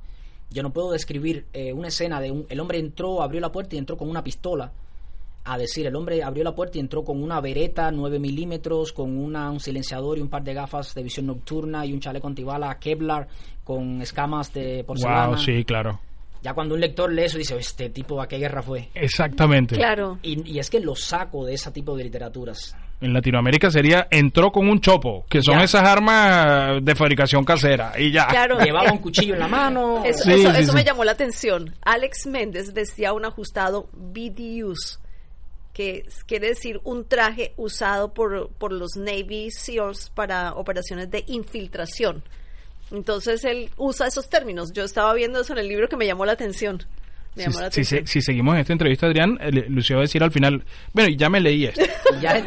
Yo 0.51 0.63
no 0.63 0.73
puedo 0.73 0.91
describir 0.91 1.47
eh, 1.53 1.73
una 1.73 1.89
escena 1.89 2.21
de 2.21 2.31
un, 2.31 2.47
el 2.49 2.61
hombre 2.61 2.79
entró, 2.79 3.23
abrió 3.23 3.41
la 3.41 3.53
puerta 3.53 3.75
y 3.75 3.79
entró 3.79 3.97
con 3.97 4.11
una 4.11 4.23
pistola 4.23 4.73
a 5.45 5.59
decir, 5.59 5.87
el 5.87 5.97
hombre 5.97 6.23
abrió 6.23 6.45
la 6.45 6.55
puerta 6.55 6.79
y 6.79 6.81
entró 6.81 7.03
con 7.05 7.23
una 7.23 7.41
vereta 7.41 7.91
9 7.91 8.19
milímetros, 8.19 8.93
con 8.93 9.19
una, 9.19 9.51
un 9.51 9.59
silenciador 9.61 10.19
y 10.19 10.21
un 10.21 10.29
par 10.29 10.45
de 10.45 10.55
gafas 10.55 10.95
de 10.95 11.03
visión 11.03 11.27
nocturna 11.27 11.85
y 11.85 11.93
un 11.93 12.01
chaleco 12.01 12.29
antibala 12.29 12.79
Kevlar 12.79 13.27
con 13.65 14.01
escamas 14.03 14.53
de 14.53 14.85
porcelana. 14.85 15.27
Wow, 15.29 15.39
sí, 15.39 15.65
claro. 15.65 16.01
Ya 16.43 16.55
cuando 16.55 16.75
un 16.75 16.81
lector 16.81 17.13
lee 17.13 17.23
eso 17.25 17.39
dice, 17.39 17.57
este 17.57 17.91
tipo 17.91 18.21
a 18.21 18.27
qué 18.27 18.37
guerra 18.39 18.63
fue. 18.63 18.89
Exactamente. 18.95 19.77
Claro. 19.77 20.19
Y, 20.23 20.49
y 20.51 20.59
es 20.59 20.71
que 20.71 20.81
lo 20.81 20.95
saco 20.97 21.45
de 21.45 21.55
ese 21.55 21.71
tipo 21.71 21.97
de 21.97 22.05
literaturas. 22.05 22.75
En 23.01 23.13
Latinoamérica 23.13 23.69
sería 23.71 24.07
entró 24.11 24.51
con 24.53 24.69
un 24.69 24.81
chopo, 24.81 25.25
que 25.29 25.41
son 25.43 25.59
Ya. 25.59 25.65
esas 25.65 25.83
armas 25.89 26.85
de 26.85 26.95
fabricación 26.95 27.45
casera. 27.45 27.93
Y 27.99 28.13
ya. 28.13 28.27
Claro. 28.27 28.59
Llevaba 28.61 28.93
un 28.93 28.99
cuchillo 28.99 29.35
en 29.35 29.41
la 29.41 29.49
mano. 29.49 30.05
Eso, 30.05 30.25
Sí, 30.25 30.33
eso, 30.33 30.51
sí, 30.53 30.61
eso 30.63 30.71
sí. 30.73 30.77
me 30.77 30.85
llamó 30.85 31.05
la 31.05 31.13
atención. 31.13 31.75
Alex 31.85 32.27
Méndez 32.27 32.73
vestía 32.73 33.13
un 33.13 33.25
ajustado 33.25 33.89
BDUs, 33.93 35.01
que 35.73 36.05
quiere 36.27 36.49
decir 36.49 36.81
un 36.85 37.07
traje 37.07 37.55
usado 37.57 38.13
por, 38.13 38.51
por 38.59 38.73
los 38.73 38.97
Navy 38.97 39.51
SEALs 39.51 40.11
para 40.15 40.53
operaciones 40.55 41.11
de 41.11 41.25
infiltración. 41.29 42.23
Entonces 42.91 43.43
él 43.45 43.71
usa 43.79 44.07
esos 44.07 44.29
términos. 44.29 44.73
Yo 44.75 44.85
estaba 44.85 45.15
viendo 45.15 45.41
eso 45.41 45.55
en 45.55 45.61
el 45.61 45.69
libro 45.69 45.89
que 45.89 45.97
me 45.97 46.07
llamó 46.07 46.27
la 46.27 46.33
atención. 46.33 46.83
Si, 47.35 47.51
si 47.71 47.85
se- 47.85 48.07
si 48.07 48.21
seguimos 48.21 48.55
en 48.57 48.61
esta 48.61 48.75
entrevista, 48.75 49.07
Adrián, 49.07 49.39
eh, 49.41 49.51
Lucio 49.71 49.97
va 49.97 50.03
a 50.03 50.05
decir 50.05 50.23
al 50.23 50.31
final, 50.31 50.63
bueno, 50.93 51.09
y 51.09 51.17
ya 51.17 51.31
me 51.31 51.41
leí 51.41 51.65
esto. 51.65 51.81
Ya 52.21 52.45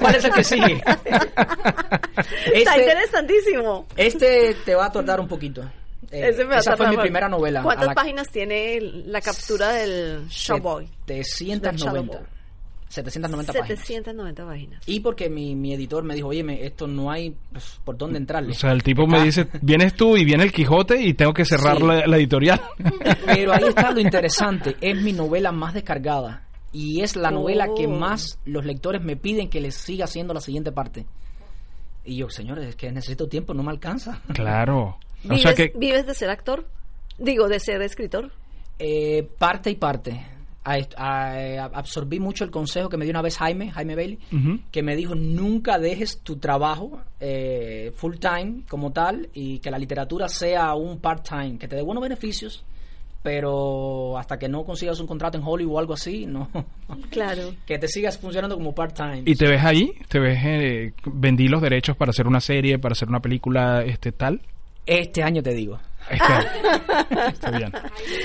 ¿Cuál 0.00 0.16
es 0.16 0.24
el 0.24 0.32
que 0.32 0.42
sigue? 0.42 0.82
Está 0.84 2.74
Este, 2.74 2.80
interesantísimo. 2.80 3.86
este 3.96 4.56
te 4.64 4.74
va 4.74 4.86
a 4.86 4.92
tardar 4.92 5.20
un 5.20 5.28
poquito. 5.28 5.62
Eh, 6.10 6.30
Ese 6.30 6.42
me 6.44 6.50
va 6.50 6.56
a 6.56 6.58
esa 6.58 6.72
fue 6.76 6.86
tardar 6.86 6.96
mi 6.96 7.02
primera 7.02 7.28
novela. 7.28 7.62
¿Cuántas 7.62 7.84
a 7.86 7.88
la- 7.90 7.94
páginas 7.94 8.28
tiene 8.30 8.80
la 8.80 9.20
captura 9.20 9.70
del 9.72 10.26
Showboy? 10.28 10.88
790. 11.06 12.20
790 12.94 13.52
páginas. 13.52 13.78
790 13.80 14.46
páginas. 14.46 14.82
Y 14.86 15.00
porque 15.00 15.28
mi, 15.28 15.54
mi 15.54 15.74
editor 15.74 16.04
me 16.04 16.14
dijo, 16.14 16.28
oye, 16.28 16.44
esto 16.64 16.86
no 16.86 17.10
hay 17.10 17.34
pues, 17.52 17.80
por 17.84 17.96
dónde 17.98 18.18
entrarle. 18.18 18.52
O 18.52 18.54
sea, 18.54 18.72
el 18.72 18.82
tipo 18.82 19.06
me 19.06 19.22
dice, 19.22 19.46
vienes 19.62 19.94
tú 19.94 20.16
y 20.16 20.24
viene 20.24 20.44
el 20.44 20.52
Quijote 20.52 21.00
y 21.02 21.14
tengo 21.14 21.32
que 21.34 21.44
cerrar 21.44 21.78
Sí. 21.78 21.82
la, 21.84 22.06
la 22.06 22.16
editorial. 22.16 22.60
Pero 23.26 23.52
ahí 23.52 23.64
está 23.68 23.90
lo 23.90 24.00
interesante, 24.00 24.76
es 24.80 25.00
mi 25.02 25.12
novela 25.12 25.52
más 25.52 25.74
descargada 25.74 26.46
y 26.72 27.02
es 27.02 27.16
la 27.16 27.30
novela 27.30 27.68
que 27.76 27.86
Oh. 27.86 27.90
más 27.90 28.38
los 28.44 28.64
lectores 28.64 29.02
me 29.02 29.16
piden 29.16 29.48
que 29.48 29.60
les 29.60 29.74
siga 29.74 30.04
haciendo 30.06 30.32
la 30.34 30.40
siguiente 30.40 30.72
parte. 30.72 31.06
Y 32.04 32.16
yo, 32.16 32.28
señores, 32.28 32.66
es 32.68 32.76
que 32.76 32.90
necesito 32.92 33.28
tiempo, 33.28 33.54
no 33.54 33.62
me 33.62 33.70
alcanza. 33.70 34.20
claro. 34.34 34.98
O 35.24 35.28
¿Vives, 35.28 35.42
sea 35.42 35.54
que, 35.54 35.72
¿Vives 35.76 36.06
de 36.06 36.14
ser 36.14 36.28
actor? 36.30 36.66
Digo, 37.18 37.48
de 37.48 37.58
ser 37.58 37.80
escritor. 37.80 38.30
Eh, 38.78 39.26
parte 39.38 39.70
y 39.70 39.76
parte. 39.76 40.26
A- 40.64 40.78
a- 40.96 41.64
absorbí 41.74 42.18
mucho 42.20 42.42
el 42.44 42.50
consejo 42.50 42.88
que 42.88 42.96
me 42.96 43.04
dio 43.04 43.12
una 43.12 43.20
vez 43.22 43.36
Jaime, 43.36 43.70
Jaime 43.70 43.94
Bailey, 43.94 44.18
que 44.70 44.82
me 44.82 44.96
dijo 44.96 45.14
nunca 45.14 45.78
dejes 45.78 46.20
tu 46.22 46.36
trabajo 46.36 47.00
eh, 47.20 47.92
full 47.94 48.14
time 48.16 48.62
como 48.68 48.90
tal 48.90 49.28
y 49.34 49.58
que 49.58 49.70
la 49.70 49.78
literatura 49.78 50.28
sea 50.28 50.74
un 50.74 50.98
part 51.00 51.28
time, 51.28 51.58
que 51.58 51.68
te 51.68 51.76
dé 51.76 51.82
buenos 51.82 52.02
beneficios, 52.02 52.64
pero 53.22 54.18
hasta 54.18 54.38
que 54.38 54.48
no 54.48 54.64
consigas 54.64 55.00
un 55.00 55.06
contrato 55.06 55.38
en 55.38 55.44
Hollywood 55.44 55.74
o 55.74 55.78
algo 55.78 55.94
así, 55.94 56.26
no. 56.26 56.48
Claro. 57.10 57.54
que 57.66 57.78
te 57.78 57.88
sigas 57.88 58.18
funcionando 58.18 58.56
como 58.56 58.74
part 58.74 58.94
time. 58.96 59.22
¿Y 59.24 59.34
te 59.34 59.46
ves 59.48 59.62
ahí? 59.64 59.92
¿Te 60.08 60.18
ves, 60.18 60.38
eh, 60.44 60.92
vendí 61.06 61.48
los 61.48 61.62
derechos 61.62 61.96
para 61.96 62.10
hacer 62.10 62.26
una 62.26 62.40
serie, 62.40 62.78
para 62.78 62.92
hacer 62.92 63.08
una 63.08 63.20
película, 63.20 63.82
este 63.84 64.12
tal? 64.12 64.40
Este 64.86 65.22
año 65.22 65.42
te 65.42 65.54
digo. 65.54 65.78
Este, 66.10 67.28
está 67.28 67.50
bien. 67.50 67.72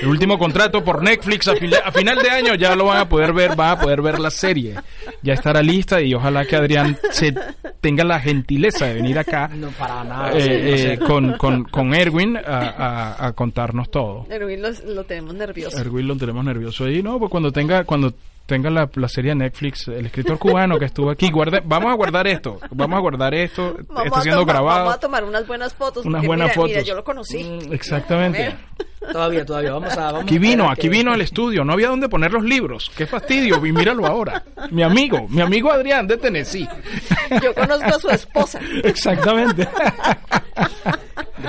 El 0.01 0.07
último 0.09 0.37
contrato 0.37 0.83
por 0.83 1.01
Netflix 1.01 1.47
a, 1.47 1.55
fila- 1.55 1.79
a 1.85 1.93
final 1.93 2.21
de 2.21 2.29
año 2.29 2.55
ya 2.55 2.75
lo 2.75 2.87
van 2.87 2.97
a 2.97 3.07
poder 3.07 3.31
ver, 3.31 3.55
van 3.55 3.69
a 3.71 3.79
poder 3.79 4.01
ver 4.01 4.19
la 4.19 4.29
serie. 4.29 4.75
Ya 5.21 5.33
estará 5.33 5.61
lista 5.61 6.01
y 6.01 6.13
ojalá 6.13 6.43
que 6.43 6.57
Adrián 6.57 6.97
se 7.11 7.33
tenga 7.79 8.03
la 8.03 8.19
gentileza 8.19 8.87
de 8.87 8.95
venir 8.95 9.17
acá 9.17 9.47
No 9.53 9.69
para 9.69 10.03
nada. 10.03 10.31
eh, 10.33 10.93
eh, 10.95 10.99
con, 10.99 11.37
con, 11.37 11.63
con 11.63 11.93
Erwin 11.95 12.35
a, 12.35 12.41
a- 12.41 13.27
a 13.27 13.31
contarnos 13.31 13.89
todo. 13.89 14.25
Erwin 14.29 14.61
lo, 14.61 14.69
lo 14.93 15.05
tenemos 15.05 15.33
nervioso. 15.35 15.77
Erwin 15.77 16.05
lo 16.05 16.17
tenemos 16.17 16.43
nervioso 16.43 16.89
y 16.89 17.01
no, 17.01 17.17
pues 17.17 17.31
cuando 17.31 17.49
tenga 17.53 17.85
cuando 17.85 18.13
tenga 18.49 18.69
la, 18.71 18.89
la 18.95 19.07
serie 19.07 19.35
Netflix, 19.35 19.87
el 19.87 20.07
escritor 20.07 20.39
cubano 20.39 20.79
que 20.79 20.85
estuvo 20.85 21.11
aquí, 21.11 21.29
guarde, 21.29 21.61
vamos 21.63 21.91
a 21.91 21.93
guardar 21.95 22.27
esto, 22.27 22.59
vamos 22.71 22.97
a 22.97 22.99
guardar 22.99 23.33
esto, 23.35 23.77
Vamos 23.87 24.05
está 24.07 24.19
a 24.19 24.21
siendo 24.23 24.41
tomar- 24.41 24.55
grabado. 24.55 24.79
Vamos 24.79 24.95
a 24.95 24.99
tomar 24.99 25.23
unas 25.23 25.45
buenas 25.47 25.73
fotos. 25.73 26.05
Unas 26.05 26.25
buenas 26.25 26.47
mira, 26.47 26.55
fotos. 26.55 26.69
Mira, 26.71 26.81
yo 26.81 26.95
lo 26.95 27.03
conocí. 27.03 27.43
Mm, 27.43 27.71
exactamente. 27.73 28.55
Todavía, 29.11 29.45
todavía. 29.45 29.71
Vamos 29.73 29.93
a. 29.97 30.05
Vamos 30.11 30.23
Aquí 30.23 30.39
vino, 30.39 30.69
aquí 30.69 30.81
que- 30.81 30.89
vino 30.89 31.13
al 31.13 31.21
estudio, 31.21 31.63
no 31.63 31.73
había 31.73 31.87
dónde 31.89 32.09
poner 32.09 32.33
los 32.33 32.43
libros. 32.43 32.91
Qué 32.97 33.05
fastidio, 33.05 33.63
y 33.65 33.71
míralo 33.71 34.05
ahora. 34.05 34.43
Mi 34.71 34.81
amigo, 34.83 35.27
mi 35.29 35.41
amigo 35.41 35.71
Adrián 35.71 36.07
de 36.07 36.17
Tennessee. 36.17 36.67
Yo 37.41 37.53
conozco 37.53 37.85
a 37.87 37.99
su 37.99 38.09
esposa. 38.09 38.59
Exactamente. 38.83 39.67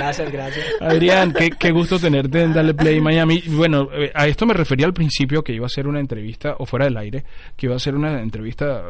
Gracias, 0.01 0.33
gracias. 0.33 0.67
Adrián, 0.81 1.33
qué, 1.33 1.51
qué 1.51 1.71
gusto 1.71 1.99
tenerte 1.99 2.43
en 2.43 2.53
Dale 2.53 2.75
Play 2.75 3.01
Miami. 3.01 3.43
Bueno, 3.49 3.89
eh, 3.93 4.11
a 4.15 4.27
esto 4.27 4.47
me 4.47 4.55
refería 4.55 4.87
al 4.87 4.95
principio 4.95 5.43
que 5.43 5.53
iba 5.53 5.67
a 5.67 5.69
ser 5.69 5.87
una 5.87 6.01
entrevista, 6.01 6.57
o 6.59 6.67
fuera 6.67 6.87
del 6.87 6.97
aire, 6.97 7.25
que 7.57 7.67
iba 7.67 7.77
a 7.77 7.79
ser 7.79 7.95
una 7.95 8.21
entrevista 8.21 8.85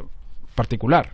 particular. 0.55 1.12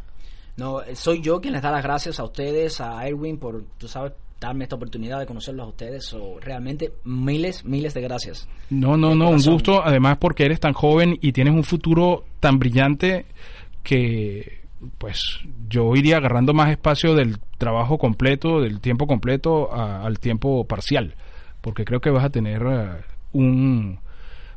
No, 0.56 0.82
eh, 0.82 0.96
soy 0.96 1.20
yo 1.20 1.40
quien 1.40 1.54
les 1.54 1.62
da 1.62 1.70
las 1.70 1.82
gracias 1.82 2.20
a 2.20 2.24
ustedes, 2.24 2.80
a 2.80 3.06
Erwin, 3.06 3.38
por, 3.38 3.64
tú 3.78 3.88
sabes, 3.88 4.12
darme 4.40 4.64
esta 4.64 4.76
oportunidad 4.76 5.18
de 5.18 5.26
conocerlos 5.26 5.66
a 5.66 5.68
ustedes. 5.68 6.04
So, 6.04 6.38
realmente, 6.40 6.92
miles, 7.04 7.64
miles 7.64 7.94
de 7.94 8.00
gracias. 8.02 8.48
No, 8.70 8.96
no, 8.96 9.14
no, 9.14 9.30
un 9.30 9.42
gusto, 9.42 9.82
además 9.84 10.18
porque 10.18 10.44
eres 10.44 10.60
tan 10.60 10.72
joven 10.72 11.18
y 11.20 11.32
tienes 11.32 11.54
un 11.54 11.64
futuro 11.64 12.24
tan 12.40 12.58
brillante 12.58 13.26
que, 13.82 14.65
pues 14.98 15.40
yo 15.68 15.94
iría 15.96 16.18
agarrando 16.18 16.52
más 16.54 16.70
espacio 16.70 17.14
del 17.14 17.38
trabajo 17.58 17.98
completo, 17.98 18.60
del 18.60 18.80
tiempo 18.80 19.06
completo 19.06 19.72
a- 19.74 20.04
al 20.04 20.18
tiempo 20.18 20.64
parcial, 20.66 21.14
porque 21.60 21.84
creo 21.84 22.00
que 22.00 22.10
vas 22.10 22.24
a 22.24 22.30
tener 22.30 22.62
eh, 22.66 22.88
un, 23.32 23.98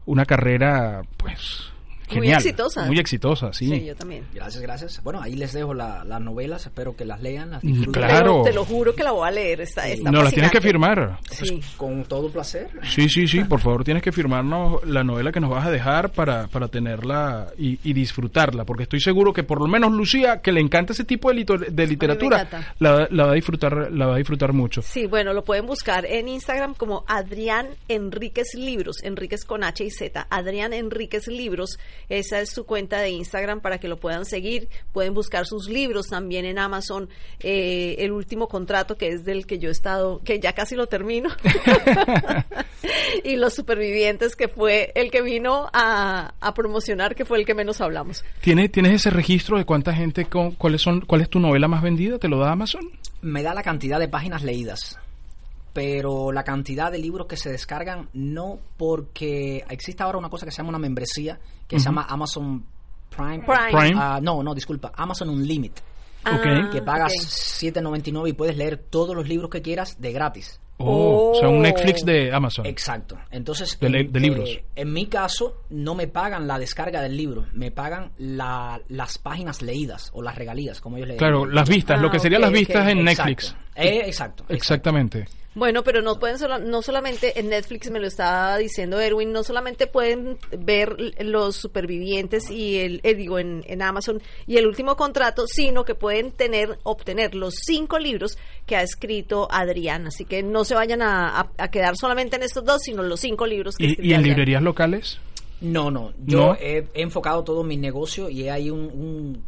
una 0.05 0.25
carrera, 0.25 1.01
pues, 1.17 1.68
Muy 2.15 2.31
exitosa. 2.31 2.85
Muy 2.85 2.99
exitosa, 2.99 3.53
sí. 3.53 3.67
Sí, 3.69 3.85
yo 3.85 3.95
también. 3.95 4.25
Gracias, 4.33 4.61
gracias. 4.61 5.03
Bueno, 5.03 5.21
ahí 5.21 5.35
les 5.35 5.53
dejo 5.53 5.73
la- 5.73 6.03
las 6.03 6.21
novelas, 6.21 6.65
espero 6.65 6.95
que 6.95 7.05
las 7.05 7.21
lean, 7.21 7.51
las 7.51 7.63
Mm, 7.63 7.67
disfruten. 7.67 7.93
claro. 7.93 8.19
Pero 8.19 8.43
te 8.43 8.53
lo 8.53 8.65
juro 8.65 8.95
que 8.95 9.03
la 9.03 9.11
voy 9.11 9.27
a 9.27 9.31
leer. 9.31 9.61
Está, 9.61 9.87
está 9.87 10.11
no, 10.11 10.23
las 10.23 10.33
tienes 10.33 10.51
que 10.51 10.61
firmar. 10.61 11.19
Sí. 11.31 11.61
Con 11.77 12.03
todo 12.05 12.29
placer. 12.31 12.69
Sí, 12.83 13.09
sí, 13.09 13.27
sí, 13.27 13.43
por 13.43 13.59
favor 13.59 13.83
tienes 13.83 14.03
que 14.03 14.11
firmarnos 14.11 14.83
la 14.85 15.03
novela 15.03 15.31
que 15.31 15.39
nos 15.39 15.49
vas 15.49 15.65
a 15.65 15.71
dejar 15.71 16.11
para, 16.11 16.47
para 16.47 16.67
tenerla 16.67 17.47
y, 17.57 17.79
y 17.83 17.93
disfrutarla, 17.93 18.65
porque 18.65 18.83
estoy 18.83 18.99
seguro 18.99 19.33
que 19.33 19.43
por 19.43 19.59
lo 19.59 19.67
menos 19.67 19.91
Lucía, 19.91 20.41
que 20.41 20.51
le 20.51 20.61
encanta 20.61 20.93
ese 20.93 21.03
tipo 21.03 21.29
de, 21.29 21.35
lito- 21.35 21.57
de 21.57 21.87
literatura, 21.87 22.47
la, 22.79 23.07
la 23.11 23.25
va 23.25 23.31
a 23.31 23.35
disfrutar, 23.35 23.91
la 23.91 24.05
va 24.07 24.15
a 24.15 24.17
disfrutar 24.17 24.53
mucho. 24.53 24.81
Sí, 24.81 25.05
bueno, 25.05 25.33
lo 25.33 25.43
pueden 25.43 25.65
buscar 25.65 26.05
en 26.05 26.27
Instagram 26.27 26.73
como 26.73 27.03
Adrián 27.07 27.67
Enríquez 27.87 28.53
Libros, 28.55 28.97
Enríquez 29.03 29.43
con 29.45 29.63
H 29.63 29.83
y 29.83 29.89
Z, 29.91 30.27
Adrián 30.29 30.73
Enríquez 30.73 31.27
Libros, 31.27 31.77
esa 32.07 32.39
es 32.39 32.49
su 32.49 32.65
cuenta 32.65 32.99
de 32.99 33.09
Instagram 33.09 33.61
para 33.61 33.79
que 33.79 33.87
lo 33.87 33.97
puedan 33.97 34.25
seguir, 34.25 34.69
pueden 34.93 35.13
buscar 35.13 35.45
sus 35.45 35.67
libros 35.69 36.07
también 36.07 36.45
en 36.45 36.59
Amazon, 36.59 37.09
eh, 37.39 37.95
el 37.99 38.11
último 38.11 38.47
contrato 38.47 38.95
que 38.95 39.09
es 39.09 39.25
del 39.25 39.45
que 39.45 39.59
yo 39.59 39.69
he 39.69 39.71
estado, 39.71 40.21
que 40.23 40.39
ya 40.39 40.53
casi 40.53 40.75
lo 40.75 40.87
termino, 40.87 41.29
y 43.23 43.35
Los 43.35 43.53
Supervivientes, 43.53 44.35
que 44.35 44.47
fue 44.47 44.91
el 44.95 45.11
que 45.11 45.21
vino 45.21 45.69
a, 45.73 46.33
a 46.39 46.53
promocionar, 46.53 47.15
que 47.15 47.25
fue 47.25 47.39
el 47.39 47.45
que 47.45 47.53
menos 47.53 47.81
hablamos. 47.81 48.23
¿Tienes, 48.41 48.71
¿Tienes 48.71 48.93
ese 48.93 49.09
registro 49.09 49.57
de 49.57 49.65
cuánta 49.65 49.93
gente, 49.93 50.25
con, 50.25 50.51
cuáles 50.51 50.81
son, 50.81 51.01
cuál 51.01 51.21
es 51.21 51.29
tu 51.29 51.39
novela 51.39 51.67
más 51.67 51.81
vendida? 51.81 52.19
¿Te 52.19 52.27
lo 52.27 52.39
da 52.39 52.51
Amazon? 52.51 52.89
Me 53.21 53.43
da 53.43 53.53
la 53.53 53.63
cantidad 53.63 53.99
de 53.99 54.07
páginas 54.07 54.43
leídas, 54.43 54.97
pero 55.79 56.33
la 56.33 56.43
cantidad 56.43 56.91
de 56.91 56.97
libros 56.97 57.25
que 57.25 57.37
se 57.37 57.49
descargan 57.49 58.09
no 58.11 58.59
porque 58.75 59.63
existe 59.69 60.03
ahora 60.03 60.17
una 60.17 60.29
cosa 60.29 60.45
que 60.45 60.51
se 60.51 60.57
llama 60.57 60.69
una 60.69 60.77
membresía 60.79 61.39
que 61.67 61.79
se 61.79 61.85
llama 61.85 62.05
Amazon 62.09 62.65
Prime. 63.15 63.45
Prime. 63.45 63.71
Prime. 63.71 63.95
Ah, 63.97 64.19
no, 64.21 64.43
no, 64.43 64.53
disculpa, 64.53 64.91
Amazon 64.95 65.29
Unlimited, 65.29 65.81
Ok. 66.25 66.71
que 66.71 66.81
pagas 66.81 67.13
ok. 67.13 67.19
7.99 67.21 68.27
y 68.29 68.33
puedes 68.33 68.57
leer 68.57 68.75
todos 68.77 69.15
los 69.15 69.27
libros 69.29 69.49
que 69.49 69.61
quieras 69.61 70.01
de 70.01 70.11
gratis. 70.11 70.59
Oh, 70.81 71.31
O 71.31 71.35
sea, 71.35 71.49
un 71.49 71.57
Oh. 71.57 71.61
Netflix 71.61 72.05
de 72.05 72.33
Amazon. 72.33 72.65
Exacto. 72.65 73.17
Entonces, 73.31 73.77
De 73.79 73.87
en, 73.87 74.11
de 74.13 74.19
libros. 74.21 74.49
eh, 74.49 74.63
en 74.75 74.93
mi 74.93 75.07
caso, 75.07 75.63
no 75.69 75.93
me 75.93 76.07
pagan 76.07 76.47
la 76.47 76.57
descarga 76.57 77.01
del 77.01 77.17
libro, 77.17 77.45
me 77.53 77.69
pagan 77.69 78.11
la- 78.17 78.79
las 78.87 79.17
páginas 79.17 79.61
leídas 79.61 80.09
o 80.13 80.21
las 80.21 80.35
regalías, 80.35 80.79
como 80.79 80.95
ellos 80.95 81.09
le 81.09 81.15
Claro, 81.17 81.45
las 81.45 81.67
vistas, 81.67 81.99
Ah, 81.99 82.01
lo 82.01 82.09
que 82.09 82.19
serían 82.19 82.41
ok, 82.43 82.49
las 82.49 82.59
vistas 82.59 82.87
en 82.89 82.99
Exacto. 82.99 83.03
Netflix. 83.29 83.55
Eh, 83.75 83.87
exacto. 84.05 84.05
exacto. 84.07 84.45
Exactamente. 84.53 85.27
Bueno, 85.55 85.83
pero 85.83 86.01
no 86.03 86.19
pueden 86.19 86.37
solo- 86.37 86.59
no 86.59 86.81
solamente 86.83 87.39
en 87.39 87.49
Netflix 87.49 87.89
me 87.89 87.99
lo 87.99 88.05
estaba 88.07 88.57
diciendo 88.59 88.99
Erwin, 88.99 89.31
no 89.31 89.43
solamente 89.43 89.87
pueden 89.87 90.37
ver 90.57 90.95
los 91.21 91.55
supervivientes 91.55 92.51
y 92.51 92.77
el 92.77 92.99
eh, 93.03 93.15
digo 93.15 93.39
en, 93.39 93.63
en 93.67 93.81
Amazon 93.81 94.21
y 94.45 94.57
el 94.57 94.67
último 94.67 94.95
contrato, 94.95 95.45
sino 95.47 95.85
que 95.85 95.95
pueden 95.95 96.31
tener 96.31 96.77
obtener 96.83 97.33
los 97.33 97.55
cinco 97.65 97.97
libros 97.97 98.37
que 98.67 98.75
ha 98.75 98.83
escrito 98.83 99.47
Adrián, 99.51 100.05
así 100.07 100.23
que 100.23 100.43
no 100.43 100.63
se 100.65 100.75
vayan 100.75 101.01
a, 101.01 101.39
a- 101.39 101.51
a 101.57 101.71
quedar 101.71 101.95
solamente 101.97 102.35
en 102.35 102.43
estos 102.43 102.63
dos, 102.63 102.81
sino 102.83 103.01
los 103.01 103.19
cinco 103.19 103.47
libros 103.47 103.75
que 103.75 103.85
¿Y, 103.85 103.87
escribió 103.91 104.11
y 104.11 104.13
en 104.13 104.19
Adrián. 104.19 104.35
librerías 104.37 104.61
locales? 104.61 105.19
No, 105.61 105.89
no. 105.89 106.13
Yo 106.25 106.37
¿No? 106.49 106.55
He, 106.55 106.87
he 106.93 107.01
enfocado 107.01 107.43
todo 107.43 107.63
mi 107.63 107.75
negocio 107.75 108.29
y 108.29 108.47
hay 108.49 108.69
un, 108.69 108.79
un 108.81 109.43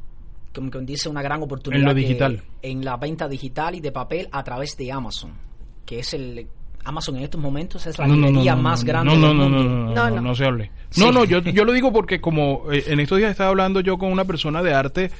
como 0.54 0.70
que 0.72 0.80
dice, 0.80 1.08
una 1.10 1.22
gran 1.22 1.42
oportunidad 1.44 1.82
En 1.84 1.88
lo 1.88 1.94
que- 1.94 2.02
digital. 2.02 2.44
en 2.64 2.84
la 2.84 2.98
venta 2.98 3.28
digital 3.30 3.76
y 3.76 3.80
de 3.82 3.92
papel 3.92 4.28
a 4.32 4.44
través 4.44 4.76
de 4.76 4.92
Amazon, 4.92 5.34
que 5.86 6.00
es 6.00 6.14
el 6.14 6.48
Amazon 6.84 7.18
en 7.18 7.24
estos 7.24 7.40
momentos 7.40 7.86
es 7.86 7.98
la 8.00 8.08
librería 8.08 8.56
más 8.56 8.84
grande 8.84 9.14
no, 9.16 9.20
no, 9.20 9.28
del 9.28 9.38
no, 9.38 9.44
mundo. 9.44 9.64
no, 9.64 9.70
no, 9.70 9.86
no, 9.86 9.94
No, 9.94 10.10
no, 10.10 10.22
no. 10.22 10.36
No. 10.98 11.08
Sí. 11.08 11.12
No, 11.14 11.24
yo, 11.26 11.40
yo 11.40 11.66
lo 11.66 11.72
digo 11.74 11.92
porque 11.94 12.20
como 12.22 12.72
eh, 12.72 12.84
en 12.88 13.00
estos 13.00 13.18
días 13.18 13.32
estaba 13.32 13.50
hablando 13.50 13.80
yo 13.82 13.98
con 13.98 14.12
una 14.12 14.26
persona 14.26 14.62
de 14.64 14.74
arte, 14.74 15.12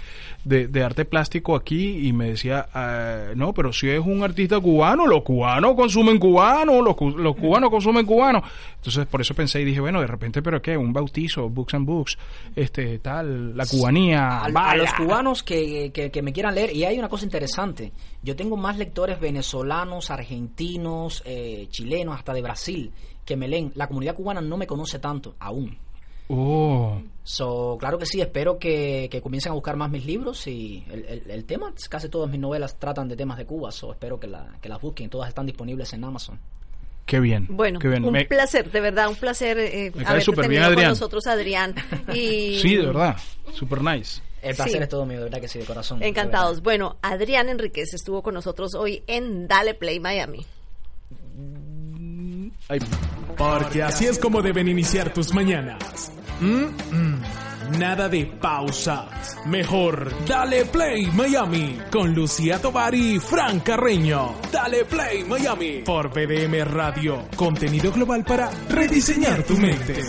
de, 0.44 0.68
de 0.68 0.84
arte 0.84 1.06
plástico 1.06 1.56
aquí 1.56 2.08
y 2.08 2.14
me 2.14 2.30
decía, 2.32 2.68
ah, 2.74 3.28
no, 3.36 3.54
pero 3.54 3.72
si 3.72 3.90
es 3.90 4.00
un 4.00 4.24
artista 4.24 4.60
cubano, 4.60 5.06
los 5.06 5.22
cubanos 5.22 5.76
consumen 5.76 6.18
cubano, 6.18 6.82
los, 6.82 6.96
los 7.16 7.36
cubanos 7.36 7.70
consumen 7.70 8.06
cubano. 8.06 8.42
Entonces 8.78 9.06
por 9.06 9.22
eso 9.22 9.34
pensé 9.36 9.62
y 9.62 9.66
dije, 9.66 9.80
bueno, 9.80 10.02
de 10.02 10.08
repente, 10.08 10.42
pero 10.42 10.62
qué, 10.62 10.76
un 10.76 10.92
bautizo, 10.94 11.48
books 11.50 11.76
and 11.76 11.86
books, 11.86 12.18
este, 12.56 12.98
tal, 13.00 13.56
la 13.56 13.66
cubanía. 13.68 14.40
a, 14.40 14.46
a 14.46 14.76
los 14.76 14.92
cubanos 14.94 15.44
que, 15.44 15.92
que- 15.94 16.10
que 16.12 16.22
me 16.24 16.34
quieran 16.34 16.56
leer. 16.56 16.76
Y 16.76 16.84
hay 16.86 16.98
una 16.98 17.08
cosa 17.10 17.24
interesante. 17.26 17.92
Yo 18.24 18.36
tengo 18.36 18.58
más 18.58 18.78
lectores 18.78 19.20
venezolanos, 19.20 20.10
argentinos, 20.12 21.22
eh, 21.26 21.68
chilenos, 21.70 22.16
hasta 22.18 22.34
de 22.34 22.42
Brasil, 22.42 22.92
que 23.26 23.36
me 23.38 23.48
leen. 23.48 23.72
La 23.76 23.88
comunidad 23.88 24.16
cubana 24.16 24.42
no 24.42 24.58
me 24.58 24.68
conoce 24.68 25.00
tanto, 25.00 25.36
aún. 25.40 25.78
Oh, 26.34 27.02
So, 27.24 27.76
claro 27.80 27.98
que 28.00 28.06
sí, 28.06 28.22
espero 28.22 28.58
que, 28.58 29.08
que 29.12 29.22
comiencen 29.22 29.52
a 29.52 29.56
buscar 29.56 29.76
más 29.76 29.92
mis 29.92 30.06
libros 30.06 30.48
y 30.48 30.84
el, 30.90 31.06
el- 31.06 31.30
el 31.32 31.46
tema, 31.46 31.74
casi 31.90 32.08
todas 32.10 32.30
mis 32.32 32.40
novelas 32.40 32.80
tratan 32.80 33.08
de 33.10 33.16
temas 33.18 33.38
de 33.38 33.46
Cuba, 33.46 33.72
so 33.72 33.92
espero 33.92 34.20
que, 34.20 34.28
la, 34.28 34.48
que 34.62 34.70
las 34.70 34.80
busquen, 34.82 35.10
todas 35.10 35.28
están 35.30 35.46
disponibles 35.46 35.92
en 35.94 36.04
Amazon. 36.04 36.40
qué 37.06 37.20
bien. 37.20 37.48
Bueno, 37.50 37.80
qué 37.80 37.90
bien. 37.90 38.06
un 38.06 38.14
Me- 38.14 38.26
placer, 38.26 38.72
de 38.72 38.80
verdad, 38.80 39.10
un 39.10 39.16
placer 39.18 39.58
eh, 39.60 39.92
Me 39.94 40.04
cae 40.04 40.12
haberte 40.12 40.26
súper 40.26 40.48
bien, 40.48 40.62
tenido 40.62 40.70
con 40.70 40.74
Adrián. 40.78 40.90
nosotros, 40.92 41.28
Adrián. 41.28 41.76
Y 42.14 42.58
Sí, 42.60 42.76
de 42.78 42.86
verdad, 42.86 43.18
super 43.54 43.84
nice. 43.84 44.22
El 44.42 44.56
placer 44.56 44.78
Sí. 44.78 44.84
es 44.84 44.90
todo 44.90 45.06
mío, 45.06 45.18
de 45.20 45.24
verdad 45.26 45.42
que 45.42 45.48
sí, 45.50 45.60
de 45.60 45.66
corazón. 45.66 46.00
de 46.00 46.08
Encantados. 46.08 46.62
Bueno, 46.64 46.96
Adrián 47.02 47.50
Enríquez 47.50 47.94
estuvo 47.94 48.24
con 48.24 48.34
nosotros 48.34 48.74
hoy 48.74 49.04
en 49.06 49.48
Dale 49.48 49.74
Play 49.76 50.00
Miami. 50.00 50.46
Porque 53.38 53.84
así 53.84 54.06
es 54.06 54.20
como 54.20 54.42
deben 54.42 54.68
iniciar 54.68 55.14
tus 55.14 55.34
mañanas. 55.34 56.12
Mm, 56.40 56.96
mm. 56.96 57.22
Nada 57.80 58.10
de 58.10 58.26
pausas. 58.26 59.38
Mejor, 59.46 60.12
dale 60.28 60.66
play 60.66 61.08
Miami 61.08 61.80
con 61.92 62.14
Lucía 62.14 62.60
Tovar 62.60 62.94
y 62.94 63.20
Fran 63.20 63.62
Carreño. 63.62 64.36
Dale 64.52 64.84
play 64.86 65.24
Miami 65.24 65.82
por 65.86 66.10
BDM 66.10 66.66
Radio. 66.66 67.28
Contenido 67.36 67.92
global 67.92 68.24
para 68.26 68.50
rediseñar 68.70 69.44
tu 69.44 69.56
mente. 69.58 70.04